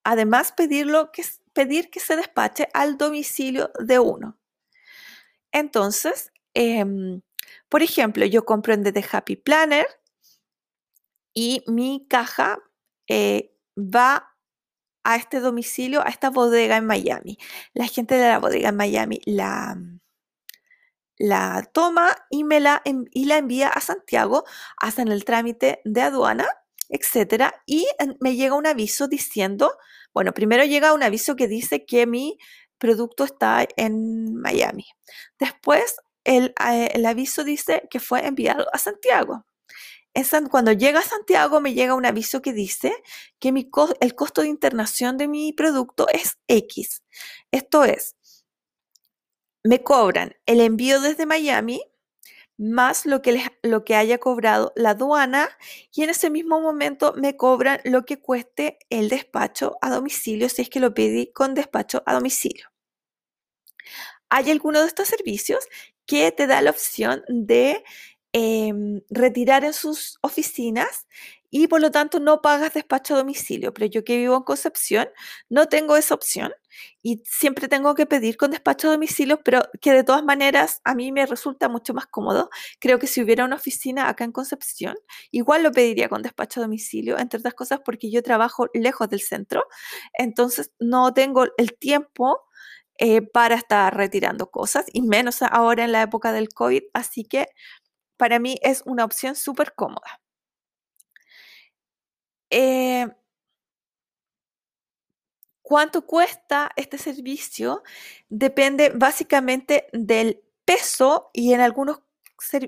además 0.03 0.51
pedirlo 0.51 1.11
que, 1.11 1.23
pedir 1.53 1.89
que 1.89 1.99
se 1.99 2.15
despache 2.15 2.67
al 2.73 2.97
domicilio 2.97 3.71
de 3.79 3.99
uno. 3.99 4.37
Entonces, 5.51 6.31
em, 6.53 7.21
por 7.69 7.83
ejemplo, 7.83 8.25
yo 8.25 8.45
compro 8.45 8.73
en 8.73 8.83
The 8.83 9.05
Happy 9.11 9.35
Planner 9.35 9.87
y 11.33 11.63
mi 11.67 12.05
caja 12.09 12.59
eh, 13.07 13.55
va 13.77 14.35
a 15.03 15.15
este 15.15 15.39
domicilio, 15.39 16.01
a 16.05 16.09
esta 16.09 16.29
bodega 16.29 16.77
en 16.77 16.85
Miami. 16.85 17.37
La 17.73 17.87
gente 17.87 18.15
de 18.15 18.27
la 18.27 18.39
bodega 18.39 18.69
en 18.69 18.77
Miami 18.77 19.19
la, 19.25 19.77
la 21.17 21.69
toma 21.73 22.15
y, 22.29 22.43
me 22.43 22.59
la, 22.59 22.81
y 23.11 23.25
la 23.25 23.37
envía 23.37 23.67
a 23.69 23.81
Santiago, 23.81 24.45
hacen 24.77 25.09
el 25.09 25.25
trámite 25.25 25.81
de 25.83 26.01
aduana 26.01 26.47
etcétera, 26.93 27.63
y 27.65 27.87
me 28.19 28.35
llega 28.35 28.55
un 28.55 28.67
aviso 28.67 29.07
diciendo, 29.07 29.75
bueno, 30.13 30.31
primero 30.31 30.63
llega 30.63 30.93
un 30.93 31.01
aviso 31.01 31.35
que 31.35 31.47
dice 31.47 31.85
que 31.85 32.05
mi 32.05 32.37
producto 32.77 33.23
está 33.23 33.67
en 33.77 34.35
Miami. 34.35 34.85
Después 35.39 35.95
el, 36.23 36.53
el 36.59 37.05
aviso 37.07 37.43
dice 37.43 37.87
que 37.89 37.99
fue 37.99 38.25
enviado 38.27 38.67
a 38.71 38.77
Santiago. 38.77 39.45
Cuando 40.51 40.71
llega 40.71 40.99
a 40.99 41.03
Santiago 41.03 41.59
me 41.59 41.73
llega 41.73 41.95
un 41.95 42.05
aviso 42.05 42.43
que 42.43 42.53
dice 42.53 42.93
que 43.39 43.51
mi 43.51 43.71
el 43.99 44.13
costo 44.13 44.41
de 44.43 44.47
internación 44.49 45.17
de 45.17 45.27
mi 45.27 45.51
producto 45.51 46.07
es 46.09 46.37
X. 46.47 47.01
Esto 47.51 47.83
es, 47.83 48.15
me 49.63 49.81
cobran 49.81 50.35
el 50.45 50.61
envío 50.61 51.01
desde 51.01 51.25
Miami, 51.25 51.81
más 52.57 53.05
lo 53.05 53.21
que, 53.21 53.41
lo 53.63 53.83
que 53.83 53.95
haya 53.95 54.19
cobrado 54.19 54.73
la 54.75 54.91
aduana 54.91 55.49
y 55.93 56.03
en 56.03 56.09
ese 56.11 56.29
mismo 56.29 56.61
momento 56.61 57.13
me 57.17 57.35
cobran 57.37 57.79
lo 57.83 58.05
que 58.05 58.19
cueste 58.19 58.79
el 58.89 59.09
despacho 59.09 59.77
a 59.81 59.89
domicilio 59.89 60.49
si 60.49 60.61
es 60.63 60.69
que 60.69 60.79
lo 60.79 60.93
pedí 60.93 61.31
con 61.33 61.55
despacho 61.55 62.03
a 62.05 62.13
domicilio. 62.13 62.69
hay 64.29 64.51
alguno 64.51 64.81
de 64.81 64.87
estos 64.87 65.07
servicios 65.07 65.67
que 66.05 66.31
te 66.31 66.47
da 66.47 66.61
la 66.61 66.71
opción 66.71 67.23
de 67.27 67.83
em, 68.33 69.01
retirar 69.09 69.63
en 69.63 69.73
sus 69.73 70.17
oficinas 70.21 71.07
y 71.55 71.67
por 71.67 71.81
lo 71.81 71.91
tanto 71.91 72.19
no 72.19 72.41
pagas 72.41 72.73
despacho 72.73 73.13
a 73.13 73.17
domicilio. 73.19 73.75
Pero 73.75 73.85
yo 73.85 74.03
que 74.03 74.17
vivo 74.17 74.35
en 74.35 74.41
Concepción 74.41 75.07
no 75.49 75.67
tengo 75.67 75.95
esa 75.95 76.15
opción 76.15 76.51
y 77.03 77.21
siempre 77.25 77.67
tengo 77.67 77.93
que 77.93 78.07
pedir 78.07 78.37
con 78.37 78.49
despacho 78.49 78.87
a 78.87 78.93
domicilio, 78.93 79.39
pero 79.43 79.61
que 79.79 79.91
de 79.93 80.03
todas 80.03 80.23
maneras 80.23 80.81
a 80.83 80.95
mí 80.95 81.11
me 81.11 81.27
resulta 81.27 81.69
mucho 81.69 81.93
más 81.93 82.07
cómodo. 82.07 82.49
Creo 82.79 82.97
que 82.97 83.05
si 83.05 83.21
hubiera 83.21 83.45
una 83.45 83.57
oficina 83.57 84.09
acá 84.09 84.23
en 84.23 84.31
Concepción, 84.31 84.95
igual 85.29 85.61
lo 85.61 85.71
pediría 85.71 86.09
con 86.09 86.23
despacho 86.23 86.59
a 86.59 86.63
domicilio, 86.63 87.19
entre 87.19 87.37
otras 87.37 87.53
cosas 87.53 87.81
porque 87.85 88.09
yo 88.09 88.23
trabajo 88.23 88.65
lejos 88.73 89.07
del 89.09 89.21
centro, 89.21 89.65
entonces 90.17 90.71
no 90.79 91.13
tengo 91.13 91.45
el 91.57 91.77
tiempo 91.77 92.41
eh, 92.97 93.21
para 93.21 93.53
estar 93.55 93.95
retirando 93.95 94.49
cosas 94.49 94.85
y 94.91 95.03
menos 95.03 95.43
ahora 95.43 95.83
en 95.85 95.91
la 95.91 96.01
época 96.01 96.31
del 96.31 96.49
COVID, 96.49 96.81
así 96.93 97.25
que 97.25 97.47
para 98.17 98.39
mí 98.39 98.57
es 98.63 98.81
una 98.87 99.05
opción 99.05 99.35
súper 99.35 99.73
cómoda. 99.75 100.22
Eh, 102.55 103.07
¿Cuánto 105.63 106.05
cuesta 106.05 106.69
este 106.75 106.99
servicio? 106.99 107.81
Depende 108.29 108.91
básicamente 108.93 109.87
del 109.91 110.43
peso 110.65 111.31
y 111.33 111.53
en 111.53 111.61
algunos 111.61 112.01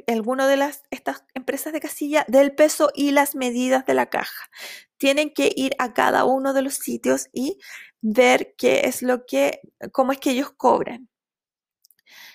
alguno 0.08 0.48
de 0.48 0.58
las, 0.58 0.84
estas 0.90 1.26
empresas 1.34 1.74
de 1.74 1.82
casilla 1.82 2.26
del 2.30 2.56
peso 2.56 2.90
y 2.96 3.12
las 3.12 3.36
medidas 3.36 3.86
de 3.86 3.94
la 3.94 4.10
caja. 4.10 4.50
Tienen 4.98 5.34
que 5.34 5.52
ir 5.56 5.76
a 5.78 5.94
cada 5.94 6.24
uno 6.24 6.54
de 6.54 6.64
los 6.64 6.76
sitios 6.76 7.28
y 7.32 7.60
ver 8.02 8.56
qué 8.58 8.82
es 8.86 9.04
lo 9.04 9.26
que, 9.26 9.60
cómo 9.92 10.14
es 10.14 10.20
que 10.20 10.32
ellos 10.32 10.52
cobran. 10.52 11.10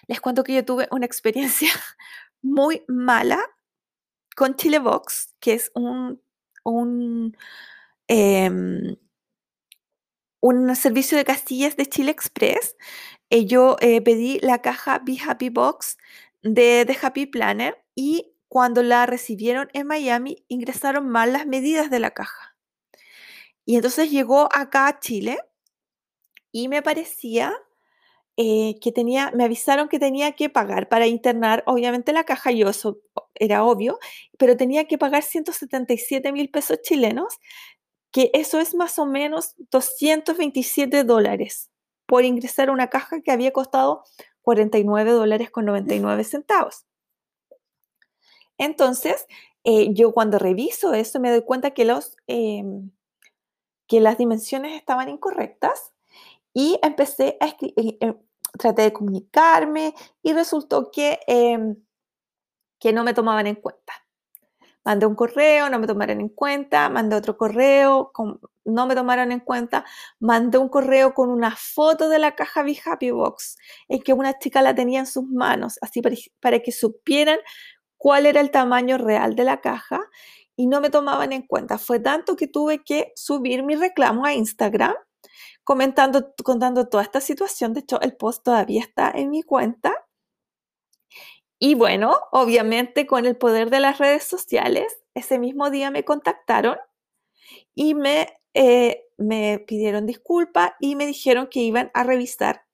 Les 0.06 0.20
cuento 0.20 0.44
que 0.44 0.54
yo 0.54 0.64
tuve 0.64 0.86
una 0.92 1.06
experiencia 1.06 1.70
muy 2.42 2.84
mala 2.86 3.40
con 4.36 4.54
Chilebox, 4.54 5.34
que 5.40 5.54
es 5.54 5.72
un 5.74 6.22
un, 6.64 7.36
em, 8.08 8.96
un 10.40 10.74
servicio 10.76 11.18
de 11.18 11.24
castillas 11.24 11.76
de 11.76 11.86
Chile 11.86 12.10
Express. 12.10 12.76
Eh, 13.30 13.46
yo 13.46 13.76
eh, 13.80 14.00
pedí 14.02 14.40
la 14.40 14.60
caja 14.62 15.00
Be 15.04 15.18
Happy 15.26 15.50
Box 15.50 15.98
de 16.42 16.84
The 16.86 16.96
Happy 17.02 17.26
Planner 17.26 17.84
y 17.94 18.32
cuando 18.48 18.82
la 18.82 19.06
recibieron 19.06 19.68
en 19.74 19.86
Miami 19.86 20.44
ingresaron 20.48 21.08
mal 21.08 21.32
las 21.32 21.46
medidas 21.46 21.90
de 21.90 22.00
la 22.00 22.10
caja. 22.10 22.56
Y 23.64 23.76
entonces 23.76 24.10
llegó 24.10 24.48
acá 24.52 24.88
a 24.88 24.98
Chile 24.98 25.38
y 26.50 26.68
me 26.68 26.82
parecía 26.82 27.54
eh, 28.42 28.78
que 28.80 28.90
tenía, 28.90 29.30
me 29.34 29.44
avisaron 29.44 29.90
que 29.90 29.98
tenía 29.98 30.32
que 30.32 30.48
pagar 30.48 30.88
para 30.88 31.06
internar, 31.06 31.62
obviamente 31.66 32.14
la 32.14 32.24
caja, 32.24 32.50
yo 32.52 32.70
eso 32.70 32.98
era 33.34 33.64
obvio, 33.64 33.98
pero 34.38 34.56
tenía 34.56 34.86
que 34.86 34.96
pagar 34.96 35.22
177 35.22 36.32
mil 36.32 36.48
pesos 36.48 36.80
chilenos, 36.80 37.38
que 38.10 38.30
eso 38.32 38.58
es 38.58 38.74
más 38.74 38.98
o 38.98 39.04
menos 39.04 39.56
227 39.70 41.04
dólares 41.04 41.70
por 42.06 42.24
ingresar 42.24 42.70
una 42.70 42.88
caja 42.88 43.20
que 43.20 43.30
había 43.30 43.52
costado 43.52 44.04
49 44.40 45.10
dólares 45.12 45.50
con 45.50 45.66
99 45.66 46.24
centavos. 46.24 46.86
Entonces, 48.56 49.26
eh, 49.64 49.92
yo 49.92 50.12
cuando 50.14 50.38
reviso 50.38 50.94
eso 50.94 51.20
me 51.20 51.30
doy 51.30 51.42
cuenta 51.42 51.72
que, 51.72 51.84
los, 51.84 52.16
em, 52.26 52.90
que 53.86 54.00
las 54.00 54.16
dimensiones 54.16 54.76
estaban 54.76 55.10
incorrectas 55.10 55.92
y 56.54 56.78
empecé 56.82 57.36
a 57.40 57.46
escribir, 57.48 57.98
eh, 58.00 58.14
traté 58.58 58.82
de 58.82 58.92
comunicarme 58.92 59.94
y 60.22 60.32
resultó 60.32 60.90
que, 60.90 61.20
em, 61.26 61.76
que 62.78 62.92
no 62.92 63.04
me 63.04 63.14
tomaban 63.14 63.46
en 63.46 63.56
cuenta. 63.56 63.92
Mandé 64.84 65.06
un 65.06 65.14
correo, 65.14 65.68
no 65.68 65.78
me 65.78 65.86
tomaron 65.86 66.20
en 66.20 66.30
cuenta, 66.30 66.88
mandé 66.88 67.14
otro 67.16 67.36
correo, 67.36 68.12
no 68.64 68.86
me 68.86 68.94
tomaron 68.94 69.30
en 69.30 69.40
cuenta, 69.40 69.84
mandé 70.20 70.58
un 70.58 70.70
correo 70.70 71.12
con 71.12 71.28
una 71.30 71.54
foto 71.54 72.08
de 72.08 72.18
la 72.18 72.34
caja 72.34 72.62
Be 72.62 72.78
Happy 72.84 73.10
Box, 73.10 73.58
en 73.88 74.02
que 74.02 74.14
una 74.14 74.38
chica 74.38 74.62
la 74.62 74.74
tenía 74.74 75.00
en 75.00 75.06
sus 75.06 75.24
manos, 75.24 75.78
así 75.82 76.00
para, 76.00 76.16
para 76.40 76.60
que 76.60 76.72
supieran 76.72 77.38
cuál 77.98 78.24
era 78.24 78.40
el 78.40 78.50
tamaño 78.50 78.96
real 78.96 79.34
de 79.36 79.44
la 79.44 79.60
caja 79.60 80.00
y 80.56 80.66
no 80.66 80.80
me 80.80 80.90
tomaban 80.90 81.32
en 81.32 81.42
cuenta. 81.42 81.78
Fue 81.78 82.00
tanto 82.00 82.36
que 82.36 82.48
tuve 82.48 82.82
que 82.82 83.12
subir 83.16 83.62
mi 83.62 83.76
reclamo 83.76 84.24
a 84.24 84.34
Instagram 84.34 84.94
comentando, 85.64 86.34
contando 86.44 86.88
toda 86.88 87.02
esta 87.02 87.20
situación. 87.20 87.72
De 87.74 87.80
hecho, 87.80 88.00
el 88.00 88.16
post 88.16 88.44
todavía 88.44 88.82
está 88.82 89.10
en 89.14 89.30
mi 89.30 89.42
cuenta. 89.42 89.94
Y 91.58 91.74
bueno, 91.74 92.16
obviamente 92.32 93.06
con 93.06 93.26
el 93.26 93.36
poder 93.36 93.70
de 93.70 93.80
las 93.80 93.98
redes 93.98 94.24
sociales, 94.24 94.86
ese 95.14 95.38
mismo 95.38 95.70
día 95.70 95.90
me 95.90 96.04
contactaron 96.04 96.78
y 97.74 97.94
me, 97.94 98.28
eh, 98.54 99.04
me 99.18 99.58
pidieron 99.66 100.06
disculpas 100.06 100.72
y 100.80 100.96
me 100.96 101.06
dijeron 101.06 101.48
que 101.48 101.60
iban 101.60 101.90
a 101.94 102.04
revisar, 102.04 102.64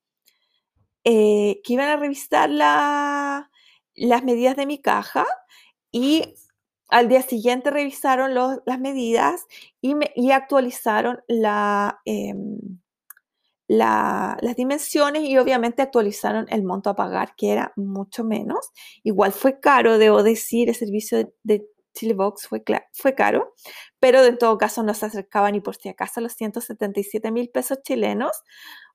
eh, 1.04 1.60
que 1.64 1.72
iban 1.72 1.88
a 1.88 1.96
revisar 1.96 2.50
la, 2.50 3.50
las 3.94 4.22
medidas 4.24 4.56
de 4.56 4.66
mi 4.66 4.80
caja 4.80 5.26
y 5.90 6.34
al 6.88 7.08
día 7.08 7.22
siguiente 7.22 7.70
revisaron 7.70 8.34
las 8.34 8.80
medidas 8.80 9.46
y, 9.80 10.30
actualizaron 10.30 11.20
em, 12.04 12.58
las 13.68 14.56
dimensiones 14.56 15.24
y 15.24 15.38
obviamente 15.38 15.82
actualizaron 15.82 16.46
el 16.50 16.62
monto 16.62 16.90
a 16.90 16.96
pagar, 16.96 17.34
que 17.36 17.50
era 17.52 17.72
mucho 17.76 18.24
menos. 18.24 18.70
Igual 19.02 19.32
fue 19.32 19.60
caro, 19.60 19.98
debo 19.98 20.22
decir, 20.22 20.68
el 20.68 20.74
servicio 20.76 21.32
de, 21.42 21.66
Chilebox 21.94 22.46
fue, 22.46 22.62
fue 22.92 23.14
caro, 23.14 23.54
pero 23.98 24.22
en 24.22 24.38
todo 24.38 24.58
caso 24.58 24.82
no 24.82 24.92
se 24.94 25.06
acercaba 25.06 25.50
ni 25.50 25.60
por 25.60 25.76
si 25.76 25.88
acaso 25.88 26.20
a 26.20 26.22
los 26.22 26.34
177 26.34 27.30
mil 27.32 27.48
pesos 27.48 27.78
chilenos, 27.82 28.32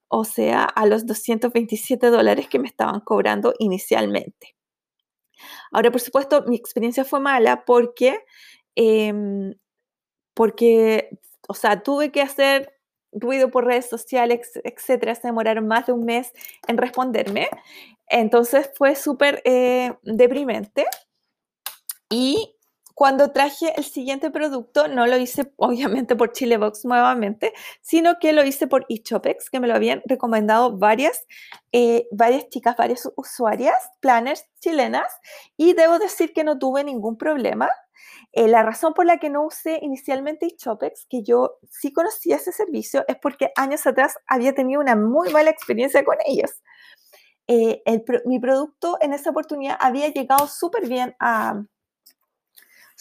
o 0.08 0.24
sea, 0.24 0.64
a 0.64 0.86
los 0.86 1.06
227 1.06 2.08
dólares 2.08 2.48
que 2.48 2.58
me 2.60 2.68
estaban 2.68 3.00
cobrando 3.00 3.54
inicialmente. 3.58 4.54
Ahora, 5.72 5.90
por 5.90 6.00
supuesto, 6.00 6.42
mi 6.46 6.56
experiencia 6.56 7.04
fue 7.04 7.20
mala 7.20 7.64
porque, 7.64 8.24
em, 8.76 9.54
porque, 10.34 11.10
o 11.48 11.54
sea, 11.54 11.82
tuve 11.82 12.12
que 12.12 12.22
hacer 12.22 12.74
ruido 13.12 13.50
por 13.50 13.66
redes 13.66 13.88
sociales, 13.88 14.52
etcétera, 14.64 15.14
se 15.14 15.28
demoraron 15.28 15.66
más 15.68 15.86
de 15.86 15.92
un 15.92 16.04
mes 16.04 16.32
en 16.68 16.78
responderme. 16.78 17.48
Entonces 18.08 18.70
fue 18.76 18.96
súper 18.96 19.42
eh, 19.44 19.94
deprimente. 20.02 20.86
Y 22.10 22.51
cuando 22.94 23.32
traje 23.32 23.72
el 23.76 23.84
siguiente 23.84 24.30
producto, 24.30 24.88
no 24.88 25.06
lo 25.06 25.16
hice 25.16 25.52
obviamente 25.56 26.16
por 26.16 26.32
Chilebox 26.32 26.84
nuevamente, 26.84 27.52
sino 27.80 28.18
que 28.18 28.32
lo 28.32 28.44
hice 28.44 28.66
por 28.66 28.86
eChopex, 28.88 29.50
que 29.50 29.60
me 29.60 29.68
lo 29.68 29.74
habían 29.74 30.02
recomendado 30.06 30.76
varias, 30.76 31.26
eh, 31.72 32.06
varias 32.10 32.48
chicas, 32.48 32.76
varias 32.76 33.08
usuarias, 33.16 33.76
planners 34.00 34.44
chilenas, 34.60 35.12
y 35.56 35.74
debo 35.74 35.98
decir 35.98 36.32
que 36.32 36.44
no 36.44 36.58
tuve 36.58 36.84
ningún 36.84 37.16
problema. 37.16 37.68
Eh, 38.32 38.48
la 38.48 38.62
razón 38.62 38.94
por 38.94 39.04
la 39.04 39.18
que 39.18 39.30
no 39.30 39.44
usé 39.44 39.78
inicialmente 39.82 40.46
eChopex, 40.46 41.06
que 41.08 41.22
yo 41.22 41.58
sí 41.70 41.92
conocía 41.92 42.36
ese 42.36 42.52
servicio, 42.52 43.04
es 43.08 43.16
porque 43.16 43.52
años 43.56 43.86
atrás 43.86 44.16
había 44.26 44.54
tenido 44.54 44.80
una 44.80 44.96
muy 44.96 45.30
mala 45.30 45.50
experiencia 45.50 46.04
con 46.04 46.16
ellos. 46.26 46.50
Eh, 47.48 47.82
mi 48.24 48.38
producto 48.38 48.96
en 49.00 49.12
esa 49.12 49.30
oportunidad 49.30 49.76
había 49.80 50.08
llegado 50.08 50.46
súper 50.46 50.88
bien 50.88 51.14
a 51.18 51.62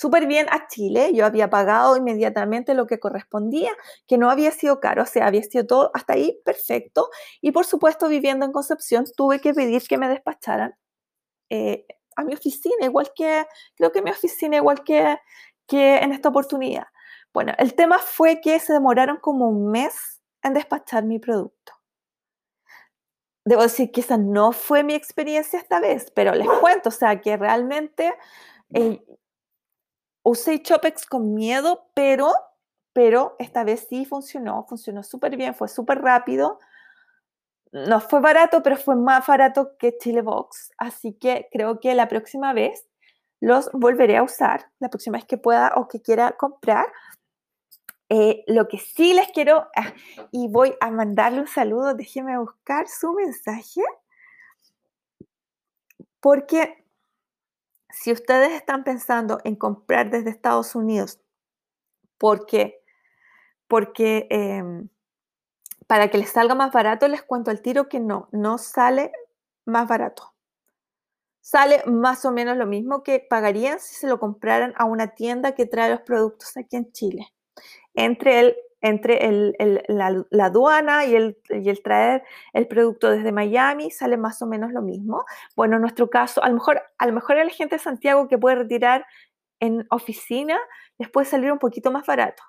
súper 0.02 0.26
bien 0.26 0.48
a 0.50 0.68
Chile, 0.68 1.12
yo 1.14 1.28
había 1.28 1.52
pagado 1.52 1.96
inmediatamente 1.96 2.74
lo 2.74 2.88
que 2.88 3.00
correspondía, 3.00 3.72
que 4.08 4.18
no 4.18 4.32
había 4.32 4.50
sido 4.50 4.80
caro, 4.80 5.04
o 5.04 5.06
sea, 5.06 5.28
había 5.28 5.44
sido 5.44 5.68
todo 5.68 5.92
hasta 5.94 6.14
ahí 6.14 6.42
perfecto, 6.44 7.12
y 7.40 7.52
por 7.52 7.66
supuesto 7.66 8.08
viviendo 8.08 8.44
en 8.44 8.52
Concepción 8.52 9.06
tuve 9.16 9.40
que 9.40 9.54
pedir 9.54 9.84
que 9.88 10.00
me 10.00 10.10
despacharan 10.10 10.74
eh, 11.52 11.86
a 12.16 12.24
mi 12.24 12.34
oficina, 12.34 12.84
igual 12.84 13.12
que, 13.16 13.46
creo 13.76 13.92
que 13.92 14.02
mi 14.02 14.10
oficina, 14.10 14.58
igual 14.58 14.84
que, 14.84 15.20
que 15.68 15.98
en 15.98 16.14
esta 16.14 16.30
oportunidad. 16.30 16.88
Bueno, 17.32 17.54
el 17.60 17.76
tema 17.76 18.00
fue 18.00 18.42
que 18.42 18.60
se 18.60 18.74
demoraron 18.74 19.18
como 19.18 19.50
un 19.50 19.70
mes 19.70 20.24
en 20.42 20.56
despachar 20.56 21.06
mi 21.06 21.20
producto. 21.20 21.74
Debo 23.46 23.62
decir 23.62 23.92
que 23.92 24.02
esa 24.02 24.18
no 24.18 24.52
fue 24.52 24.84
mi 24.84 24.96
experiencia 24.96 25.60
esta 25.60 25.80
vez, 25.80 26.12
pero 26.16 26.34
les 26.34 26.48
cuento, 26.60 26.90
o 26.90 26.92
sea, 26.92 27.22
que 27.22 27.38
realmente 27.38 28.16
eh, 28.74 29.04
usé 30.32 30.62
Chopex 30.62 31.06
con 31.06 31.34
miedo, 31.34 31.90
pero, 31.94 32.34
pero 32.94 33.36
esta 33.40 33.64
vez 33.64 33.88
sí 33.90 34.06
funcionó, 34.06 34.66
funcionó 34.68 35.04
súper 35.04 35.38
bien, 35.38 35.54
fue 35.54 35.68
súper 35.68 36.02
rápido 36.02 36.60
no 37.72 38.02
fue 38.02 38.20
barato, 38.20 38.62
pero 38.64 38.76
fue 38.76 38.96
más 38.96 39.26
barato 39.26 39.78
que 39.78 39.98
Chile 39.98 40.22
Box. 40.22 40.72
Así 40.78 41.14
que 41.14 41.48
creo 41.52 41.80
que 41.80 41.96
la 41.96 42.08
próxima 42.08 42.54
vez 42.54 42.86
los 43.40 43.72
volveré 43.72 44.18
a 44.18 44.24
usar, 44.24 44.70
la 44.80 44.90
próxima 44.90 45.18
vez 45.18 45.26
que 45.26 45.38
pueda 45.38 45.74
o 45.76 45.88
que 45.88 46.02
quiera 46.02 46.34
comprar. 46.34 46.88
Eh, 48.10 48.44
lo 48.48 48.68
que 48.68 48.78
sí 48.78 49.14
les 49.14 49.30
quiero, 49.30 49.68
ah, 49.76 49.94
y 50.32 50.50
voy 50.50 50.76
a 50.82 50.92
mandarle 50.92 51.40
un 51.40 51.48
saludo, 51.48 51.94
déjenme 51.94 52.38
buscar 52.38 52.88
su 52.90 53.14
mensaje. 53.14 53.82
Porque 56.20 56.81
si 57.92 58.12
ustedes 58.12 58.52
están 58.52 58.84
pensando 58.84 59.40
en 59.44 59.56
comprar 59.56 60.10
desde 60.10 60.30
Estados 60.30 60.76
Unidos, 60.76 61.20
porque, 62.18 62.84
porque 63.68 64.28
em, 64.30 64.90
para 65.88 66.10
que 66.10 66.18
les 66.18 66.30
salga 66.30 66.56
más 66.56 66.72
barato, 66.72 67.08
les 67.08 67.24
cuento 67.24 67.52
al 67.52 67.62
tiro 67.62 67.90
que 67.90 68.00
no, 68.00 68.30
no 68.32 68.58
sale 68.58 69.12
más 69.66 69.88
barato. 69.88 70.34
Sale 71.42 71.84
más 71.86 72.24
o 72.24 72.32
menos 72.32 72.56
lo 72.56 72.68
mismo 72.68 73.04
que 73.04 73.20
pagarían 73.20 73.80
si 73.80 73.96
se 73.96 74.08
lo 74.08 74.20
compraran 74.20 74.74
a 74.78 74.86
una 74.86 75.16
tienda 75.16 75.56
que 75.56 75.66
trae 75.66 75.90
los 75.90 76.02
productos 76.02 76.56
aquí 76.56 76.76
en 76.76 76.92
Chile. 76.92 77.34
Entre 77.96 78.40
el 78.40 78.56
entre 78.82 79.20
la, 79.88 80.46
aduana 80.46 81.06
y 81.06 81.16
el, 81.16 81.38
el, 81.50 81.84
traer 81.84 82.24
el 82.54 82.68
producto 82.68 83.12
desde 83.12 83.32
Miami 83.32 83.92
sale 83.92 84.18
más 84.18 84.42
o 84.42 84.48
menos 84.48 84.72
lo 84.72 84.82
mismo. 84.82 85.24
Bueno, 85.56 85.76
en 85.76 85.82
nuestro 85.82 86.10
caso, 86.10 86.44
a 86.44 86.50
lo 86.50 86.56
mejor 86.56 86.82
a, 86.98 87.08
lo 87.08 87.14
mejor 87.14 87.38
la 87.38 87.50
gente 87.50 87.76
de 87.76 87.82
Santiago 87.82 88.28
que 88.28 88.38
puede 88.38 88.56
retirar 88.56 89.06
en 89.60 89.86
oficina 89.92 90.60
les 90.98 91.10
puede 91.10 91.26
salir 91.26 91.52
un 91.52 91.60
poquito 91.60 91.92
más 91.92 92.06
barato. 92.06 92.44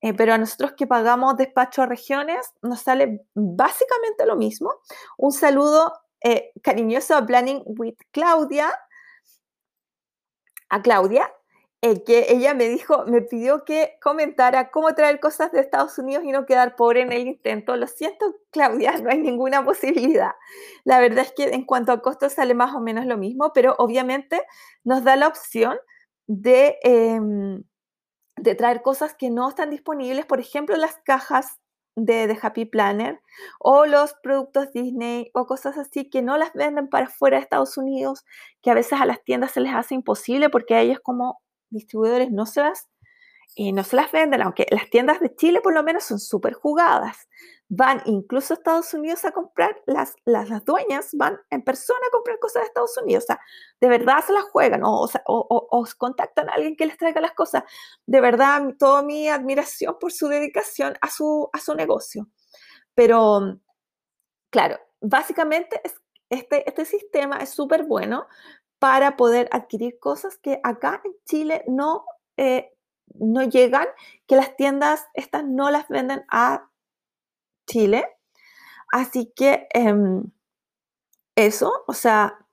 Eh, 0.00 0.12
pero 0.12 0.34
a 0.34 0.38
nosotros 0.38 0.74
que 0.76 0.86
pagamos 0.86 1.36
despacho 1.38 1.80
a 1.80 1.86
regiones 1.86 2.52
nos 2.60 2.80
sale 2.80 3.22
básicamente 3.34 4.26
lo 4.26 4.36
mismo. 4.36 4.70
Un 5.16 5.32
saludo 5.32 5.94
eh, 6.22 6.52
cariñoso 6.62 7.16
a 7.16 7.24
Planning 7.24 7.62
with 7.64 7.96
Claudia, 8.10 8.70
a 10.68 10.82
Claudia, 10.82 11.32
eh, 11.86 12.02
que 12.02 12.28
ella 12.30 12.54
me 12.54 12.66
dijo, 12.66 13.04
me 13.04 13.20
pidió 13.20 13.66
que 13.66 13.98
comentara 14.00 14.70
cómo 14.70 14.94
traer 14.94 15.20
cosas 15.20 15.52
de 15.52 15.60
Estados 15.60 15.98
Unidos 15.98 16.24
y 16.24 16.32
no 16.32 16.46
quedar 16.46 16.76
pobre 16.76 17.02
en 17.02 17.12
el 17.12 17.28
intento. 17.28 17.76
Lo 17.76 17.86
siento, 17.86 18.36
Claudia, 18.50 18.92
no 19.02 19.10
hay 19.10 19.18
ninguna 19.18 19.62
posibilidad. 19.62 20.32
La 20.84 20.98
verdad 20.98 21.26
es 21.26 21.32
que 21.32 21.44
en 21.50 21.66
cuanto 21.66 21.92
a 21.92 22.00
costos 22.00 22.32
sale 22.32 22.54
más 22.54 22.74
o 22.74 22.80
menos 22.80 23.04
lo 23.04 23.18
mismo, 23.18 23.52
pero 23.52 23.74
obviamente 23.76 24.40
nos 24.82 25.04
da 25.04 25.16
la 25.16 25.28
opción 25.28 25.76
de, 26.26 26.78
em, 26.84 27.64
de 28.36 28.54
traer 28.54 28.80
cosas 28.80 29.14
que 29.14 29.28
no 29.28 29.50
están 29.50 29.68
disponibles, 29.68 30.24
por 30.24 30.40
ejemplo, 30.40 30.76
las 30.76 30.96
cajas 31.04 31.60
de, 31.96 32.26
de, 32.26 32.38
Happy 32.40 32.64
Planner 32.64 33.20
o 33.58 33.84
los 33.84 34.14
productos 34.22 34.72
Disney 34.72 35.30
o 35.34 35.46
cosas 35.46 35.76
así 35.76 36.08
que 36.08 36.22
no 36.22 36.38
las 36.38 36.54
venden 36.54 36.88
para 36.88 37.08
fuera 37.08 37.36
de 37.36 37.42
Estados 37.42 37.76
Unidos, 37.76 38.24
que 38.62 38.70
a 38.70 38.74
veces 38.74 39.00
a 39.00 39.04
las 39.04 39.22
tiendas 39.22 39.52
se 39.52 39.60
les 39.60 39.74
hace 39.74 39.94
imposible 39.94 40.48
porque 40.48 40.74
a 40.74 40.80
ellos 40.80 41.00
como 41.00 41.43
distribuidores 41.70 42.30
no 42.30 42.46
se 42.46 42.60
las, 42.60 42.88
eh, 43.56 43.72
no 43.72 43.84
se 43.84 43.96
las 43.96 44.10
venden, 44.10 44.42
aunque 44.42 44.66
las 44.70 44.90
tiendas 44.90 45.20
de 45.20 45.34
Chile 45.34 45.60
por 45.60 45.74
lo 45.74 45.82
menos 45.82 46.04
son 46.04 46.18
súper 46.18 46.54
jugadas. 46.54 47.28
Van 47.68 48.02
incluso 48.04 48.52
a 48.52 48.56
Estados 48.56 48.92
Unidos 48.94 49.24
a 49.24 49.32
comprar, 49.32 49.80
las, 49.86 50.14
las, 50.24 50.50
las, 50.50 50.64
dueñas 50.64 51.10
van 51.14 51.38
en 51.50 51.62
persona 51.62 52.00
a 52.06 52.10
comprar 52.10 52.38
cosas 52.38 52.62
de 52.62 52.66
Estados 52.66 52.96
Unidos. 52.98 53.24
O 53.24 53.26
sea, 53.28 53.40
de 53.80 53.88
verdad 53.88 54.24
se 54.26 54.32
las 54.32 54.44
juegan 54.44 54.82
o, 54.84 55.08
o, 55.26 55.88
contactan 55.96 56.48
a 56.50 56.54
alguien 56.54 56.76
que 56.76 56.86
les 56.86 56.98
traiga 56.98 57.20
las 57.20 57.32
cosas. 57.32 57.62
De 58.06 58.20
verdad, 58.20 58.74
toda 58.78 59.02
mi 59.02 59.28
admiración 59.28 59.96
por 59.98 60.12
su 60.12 60.28
dedicación 60.28 60.94
a 61.00 61.10
su, 61.10 61.48
a 61.52 61.58
su 61.58 61.74
negocio. 61.74 62.28
Pero, 62.94 63.60
claro, 64.50 64.78
básicamente 65.00 65.80
este, 66.28 66.68
este 66.68 66.84
sistema 66.84 67.38
es 67.38 67.50
súper 67.50 67.84
bueno 67.84 68.26
para 68.84 69.16
poder 69.16 69.48
adquirir 69.50 69.98
cosas 69.98 70.36
que 70.36 70.60
acá 70.62 71.00
en 71.06 71.12
Chile 71.24 71.64
no, 71.66 72.04
eh, 72.36 72.70
no 73.14 73.42
llegan, 73.42 73.86
que 74.26 74.36
las 74.36 74.56
tiendas 74.56 75.06
estas 75.14 75.42
no 75.42 75.70
las 75.70 75.88
venden 75.88 76.22
a 76.30 76.68
Chile. 77.66 78.06
Así 78.92 79.32
que 79.34 79.68
em, 79.72 80.24
eso, 81.34 81.72
o 81.86 81.94
sea, 81.94 82.46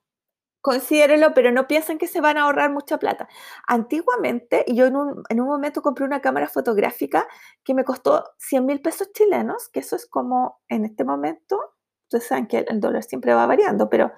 considérenlo, 0.62 1.34
pero 1.34 1.52
no 1.52 1.68
piensen 1.68 1.98
que 1.98 2.08
se 2.08 2.22
van 2.22 2.38
a 2.38 2.44
ahorrar 2.44 2.72
mucha 2.72 2.98
plata. 2.98 3.28
Antiguamente, 3.68 4.64
yo 4.70 4.86
en 4.86 4.96
un, 4.96 5.24
en 5.28 5.42
un 5.42 5.48
momento 5.48 5.82
compré 5.82 6.06
una 6.06 6.22
cámara 6.22 6.48
fotográfica 6.48 7.28
que 7.66 7.74
me 7.74 7.84
costó 7.84 8.24
100 8.38 8.66
mil 8.66 8.82
pesos 8.82 9.12
chilenos, 9.12 9.68
que 9.68 9.82
eso 9.82 9.98
es 9.98 10.06
como 10.06 10.62
en 10.70 10.86
este 10.86 11.04
momento, 11.04 11.76
ustedes 12.04 12.28
saben 12.28 12.48
que 12.48 12.60
el 12.70 12.80
dólar 12.80 13.04
siempre 13.04 13.34
va 13.34 13.46
variando, 13.48 13.90
pero 13.90 14.14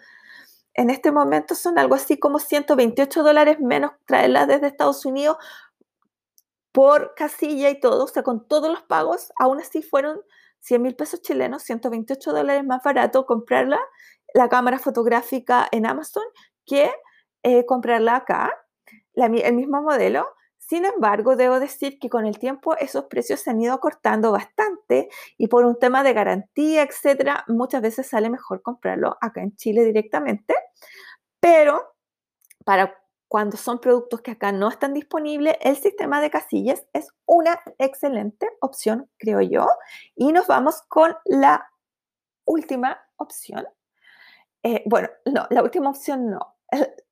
en 0.74 0.90
este 0.90 1.12
momento 1.12 1.56
son 1.56 1.78
algo 1.78 1.96
así 1.96 2.18
como 2.18 2.40
128 2.40 3.24
dólares 3.24 3.60
menos 3.60 3.92
traerlas 4.06 4.48
desde 4.48 4.68
Estados 4.68 5.06
Unidos 5.06 5.38
por 6.72 7.14
casilla 7.16 7.70
y 7.70 7.80
todo, 7.80 8.06
o 8.06 8.08
sea, 8.08 8.24
con 8.24 8.48
todos 8.48 8.70
los 8.72 8.82
pagos, 8.84 9.32
aún 9.40 9.60
así 9.60 9.84
fueron 9.84 10.22
100 10.60 10.82
mil 10.82 10.96
pesos 10.96 11.22
chilenos, 11.22 11.64
128 11.64 12.32
dólares 12.32 12.66
más 12.66 12.82
barato 12.84 13.26
comprarla, 13.26 13.80
la 14.34 14.50
cámara 14.50 14.80
fotográfica 14.80 15.68
en 15.72 15.86
Amazon, 15.86 16.24
que 16.66 16.92
eh, 17.44 17.66
comprarla 17.66 18.16
acá, 18.16 18.52
el 19.16 19.54
mismo 19.54 19.82
modelo. 19.82 20.28
Sin 20.74 20.86
embargo, 20.86 21.36
debo 21.36 21.60
decir 21.60 22.00
que 22.00 22.10
con 22.10 22.26
el 22.26 22.40
tiempo 22.40 22.76
esos 22.78 23.04
precios 23.04 23.42
se 23.42 23.52
han 23.52 23.62
ido 23.62 23.76
acortando 23.76 24.32
bastante 24.32 25.08
y 25.38 25.48
por 25.48 25.66
un 25.66 25.78
tema 25.78 26.02
de 26.02 26.14
garantía, 26.14 26.82
etcétera, 26.82 27.46
muchas 27.48 27.84
veces 27.84 28.08
sale 28.08 28.28
mejor 28.28 28.64
comprarlo 28.64 29.16
acá 29.22 29.44
en 29.44 29.56
Chile 29.56 29.86
directamente. 29.86 30.56
Pero 31.40 31.94
para 32.66 33.00
cuando 33.28 33.56
son 33.56 33.82
productos 33.82 34.22
que 34.22 34.32
acá 34.32 34.52
no 34.52 34.68
están 34.68 34.96
disponibles, 34.96 35.58
el 35.62 35.76
sistema 35.76 36.20
de 36.22 36.32
casillas 36.32 36.88
es 36.92 37.08
una 37.28 37.60
excelente 37.78 38.50
opción, 38.60 39.08
creo 39.20 39.42
yo. 39.42 39.68
Y 40.16 40.32
nos 40.32 40.48
vamos 40.48 40.82
con 40.88 41.16
la 41.26 41.70
última 42.46 43.00
opción. 43.18 43.68
Eh, 44.64 44.82
bueno, 44.88 45.10
no, 45.26 45.46
la 45.52 45.62
última 45.62 45.92
opción 45.92 46.32
no, 46.32 46.56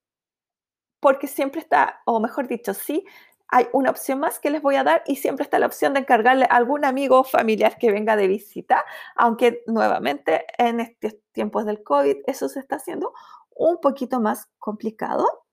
porque 1.00 1.28
siempre 1.28 1.62
está, 1.62 2.02
o 2.06 2.20
mejor 2.20 2.48
dicho, 2.48 2.74
sí, 2.74 3.06
hay 3.52 3.68
una 3.74 3.92
opción 3.92 4.20
más 4.20 4.40
que 4.40 4.50
les 4.50 4.62
voy 4.62 4.76
a 4.76 4.84
dar 4.84 5.04
y 5.06 5.18
siempre 5.18 5.44
está 5.44 5.60
la 5.60 5.66
opción 5.66 5.94
de 5.94 6.00
encargarle 6.00 6.46
a 6.46 6.56
algún 6.56 6.86
amigo 6.86 7.20
o 7.20 7.24
familiar 7.26 7.78
que 7.78 7.92
venga 7.92 8.16
de 8.16 8.28
visita, 8.28 8.86
aunque 9.16 9.62
nuevamente 9.68 10.46
en 10.58 10.80
estos 10.80 11.18
tiempos 11.34 11.66
del 11.66 11.84
COVID 11.84 12.18
eso 12.28 12.48
se 12.48 12.62
está 12.62 12.78
haciendo 12.78 13.14
un 13.54 13.80
poquito 13.80 14.22
más 14.22 14.48
complicado. 14.58 15.46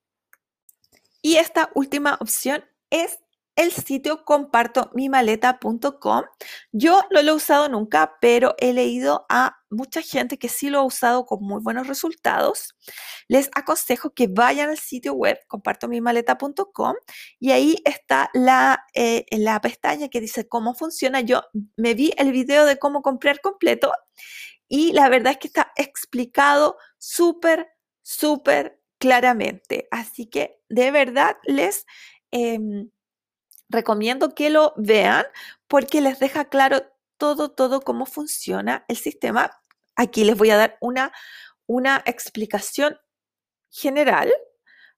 Y 1.21 1.37
esta 1.37 1.71
última 1.75 2.17
opción 2.21 2.65
es 2.91 3.19
el 3.59 3.73
sitio 3.73 4.25
compartomimaleta.com. 4.25 6.23
Yo 6.71 7.03
no 7.11 7.23
lo 7.23 7.33
he 7.33 7.35
usado 7.35 7.69
nunca, 7.69 8.15
pero 8.21 8.55
he 8.59 8.73
leído 8.73 9.27
a 9.29 9.57
mucha 9.69 10.01
gente 10.01 10.39
que 10.39 10.49
sí 10.49 10.71
lo 10.71 10.79
ha 10.79 10.85
usado 10.85 11.27
con 11.27 11.43
muy 11.43 11.61
buenos 11.61 11.89
resultados. 11.89 12.77
Les 13.27 13.51
aconsejo 13.57 14.11
que 14.11 14.29
vayan 14.29 14.71
al 14.71 14.79
sitio 14.79 15.13
web 15.15 15.41
compartomimaleta.com 15.49 16.95
y 17.41 17.51
ahí 17.51 17.83
está 17.85 18.31
la, 18.33 18.85
eh, 18.95 19.27
la 19.33 19.61
pestaña 19.61 20.07
que 20.09 20.21
dice 20.21 20.47
cómo 20.47 20.75
funciona. 20.75 21.21
Yo 21.21 21.43
me 21.77 21.95
vi 21.95 22.13
el 22.17 22.31
video 22.31 22.65
de 22.65 22.79
cómo 22.79 23.03
comprar 23.03 23.41
completo 23.41 23.93
y 24.69 24.93
la 24.93 25.09
verdad 25.09 25.33
es 25.33 25.39
que 25.39 25.49
está 25.49 25.73
explicado 25.75 26.77
súper, 26.99 27.67
súper 28.03 28.81
claramente. 28.99 29.89
Así 29.91 30.27
que 30.27 30.61
de 30.69 30.93
verdad 30.93 31.37
les... 31.43 31.87
Em, 32.31 32.91
recomiendo 33.69 34.35
que 34.35 34.51
lo 34.51 34.73
vean 34.77 35.27
porque 35.67 36.01
les 36.01 36.19
deja 36.19 36.47
claro 36.47 36.83
todo, 37.19 37.51
todo 37.51 37.81
cómo 37.81 38.07
funciona 38.07 38.85
el 38.89 38.97
sistema. 38.97 39.51
Aquí 39.97 40.25
les 40.25 40.37
voy 40.37 40.51
a 40.51 40.57
dar 40.57 40.79
una, 40.81 41.13
una 41.67 42.03
explicación 42.07 42.99
general. 43.71 44.33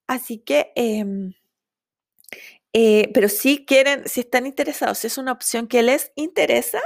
Así 0.06 0.38
que, 0.38 0.72
em, 0.76 1.34
eh, 2.72 3.10
pero 3.12 3.28
si 3.28 3.64
quieren, 3.64 4.08
si 4.08 4.20
están 4.20 4.46
interesados, 4.46 4.98
si 4.98 5.08
es 5.08 5.18
una 5.18 5.32
opción 5.32 5.66
que 5.66 5.82
les 5.82 6.12
interesa, 6.14 6.80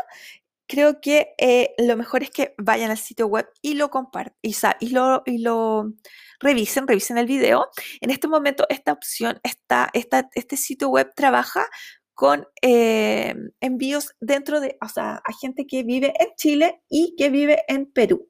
creo 0.74 1.00
que 1.00 1.34
eh, 1.38 1.72
lo 1.78 1.96
mejor 1.96 2.24
es 2.24 2.30
que 2.30 2.54
vayan 2.58 2.90
al 2.90 2.98
sitio 2.98 3.28
web 3.28 3.48
y 3.62 3.74
lo 3.74 3.90
compartan 3.90 4.36
y, 4.42 4.88
lo, 4.88 5.22
y 5.24 5.38
lo 5.38 5.92
revisen, 6.40 6.88
revisen 6.88 7.16
el 7.16 7.26
video. 7.26 7.68
En 8.00 8.10
este 8.10 8.26
momento 8.26 8.66
esta 8.68 8.92
opción, 8.92 9.38
está, 9.44 9.88
este 9.92 10.56
sitio 10.56 10.88
web 10.88 11.12
trabaja 11.14 11.68
con 12.12 12.48
eh, 12.60 13.36
envíos 13.60 14.14
dentro 14.18 14.60
de, 14.60 14.76
o 14.82 14.88
sea, 14.88 15.22
a 15.24 15.32
gente 15.40 15.64
que 15.66 15.84
vive 15.84 16.12
en 16.18 16.34
Chile 16.36 16.82
y 16.88 17.14
que 17.16 17.30
vive 17.30 17.62
en 17.68 17.86
Perú. 17.86 18.28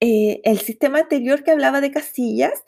Eh, 0.00 0.40
el 0.44 0.60
sistema 0.60 1.00
anterior 1.00 1.44
que 1.44 1.50
hablaba 1.50 1.82
de 1.82 1.90
casillas, 1.90 2.64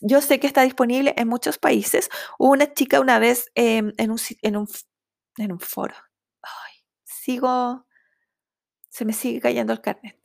yo 0.00 0.20
sé 0.20 0.40
que 0.40 0.48
está 0.48 0.62
disponible 0.62 1.14
en 1.16 1.28
muchos 1.28 1.58
países. 1.58 2.10
Hubo 2.40 2.50
una 2.50 2.72
chica 2.74 2.98
una 2.98 3.20
vez 3.20 3.52
em, 3.54 3.92
en, 3.98 4.10
un, 4.10 4.18
en, 4.42 4.56
un, 4.56 4.68
en 5.38 5.52
un 5.52 5.60
foro. 5.60 5.94
sigo, 7.04 7.86
se 8.90 9.06
me 9.06 9.14
sigue 9.14 9.40
cayendo 9.40 9.72
el 9.72 9.80
carnet 9.80 10.18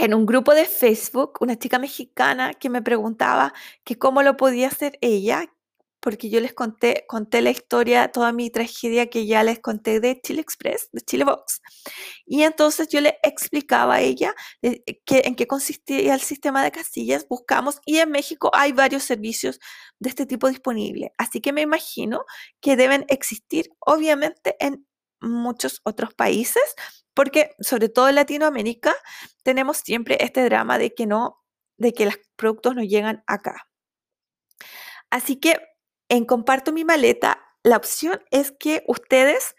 en 0.00 0.14
un 0.14 0.24
grupo 0.24 0.54
de 0.54 0.64
Facebook 0.64 1.34
una 1.40 1.58
chica 1.58 1.78
mexicana 1.78 2.54
que 2.54 2.70
me 2.70 2.80
preguntaba 2.80 3.52
que 3.84 3.98
cómo 3.98 4.22
lo 4.22 4.36
podía 4.36 4.68
hacer 4.68 4.98
ella 5.02 5.46
porque 6.00 6.30
yo 6.30 6.40
les 6.40 6.54
conté, 6.54 7.04
conté 7.06 7.42
la 7.42 7.50
historia, 7.50 8.10
toda 8.10 8.32
mi 8.32 8.48
tragedia 8.48 9.10
que 9.10 9.26
ya 9.26 9.44
les 9.44 9.60
conté 9.60 10.00
de 10.00 10.18
Chile 10.22 10.40
Express, 10.40 10.88
de 10.92 11.02
Chile 11.02 11.24
Box. 11.24 11.60
Y 12.24 12.42
entonces 12.42 12.88
yo 12.88 13.02
le 13.02 13.18
explicaba 13.22 13.96
a 13.96 14.00
ella 14.00 14.34
eh, 14.62 14.82
que, 15.04 15.22
en 15.26 15.34
qué 15.36 15.46
consistía 15.46 16.14
el 16.14 16.20
sistema 16.22 16.64
de 16.64 16.70
casillas, 16.70 17.28
buscamos 17.28 17.80
y 17.84 17.98
en 17.98 18.10
México 18.10 18.50
hay 18.54 18.72
varios 18.72 19.02
servicios 19.02 19.60
de 19.98 20.08
este 20.08 20.24
tipo 20.24 20.48
disponibles. 20.48 21.10
Así 21.18 21.42
que 21.42 21.52
me 21.52 21.60
imagino 21.60 22.24
que 22.62 22.76
deben 22.76 23.04
existir, 23.08 23.70
obviamente, 23.80 24.56
en 24.58 24.86
muchos 25.20 25.80
otros 25.84 26.14
países, 26.14 26.62
porque 27.14 27.54
sobre 27.60 27.88
todo 27.88 28.08
en 28.08 28.14
Latinoamérica 28.16 28.94
tenemos 29.42 29.78
siempre 29.78 30.18
este 30.20 30.44
drama 30.44 30.78
de 30.78 30.94
que 30.94 31.06
no, 31.06 31.42
de 31.76 31.92
que 31.92 32.06
los 32.06 32.18
productos 32.36 32.74
no 32.74 32.82
llegan 32.82 33.22
acá. 33.26 33.68
Así 35.10 35.36
que 35.36 35.60
en 36.08 36.24
Comparto 36.24 36.72
mi 36.72 36.84
maleta, 36.84 37.40
la 37.62 37.76
opción 37.76 38.22
es 38.30 38.52
que 38.52 38.84
ustedes 38.86 39.54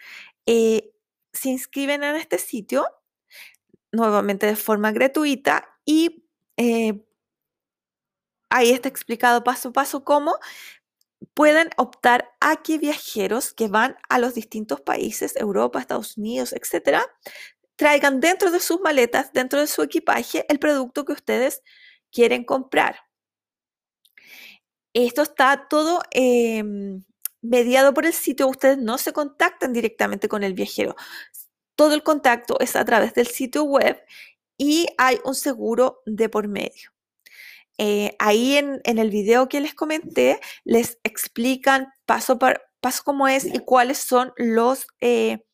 eh, 0.45 0.91
se 1.33 1.49
inscriben 1.49 2.03
en 2.03 2.15
este 2.15 2.37
sitio, 2.37 2.87
nuevamente 3.91 4.47
de 4.47 4.55
forma 4.55 4.91
gratuita, 4.91 5.77
y 5.85 6.25
eh, 6.57 7.05
ahí 8.49 8.71
está 8.71 8.89
explicado 8.89 9.43
paso 9.43 9.69
a 9.69 9.73
paso 9.73 10.03
cómo 10.03 10.35
pueden 11.33 11.69
optar 11.77 12.31
a 12.39 12.57
que 12.63 12.77
viajeros 12.77 13.53
que 13.53 13.67
van 13.67 13.97
a 14.09 14.19
los 14.19 14.33
distintos 14.33 14.81
países, 14.81 15.35
Europa, 15.35 15.79
Estados 15.79 16.17
Unidos, 16.17 16.53
etcétera, 16.53 17.05
traigan 17.75 18.19
dentro 18.19 18.51
de 18.51 18.59
sus 18.59 18.81
maletas, 18.81 19.33
dentro 19.33 19.59
de 19.59 19.67
su 19.67 19.81
equipaje, 19.81 20.45
el 20.49 20.59
producto 20.59 21.05
que 21.05 21.13
ustedes 21.13 21.61
quieren 22.11 22.43
comprar. 22.43 22.97
Esto 24.93 25.21
está 25.21 25.67
todo 25.69 26.01
em, 26.11 27.03
mediado 27.41 27.93
por 27.93 28.05
el 28.05 28.13
sitio. 28.13 28.47
Ustedes 28.47 28.77
no 28.77 28.97
se 28.97 29.13
contactan 29.13 29.73
directamente 29.73 30.27
con 30.27 30.43
el 30.43 30.53
viajero. 30.53 30.95
Todo 31.75 31.93
el 31.93 32.03
contacto 32.03 32.59
es 32.59 32.75
a 32.75 32.85
través 32.85 33.13
del 33.13 33.27
sitio 33.27 33.63
web 33.63 34.03
y 34.57 34.87
hay 34.97 35.19
un 35.25 35.35
seguro 35.35 36.01
de 36.05 36.29
por 36.29 36.47
medio. 36.47 36.90
Eh, 37.77 38.15
ahí 38.19 38.57
en, 38.57 38.81
el 38.83 39.09
video 39.09 39.49
que 39.49 39.59
les 39.59 39.73
comenté, 39.73 40.39
les 40.63 40.99
explican 41.03 41.87
paso 42.05 42.37
por 42.37 42.61
paso 42.81 43.03
cómo 43.03 43.27
es 43.27 43.45
y 43.45 43.59
cuáles 43.59 43.99
son 43.99 44.33
los, 44.37 44.87
eh, 45.01 45.45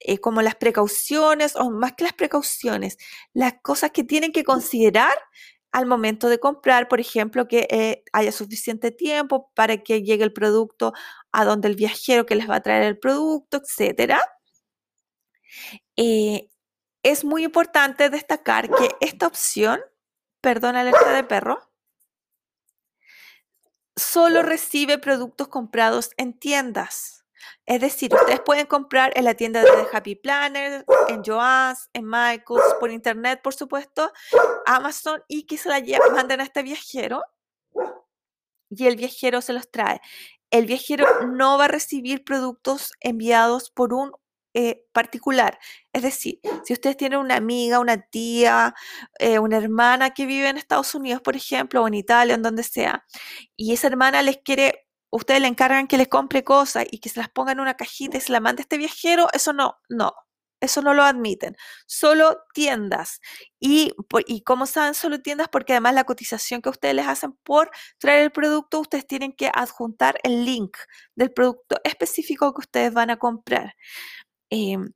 eh, 0.00 0.18
como 0.18 0.42
las 0.42 0.56
precauciones, 0.56 1.56
o 1.56 1.70
más 1.70 1.92
que 1.94 2.04
las 2.04 2.12
precauciones, 2.12 2.98
las 3.32 3.54
cosas 3.62 3.90
que 3.92 4.04
tienen 4.04 4.32
que 4.32 4.44
considerar 4.44 5.16
al 5.74 5.86
momento 5.86 6.28
de 6.28 6.38
comprar, 6.38 6.86
por 6.86 7.00
ejemplo, 7.00 7.48
que 7.48 7.66
eh, 7.68 8.04
haya 8.12 8.30
suficiente 8.30 8.92
tiempo 8.92 9.50
para 9.54 9.78
que 9.78 10.04
llegue 10.04 10.22
el 10.22 10.32
producto 10.32 10.92
a 11.32 11.44
donde 11.44 11.66
el 11.66 11.74
viajero 11.74 12.26
que 12.26 12.36
les 12.36 12.48
va 12.48 12.56
a 12.56 12.62
traer 12.62 12.84
el 12.84 12.96
producto, 12.96 13.60
etc. 13.60 14.14
Eh, 15.96 16.48
es 17.02 17.24
muy 17.24 17.42
importante 17.42 18.08
destacar 18.08 18.70
que 18.70 18.88
esta 19.00 19.26
opción, 19.26 19.80
perdón, 20.44 20.76
alerta 20.76 21.10
de 21.14 21.24
perro, 21.24 21.58
solo 23.96 24.42
recibe 24.42 24.98
productos 24.98 25.48
comprados 25.48 26.10
en 26.18 26.38
tiendas. 26.38 27.24
Es 27.64 27.80
decir, 27.80 28.12
ustedes 28.14 28.40
pueden 28.40 28.66
comprar 28.66 29.10
en 29.16 29.24
la 29.24 29.32
tienda 29.32 29.62
de 29.62 29.86
Happy 29.90 30.16
Planner, 30.16 30.84
en 31.08 31.22
Joann's, 31.24 31.88
en 31.94 32.04
Michaels, 32.04 32.74
por 32.78 32.90
internet, 32.90 33.40
por 33.42 33.54
supuesto, 33.54 34.12
Amazon, 34.66 35.22
y 35.28 35.46
que 35.46 35.56
se 35.56 35.70
la 35.70 35.82
manden 36.12 36.42
a 36.42 36.44
este 36.44 36.62
viajero 36.62 37.22
y 38.68 38.86
el 38.86 38.96
viajero 38.96 39.40
se 39.40 39.54
los 39.54 39.70
trae. 39.70 40.02
El 40.50 40.66
viajero 40.66 41.06
no 41.26 41.56
va 41.56 41.64
a 41.64 41.68
recibir 41.68 42.22
productos 42.22 42.92
enviados 43.00 43.70
por 43.70 43.94
un 43.94 44.12
eh, 44.54 44.84
particular. 44.92 45.58
Es 45.92 46.02
decir, 46.02 46.40
si 46.64 46.72
ustedes 46.72 46.96
tienen 46.96 47.18
una 47.18 47.36
amiga, 47.36 47.80
una 47.80 48.00
tía, 48.00 48.74
eh, 49.18 49.38
una 49.38 49.58
hermana 49.58 50.10
que 50.10 50.26
vive 50.26 50.48
en 50.48 50.56
Estados 50.56 50.94
Unidos, 50.94 51.22
por 51.22 51.36
ejemplo, 51.36 51.82
o 51.82 51.88
en 51.88 51.94
Italia, 51.94 52.34
en 52.34 52.42
donde 52.42 52.62
sea, 52.62 53.04
y 53.56 53.72
esa 53.72 53.88
hermana 53.88 54.22
les 54.22 54.38
quiere 54.38 54.86
ustedes 55.10 55.40
le 55.40 55.46
encargan 55.48 55.86
que 55.86 55.96
les 55.96 56.08
compre 56.08 56.42
cosas 56.42 56.86
y 56.90 56.98
que 56.98 57.08
se 57.08 57.20
las 57.20 57.28
ponga 57.28 57.52
en 57.52 57.60
una 57.60 57.74
cajita 57.76 58.18
y 58.18 58.20
se 58.20 58.32
la 58.32 58.40
mande 58.40 58.62
este 58.62 58.78
viajero, 58.78 59.28
eso 59.32 59.52
no, 59.52 59.76
no, 59.88 60.12
eso 60.60 60.82
no 60.82 60.94
lo 60.94 61.02
admiten. 61.04 61.56
Solo 61.86 62.38
tiendas. 62.52 63.20
Y, 63.60 63.92
y 64.26 64.42
como 64.42 64.66
saben, 64.66 64.94
solo 64.94 65.20
tiendas 65.20 65.48
porque 65.48 65.72
además 65.74 65.94
la 65.94 66.04
cotización 66.04 66.62
que 66.62 66.70
ustedes 66.70 66.94
les 66.94 67.06
hacen 67.06 67.32
por 67.44 67.70
traer 67.98 68.24
el 68.24 68.32
producto, 68.32 68.80
ustedes 68.80 69.06
tienen 69.06 69.32
que 69.32 69.50
adjuntar 69.54 70.18
el 70.22 70.44
link 70.44 70.76
del 71.14 71.32
producto 71.32 71.76
específico 71.84 72.52
que 72.54 72.60
ustedes 72.60 72.92
van 72.92 73.10
a 73.10 73.18
comprar. 73.18 73.74
Em, 74.56 74.92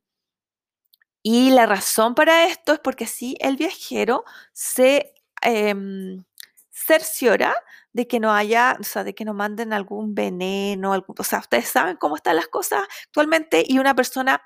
y 1.23 1.51
la 1.51 1.65
razón 1.65 2.15
para 2.15 2.45
esto 2.45 2.73
es 2.73 2.79
porque 2.79 3.03
así 3.03 3.35
el 3.41 3.57
viajero 3.57 4.23
se 4.53 5.13
em, 5.41 6.23
cerciora 6.71 7.55
de 7.93 8.07
que 8.07 8.19
no 8.19 8.31
haya, 8.33 8.77
o 8.79 8.83
sea, 8.83 9.03
de 9.03 9.13
que 9.15 9.25
no 9.25 9.33
manden 9.33 9.73
algún 9.73 10.15
veneno, 10.15 10.93
o 11.07 11.23
sea, 11.23 11.39
ustedes 11.39 11.67
saben 11.69 11.97
cómo 11.97 12.15
están 12.15 12.35
las 12.37 12.47
cosas 12.47 12.83
actualmente 13.07 13.63
y 13.67 13.79
una 13.79 13.95
persona 13.95 14.41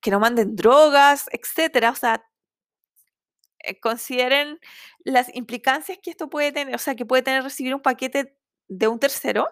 que 0.00 0.10
no 0.10 0.20
manden 0.20 0.56
drogas, 0.56 1.26
etcétera, 1.32 1.90
o 1.90 1.94
sea, 1.96 2.24
eh, 3.60 3.78
consideren 3.80 4.58
las 5.04 5.34
implicancias 5.34 5.98
que 6.02 6.10
esto 6.10 6.30
puede 6.30 6.52
tener, 6.52 6.74
o 6.74 6.78
sea, 6.78 6.94
que 6.94 7.06
puede 7.06 7.22
tener 7.22 7.42
recibir 7.42 7.74
un 7.74 7.82
paquete 7.82 8.36
de 8.68 8.88
un 8.88 8.98
tercero. 9.00 9.48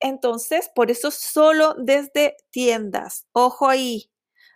Entonces, 0.00 0.70
por 0.74 0.90
eso 0.90 1.10
solo 1.10 1.74
desde 1.78 2.36
tiendas, 2.50 3.26
ojo 3.32 3.68
ahí. 3.68 4.09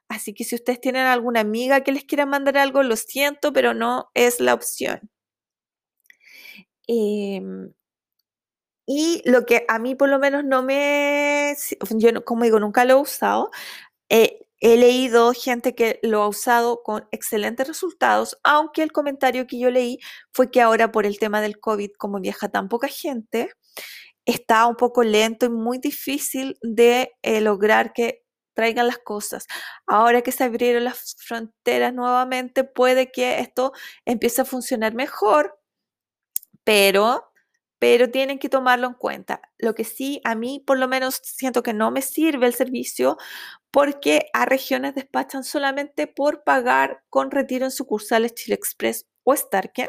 Así 0.09 0.35
que 0.35 0.45
si 0.45 0.55
ustedes 0.55 0.81
tienen 0.81 1.07
alguna 1.07 1.41
amiga 1.41 1.83
que 1.83 1.93
les 1.93 2.05
quiera 2.05 2.27
mandar 2.27 2.59
algo, 2.59 2.83
lo 2.83 2.97
siento, 2.97 3.53
pero 3.53 3.75
no 3.75 4.11
es 4.15 4.41
la 4.41 4.55
opción. 4.55 5.11
Em, 6.87 7.73
y 8.87 9.23
lo 9.25 9.47
que 9.47 9.65
a 9.69 9.79
mí 9.79 9.95
por 9.95 10.09
lo 10.11 10.19
menos 10.19 10.45
no 10.45 10.63
me, 10.63 11.57
yo 11.97 12.25
como 12.25 12.45
digo, 12.45 12.61
nunca 12.61 12.85
lo 12.85 12.95
he 12.95 13.01
usado. 13.01 13.51
Eh, 14.11 14.41
he 14.61 14.77
leído 14.79 15.33
gente 15.35 15.75
que 15.75 16.01
lo 16.03 16.23
ha 16.23 16.29
usado 16.29 16.83
con 16.83 17.07
excelentes 17.13 17.69
resultados, 17.69 18.39
aunque 18.45 18.83
el 18.83 18.93
comentario 18.93 19.47
que 19.47 19.59
yo 19.59 19.71
leí 19.71 19.99
fue 20.33 20.51
que 20.51 20.61
ahora 20.63 20.93
por 20.93 21.07
el 21.07 21.19
tema 21.19 21.41
del 21.43 21.61
COVID, 21.61 21.93
como 21.99 22.21
viaja 22.21 22.49
tan 22.49 22.69
poca 22.69 22.89
gente, 22.89 23.51
está 24.27 24.67
un 24.67 24.77
poco 24.77 25.03
lento 25.05 25.47
y 25.47 25.51
muy 25.51 25.79
difícil 25.79 26.59
de 26.63 27.13
eh, 27.23 27.41
lograr 27.41 27.93
que 27.93 28.24
traigan 28.55 28.87
las 28.87 28.99
cosas. 28.99 29.47
Ahora 29.87 30.23
que 30.23 30.33
se 30.33 30.45
abrieron 30.45 30.85
las 30.85 31.17
fronteras 31.19 31.93
nuevamente, 31.95 32.65
puede 32.65 33.11
que 33.13 33.41
esto 33.41 33.73
empiece 34.05 34.43
a 34.43 34.45
funcionar 34.45 34.95
mejor, 34.95 35.59
pero 36.65 37.31
pero 37.81 38.11
tienen 38.11 38.39
que 38.39 38.49
tomarlo 38.49 38.87
en 38.87 38.95
cuenta. 38.95 39.43
Lo 39.59 39.75
que 39.75 39.85
sí, 39.85 40.21
a 40.25 40.35
mí 40.35 40.63
por 40.67 40.79
lo 40.79 40.89
menos 40.89 41.21
siento 41.23 41.63
que 41.63 41.75
no 41.75 41.91
me 41.91 42.01
sirve 42.01 42.47
el 42.47 42.55
servicio 42.55 43.19
porque 43.71 44.29
a 44.33 44.47
regiones 44.47 44.95
despachan 44.95 45.45
solamente 45.45 46.07
por 46.07 46.45
pagar 46.45 47.03
con 47.11 47.31
retiro 47.31 47.67
en 47.67 47.71
sucursales 47.71 48.35
Chile 48.35 48.55
Express 48.55 49.07
o 49.25 49.37
Starken. 49.37 49.89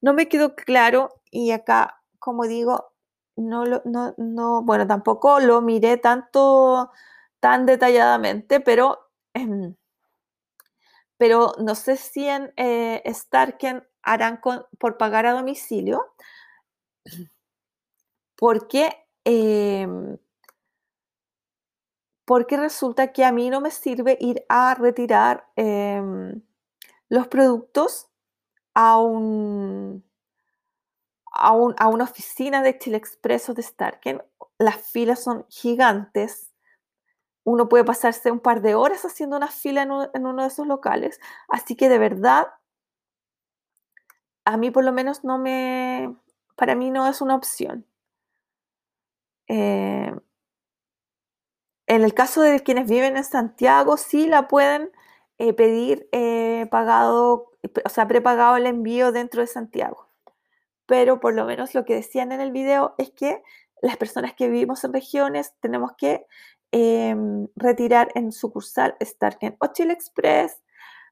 No 0.00 0.14
me 0.14 0.28
quedó 0.28 0.56
claro 0.56 1.22
y 1.30 1.52
acá, 1.52 2.02
como 2.18 2.48
digo, 2.48 2.92
no, 3.36 3.64
no, 3.84 4.14
no 4.16 4.62
bueno, 4.64 4.86
tampoco 4.86 5.40
lo 5.40 5.60
miré 5.62 5.98
tanto, 5.98 6.90
tan 7.42 7.66
detalladamente, 7.66 8.60
pero, 8.60 9.10
em, 9.34 9.74
pero 11.16 11.52
no 11.58 11.74
sé 11.74 11.96
si 11.96 12.28
en 12.28 12.52
eh, 12.56 13.02
Starken 13.12 13.84
harán 14.02 14.40
por 14.78 14.96
pagar 14.96 15.26
a 15.26 15.32
domicilio 15.32 16.14
porque, 18.36 18.92
em, 19.24 20.18
porque 22.24 22.56
resulta 22.56 23.12
que 23.12 23.24
a 23.24 23.32
mí 23.32 23.50
no 23.50 23.60
me 23.60 23.72
sirve 23.72 24.16
ir 24.20 24.44
a 24.48 24.74
retirar 24.76 25.48
em, 25.56 26.42
los 27.08 27.26
productos 27.26 28.08
a, 28.74 28.98
un, 28.98 30.04
a, 31.32 31.88
una 31.88 32.04
oficina 32.04 32.62
de 32.62 32.78
Chile 32.78 32.98
Express 32.98 33.48
o 33.48 33.54
de 33.54 33.62
Starken. 33.62 34.22
Las 34.58 34.76
filas 34.76 35.22
son 35.24 35.44
gigantes. 35.48 36.51
Uno 37.44 37.68
puede 37.68 37.84
pasarse 37.84 38.30
un 38.30 38.40
par 38.40 38.62
de 38.62 38.74
horas 38.74 39.04
haciendo 39.04 39.36
una 39.36 39.48
fila 39.48 39.82
en 39.82 40.26
uno 40.26 40.42
de 40.42 40.48
esos 40.48 40.66
locales. 40.66 41.20
Así 41.48 41.76
que 41.76 41.88
de 41.88 41.98
verdad, 41.98 42.48
a 44.44 44.56
mí 44.56 44.70
por 44.70 44.84
lo 44.84 44.92
menos 44.92 45.24
no 45.24 45.38
me, 45.38 46.14
para 46.56 46.74
mí 46.74 46.90
no 46.90 47.06
es 47.08 47.20
una 47.20 47.34
opción. 47.34 47.86
Eh, 49.48 50.12
en 51.86 52.02
el 52.02 52.14
caso 52.14 52.42
de 52.42 52.60
quienes 52.60 52.88
viven 52.88 53.16
en 53.16 53.24
Santiago, 53.24 53.96
sí 53.96 54.26
la 54.26 54.48
pueden 54.48 54.90
eh, 55.38 55.52
pedir 55.52 56.08
eh, 56.12 56.66
pagado, 56.70 57.52
o 57.84 57.88
sea, 57.88 58.08
prepagado 58.08 58.56
el 58.56 58.66
envío 58.66 59.12
dentro 59.12 59.40
de 59.40 59.46
Santiago. 59.46 60.08
Pero 60.86 61.20
por 61.20 61.34
lo 61.34 61.44
menos 61.44 61.74
lo 61.74 61.84
que 61.84 61.94
decían 61.94 62.32
en 62.32 62.40
el 62.40 62.52
video 62.52 62.94
es 62.98 63.10
que 63.10 63.42
las 63.82 63.96
personas 63.96 64.34
que 64.34 64.48
vivimos 64.48 64.84
en 64.84 64.92
regiones 64.92 65.54
tenemos 65.60 65.92
que 65.98 66.26
em, 66.72 67.48
retirar 67.56 68.08
en 68.14 68.32
sucursal 68.32 68.96
Starken 69.00 69.56
o 69.60 69.68
Chile 69.68 69.92
Express 69.92 70.60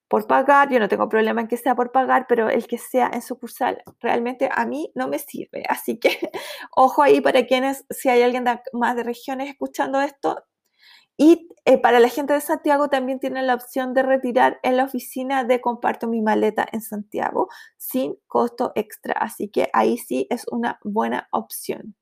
por 0.08 0.26
pagar. 0.26 0.70
Yo 0.70 0.80
no 0.80 0.88
tengo 0.88 1.08
problema 1.08 1.40
en 1.40 1.48
que 1.48 1.56
sea 1.56 1.76
por 1.76 1.92
pagar, 1.92 2.26
pero 2.28 2.50
el 2.50 2.66
que 2.66 2.78
sea 2.78 3.11
en 3.14 3.22
sucursal 3.22 3.82
realmente 4.00 4.48
a 4.52 4.66
mí 4.66 4.90
no 4.96 5.08
me 5.08 5.18
sirve. 5.20 5.62
Así 5.68 5.98
que 5.98 6.11
ojo 6.76 7.02
ahí 7.02 7.20
para 7.20 7.46
quienes, 7.46 7.84
si 7.90 8.08
hay 8.08 8.22
alguien 8.22 8.44
más 8.72 8.96
de 8.96 9.04
regiones 9.04 9.48
escuchando 9.48 10.00
esto, 10.00 10.44
y 11.22 11.50
eh, 11.66 11.76
para 11.76 12.00
la 12.00 12.08
gente 12.08 12.32
de 12.32 12.40
Santiago 12.40 12.88
también 12.88 13.20
tienen 13.20 13.46
la 13.46 13.54
opción 13.54 13.92
de 13.92 14.02
retirar 14.02 14.58
en 14.62 14.78
la 14.78 14.84
oficina 14.84 15.44
de 15.44 15.61
Comparto 15.61 16.08
mi 16.08 16.22
maleta 16.22 16.66
en 16.72 16.80
Santiago 16.80 17.48
sin 17.76 18.16
costo 18.26 18.72
extra. 18.74 19.12
Así 19.12 19.48
que 19.50 19.68
ahí 19.74 19.98
sí 19.98 20.26
es 20.30 20.46
una 20.50 20.78
buena 20.82 21.28
opción. 21.30 21.94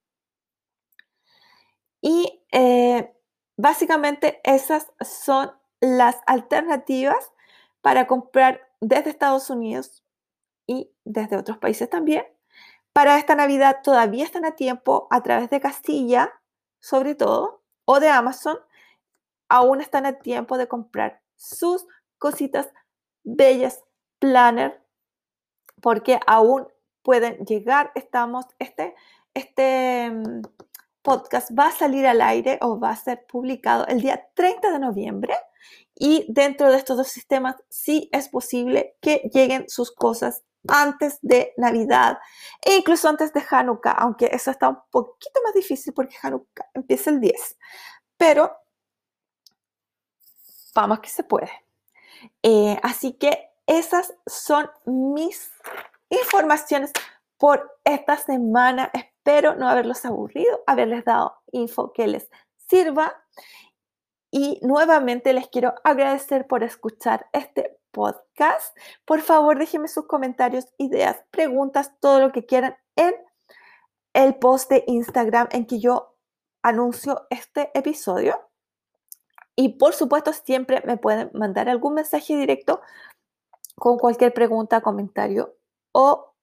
Y 2.00 2.44
eh, 2.52 3.12
básicamente 3.58 4.40
esas 4.44 4.90
son 5.00 5.52
las 5.80 6.16
alternativas 6.26 7.32
para 7.82 8.06
comprar 8.06 8.66
desde 8.80 9.10
Estados 9.10 9.50
Unidos 9.50 10.02
y 10.66 10.90
desde 11.04 11.36
otros 11.36 11.58
países 11.58 11.90
también. 11.90 12.24
Para 12.94 13.18
esta 13.18 13.34
Navidad 13.34 13.80
todavía 13.82 14.24
están 14.24 14.46
a 14.46 14.56
tiempo 14.56 15.08
a 15.10 15.22
través 15.22 15.50
de 15.50 15.60
Castilla, 15.60 16.32
sobre 16.80 17.14
todo, 17.14 17.62
o 17.84 18.00
de 18.00 18.08
Amazon 18.08 18.58
aún 19.48 19.80
están 19.80 20.06
a 20.06 20.18
tiempo 20.18 20.58
de 20.58 20.68
comprar 20.68 21.22
sus 21.36 21.86
cositas 22.18 22.68
bellas 23.24 23.82
planner 24.18 24.82
porque 25.80 26.20
aún 26.26 26.68
pueden 27.02 27.38
llegar. 27.46 27.92
Estamos, 27.94 28.46
este, 28.58 28.94
este 29.34 30.10
mm, 30.10 30.42
podcast 31.08 31.50
va 31.58 31.68
a 31.68 31.72
salir 31.72 32.06
al 32.06 32.20
aire 32.20 32.58
o 32.60 32.78
va 32.78 32.90
a 32.90 32.96
ser 32.96 33.24
publicado 33.26 33.86
el 33.86 34.02
día 34.02 34.28
30 34.34 34.72
de 34.72 34.78
noviembre 34.78 35.34
y 35.94 36.26
dentro 36.28 36.70
de 36.70 36.76
estos 36.76 36.98
dos 36.98 37.08
sistemas 37.08 37.56
sí 37.70 38.10
es 38.12 38.28
posible 38.28 38.96
que 39.00 39.30
lleguen 39.32 39.64
sus 39.70 39.90
cosas 39.90 40.42
antes 40.68 41.18
de 41.22 41.54
Navidad 41.56 42.18
e 42.62 42.76
incluso 42.76 43.08
antes 43.08 43.32
de 43.32 43.42
Hanukkah, 43.48 43.92
aunque 43.92 44.28
eso 44.30 44.50
está 44.50 44.68
un 44.68 44.78
poquito 44.90 45.40
más 45.42 45.54
difícil 45.54 45.94
porque 45.94 46.16
Hanukkah 46.22 46.66
empieza 46.74 47.08
el 47.08 47.20
10. 47.20 47.58
Pero 48.18 48.54
vamos 50.74 51.00
que 51.00 51.08
se 51.08 51.22
puede. 51.22 51.50
Eh, 52.42 52.78
así 52.82 53.14
que 53.14 53.48
esas 53.66 54.14
son 54.26 54.70
mis 54.84 55.50
informaciones 56.10 56.92
por 57.38 57.78
esta 57.82 58.18
semana. 58.18 58.90
Espero 58.92 59.17
no 59.56 59.68
haberlos 59.68 60.04
aburrido, 60.04 60.62
haberles 60.66 61.04
dado 61.04 61.36
info 61.52 61.92
que 61.92 62.06
les 62.06 62.30
sirva. 62.68 63.22
Y 64.30 64.58
nuevamente 64.62 65.32
les 65.32 65.48
quiero 65.48 65.74
agradecer 65.84 66.46
por 66.46 66.62
escuchar 66.62 67.26
este 67.32 67.78
podcast. 67.92 68.76
Por 69.04 69.20
favor, 69.20 69.58
déjenme 69.58 69.88
sus 69.88 70.06
comentarios, 70.06 70.66
ideas, 70.78 71.24
preguntas, 71.30 71.92
todo 72.00 72.20
lo 72.20 72.32
que 72.32 72.44
quieran 72.44 72.76
en 72.96 73.14
el 74.12 74.36
post 74.36 74.70
de 74.70 74.84
Instagram 74.86 75.48
en 75.52 75.66
que 75.66 75.78
yo 75.78 76.16
anuncio 76.62 77.26
este 77.30 77.70
episodio. 77.74 78.50
Y 79.56 79.76
por 79.78 79.94
supuesto, 79.94 80.32
siempre 80.32 80.82
me 80.86 80.96
pueden 80.96 81.30
mandar 81.34 81.68
algún 81.68 81.94
mensaje 81.94 82.36
directo 82.36 82.80
con 83.76 83.98
cualquier 83.98 84.32
pregunta, 84.32 84.80
comentario 84.80 85.56
o 85.92 86.34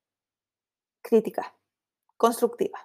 crítica 1.02 1.55
constructiva. 2.18 2.80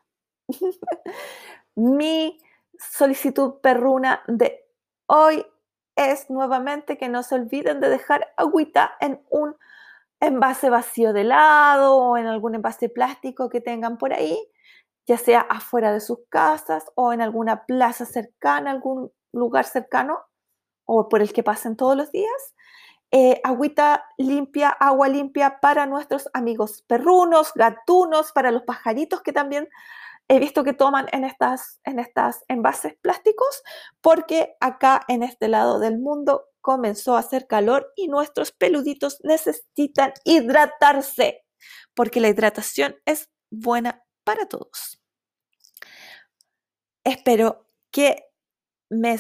Mi 1.77 2.39
solicitud 2.79 3.61
perruna 3.61 4.23
de 4.27 4.67
hoy 5.07 5.47
es 5.97 6.31
nuevamente 6.31 6.97
que 6.97 7.09
no 7.09 7.23
se 7.23 7.35
olviden 7.35 7.81
de 7.81 7.89
dejar 7.89 8.33
agüita 8.37 8.93
en 9.01 9.23
un 9.31 9.57
envase 10.21 10.71
vacío 10.71 11.13
de 11.13 11.23
helado 11.23 11.97
o 11.97 12.17
en 12.17 12.27
algún 12.27 12.55
envase 12.55 12.89
plástico 12.89 13.49
que 13.49 13.61
tengan 13.61 13.99
por 13.99 14.13
ahí, 14.13 14.39
ya 15.07 15.17
sea 15.17 15.41
afuera 15.41 15.93
de 15.93 16.01
sus 16.01 16.21
casas 16.29 16.85
o 16.95 17.13
en 17.13 17.21
alguna 17.21 17.65
plaza 17.67 18.05
cercana, 18.05 18.71
algún 18.71 19.13
lugar 19.33 19.65
cercano 19.65 20.21
o 20.85 21.09
por 21.09 21.23
el 21.23 21.33
que 21.33 21.43
pasen 21.43 21.77
todos 21.77 21.97
los 21.97 22.11
días. 22.13 22.55
Eh, 23.13 23.41
agüita 23.43 24.05
limpia, 24.19 24.69
agua 24.69 25.09
limpia 25.09 25.59
para 25.61 25.87
nuestros 25.87 26.29
amigos 26.33 26.83
perrunos, 26.87 27.53
gatunos, 27.55 28.31
para 28.33 28.53
los 28.53 28.63
pajaritos 28.63 29.23
que 29.23 29.33
también 29.33 29.69
he 30.29 30.39
visto 30.39 30.63
que 30.63 30.73
toman 30.73 31.09
en 31.11 31.25
estas, 31.25 31.81
en 31.83 31.99
estas 31.99 32.45
envases 32.47 32.95
plásticos, 33.03 33.65
porque 34.01 34.55
acá 34.61 35.03
en 35.09 35.25
este 35.25 35.49
lado 35.49 35.81
del 35.81 35.99
mundo 35.99 36.47
comenzó 36.61 37.17
a 37.17 37.19
hacer 37.19 37.49
calor 37.49 37.93
y 37.97 38.07
nuestros 38.07 38.53
peluditos 38.53 39.19
necesitan 39.25 40.13
hidratarse, 40.25 41.45
porque 41.95 42.21
la 42.21 42.29
hidratación 42.29 42.95
es 43.07 43.29
buena 43.51 44.05
para 44.23 44.47
todos. 44.47 45.03
Espero 47.03 47.67
que 47.91 48.31
me 48.89 49.19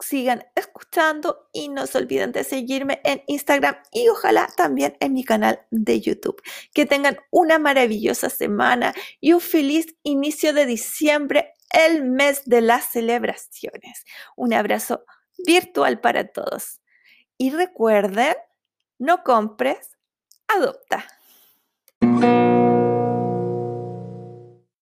sigan 0.00 0.44
escuchando 0.54 1.48
y 1.52 1.68
no 1.68 1.86
se 1.86 1.98
olviden 1.98 2.32
de 2.32 2.44
seguirme 2.44 3.00
en 3.04 3.22
Instagram 3.26 3.76
y 3.92 4.08
ojalá 4.08 4.48
también 4.56 4.96
en 5.00 5.12
mi 5.12 5.24
canal 5.24 5.66
de 5.70 6.00
YouTube. 6.00 6.40
Que 6.72 6.86
tengan 6.86 7.18
una 7.30 7.58
maravillosa 7.58 8.30
semana 8.30 8.94
y 9.20 9.32
un 9.32 9.40
feliz 9.40 9.94
inicio 10.02 10.52
de 10.52 10.66
diciembre, 10.66 11.54
el 11.70 12.04
mes 12.04 12.42
de 12.46 12.60
las 12.60 12.86
celebraciones. 12.86 14.04
Un 14.36 14.54
abrazo 14.54 15.04
virtual 15.46 16.00
para 16.00 16.28
todos. 16.28 16.80
Y 17.38 17.50
recuerden, 17.50 18.34
no 18.98 19.22
compres, 19.22 19.96
adopta. 20.48 21.06